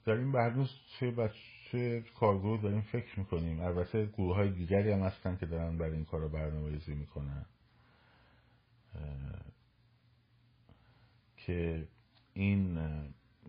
داریم 0.06 0.36
هنوز 0.36 0.70
چه 1.00 1.12
بچه 1.12 2.04
کارگروه 2.20 2.62
داریم 2.62 2.82
فکر 2.82 3.20
می‌کنیم. 3.20 3.60
البته 3.60 4.06
گروه 4.06 4.36
های 4.36 4.50
دیگری 4.50 4.92
هم 4.92 5.00
هستن 5.00 5.38
که 5.38 5.46
دارن 5.46 5.78
برای 5.78 5.94
این 5.94 6.06
کار 6.06 6.28
برنامه 6.28 6.70
ریزی 6.70 6.96
می‌کنن 6.96 7.46
که 11.38 11.88
این 12.34 12.80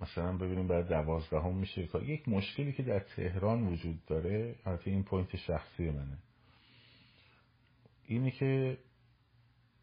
مثلا 0.00 0.36
ببینیم 0.36 0.68
برای 0.68 0.82
دوازدهم 0.82 1.54
میشه. 1.54 1.88
یک 2.04 2.28
مشکلی 2.28 2.72
که 2.72 2.82
در 2.82 2.98
تهران 2.98 3.66
وجود 3.66 4.04
داره 4.06 4.54
البته 4.64 4.90
این 4.90 5.02
پوینت 5.02 5.36
شخصی 5.36 5.90
منه 5.90 6.18
اینه 8.04 8.30
که 8.30 8.78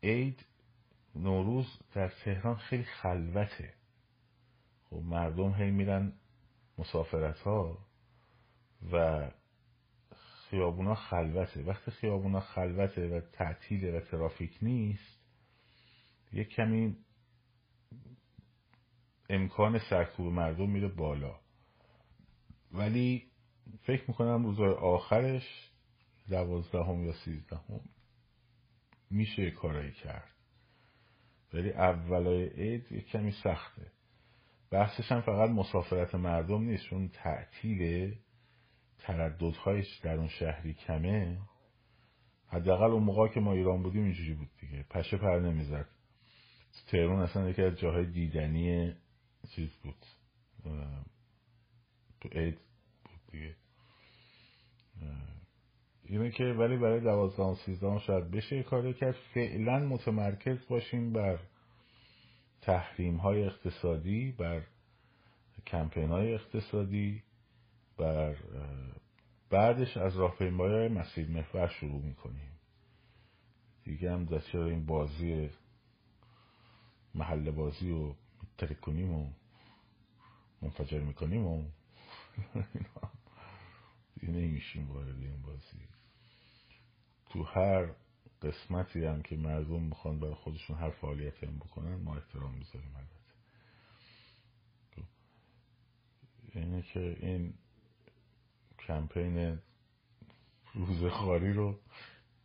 عید 0.04 0.46
نوروز 1.20 1.80
در 1.94 2.08
تهران 2.08 2.56
خیلی 2.56 2.84
خلوته. 2.84 3.74
خب 4.90 4.96
مردم 4.96 5.54
هی 5.54 5.72
میرن 5.72 6.14
مسافرت 6.78 7.40
ها 7.40 7.78
و 8.92 9.28
خیابونا 10.50 10.96
خلوته. 10.96 11.64
وقتی 11.64 11.92
خیابونا 11.92 12.40
خلوته 12.40 13.18
و 13.18 13.20
تعطیله 13.20 13.98
و 13.98 14.02
ترافیک 14.02 14.58
نیست 14.62 15.20
یک 16.34 16.50
کمی 16.50 16.98
امکان 19.30 19.80
سرکوب 19.90 20.34
مردم 20.34 20.70
میره 20.70 20.88
بالا. 20.88 21.40
ولی 22.72 23.32
فکر 23.82 24.04
می‌کنم 24.08 24.46
روزهای 24.46 24.74
آخرش 24.74 25.72
دوازدهم 26.30 27.04
یا 27.04 27.14
سیزدهم 27.14 27.82
میشه 29.10 29.52
کارایی 29.52 29.92
کرد. 29.92 30.39
ولی 31.54 31.72
اولای 31.72 32.50
عید 32.50 32.92
یک 32.92 33.08
کمی 33.08 33.32
سخته. 33.32 33.92
بحثش 34.72 35.12
هم 35.12 35.22
فقط 35.22 35.50
مسافرت 35.50 36.16
مردم 36.16 36.62
نیست 36.62 36.84
چون 36.84 37.10
تعطیل 37.10 38.16
ترددهایش 38.98 39.98
در 39.98 40.16
اون 40.16 40.28
شهری 40.28 40.74
کمه. 40.74 41.38
حداقل 42.48 42.92
اون 42.92 43.04
موقع 43.04 43.28
که 43.28 43.40
ما 43.40 43.54
ایران 43.54 43.84
بودیم 43.84 44.04
اینجوری 44.04 44.34
بود 44.34 44.50
دیگه. 44.62 44.86
پشه 44.90 45.18
پر 45.18 45.40
نمی‌زد. 45.40 45.90
تهرون 46.88 47.20
اصلا 47.20 47.50
یکی 47.50 47.62
از 47.62 47.80
جاهای 47.80 48.06
دیدنی 48.06 48.94
چیز 49.56 49.70
بود. 49.84 50.06
تو 52.22 52.30
عید 52.30 52.60
بود 53.04 53.32
دیگه. 53.32 53.56
اینه 56.10 56.32
که 56.32 56.44
ولی 56.44 56.78
برای 56.78 57.00
دوازده 57.00 57.44
و 57.44 57.56
سیزده 57.56 58.00
شاید 58.00 58.32
بشه 58.32 58.64
کاری 58.64 58.94
کرد. 58.94 59.16
فعلا 59.34 59.80
متمرکز 59.80 60.68
باشیم 60.68 61.14
بر 61.14 61.40
تحریم 62.62 63.18
های 63.18 63.44
اقتصادی 63.44 64.32
بر 64.32 64.62
کمپین 65.68 66.10
های 66.10 66.34
اقتصادی 66.34 67.24
بر 67.98 68.36
بعدش 69.50 69.98
از 69.98 70.18
راهپیمایی 70.18 70.88
مسیر 70.88 71.30
محور 71.30 71.68
شروع 71.68 72.02
می‌کنیم. 72.02 72.52
دیگه 73.84 74.12
هم 74.12 74.40
چرا 74.52 74.66
این 74.66 74.86
بازی 74.86 75.50
محل 77.16 77.52
بازی 77.52 77.90
رو 77.90 78.16
ترک 78.58 78.88
و 78.88 78.92
منفجر 80.62 81.00
می‌کنیم 81.00 81.48
و 81.48 81.64
دیگه 84.20 84.34
نمیشیم 84.34 84.92
وارد 84.92 85.24
این 85.24 85.42
بازی. 85.42 85.99
تو 87.30 87.44
هر 87.44 87.90
قسمتی 88.42 89.06
هم 89.06 89.22
که 89.22 89.36
مردم 89.36 89.84
می‌خوان 89.84 90.20
برای 90.20 90.34
خودشون 90.34 90.78
هر 90.78 90.90
فعالیتی 90.90 91.46
هم 91.46 91.58
بکنن 91.58 91.96
ما 91.96 92.16
احترام 92.16 92.54
می‌ذاریم 92.56 92.96
البته. 92.96 93.20
اینه 96.54 96.82
که 96.82 97.18
این 97.20 97.54
کمپین 98.80 99.60
روز 100.74 101.12
خاری 101.12 101.54
رو 101.54 101.80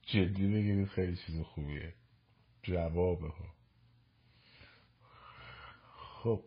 جدی 0.02 0.46
بگیرید 0.46 0.88
خیلی 0.88 1.16
چیز 1.16 1.40
خوبیه. 1.40 1.94
جوابه 2.62 3.28
ها. 3.28 3.54
خب. 5.96 6.44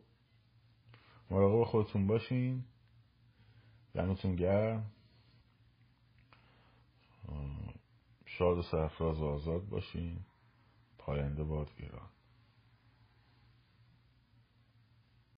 مراقب 1.32 1.64
خودتون 1.64 2.08
باشین. 2.08 2.64
دمتون 3.94 4.36
گرم. 4.36 4.92
شاد 8.38 8.58
و 8.58 8.62
سرفراز 8.62 9.22
و 9.22 9.26
آزاد 9.26 9.70
باشین 9.70 10.26
پاینده 10.98 11.44
باد 11.44 11.76
گیران. 11.78 12.10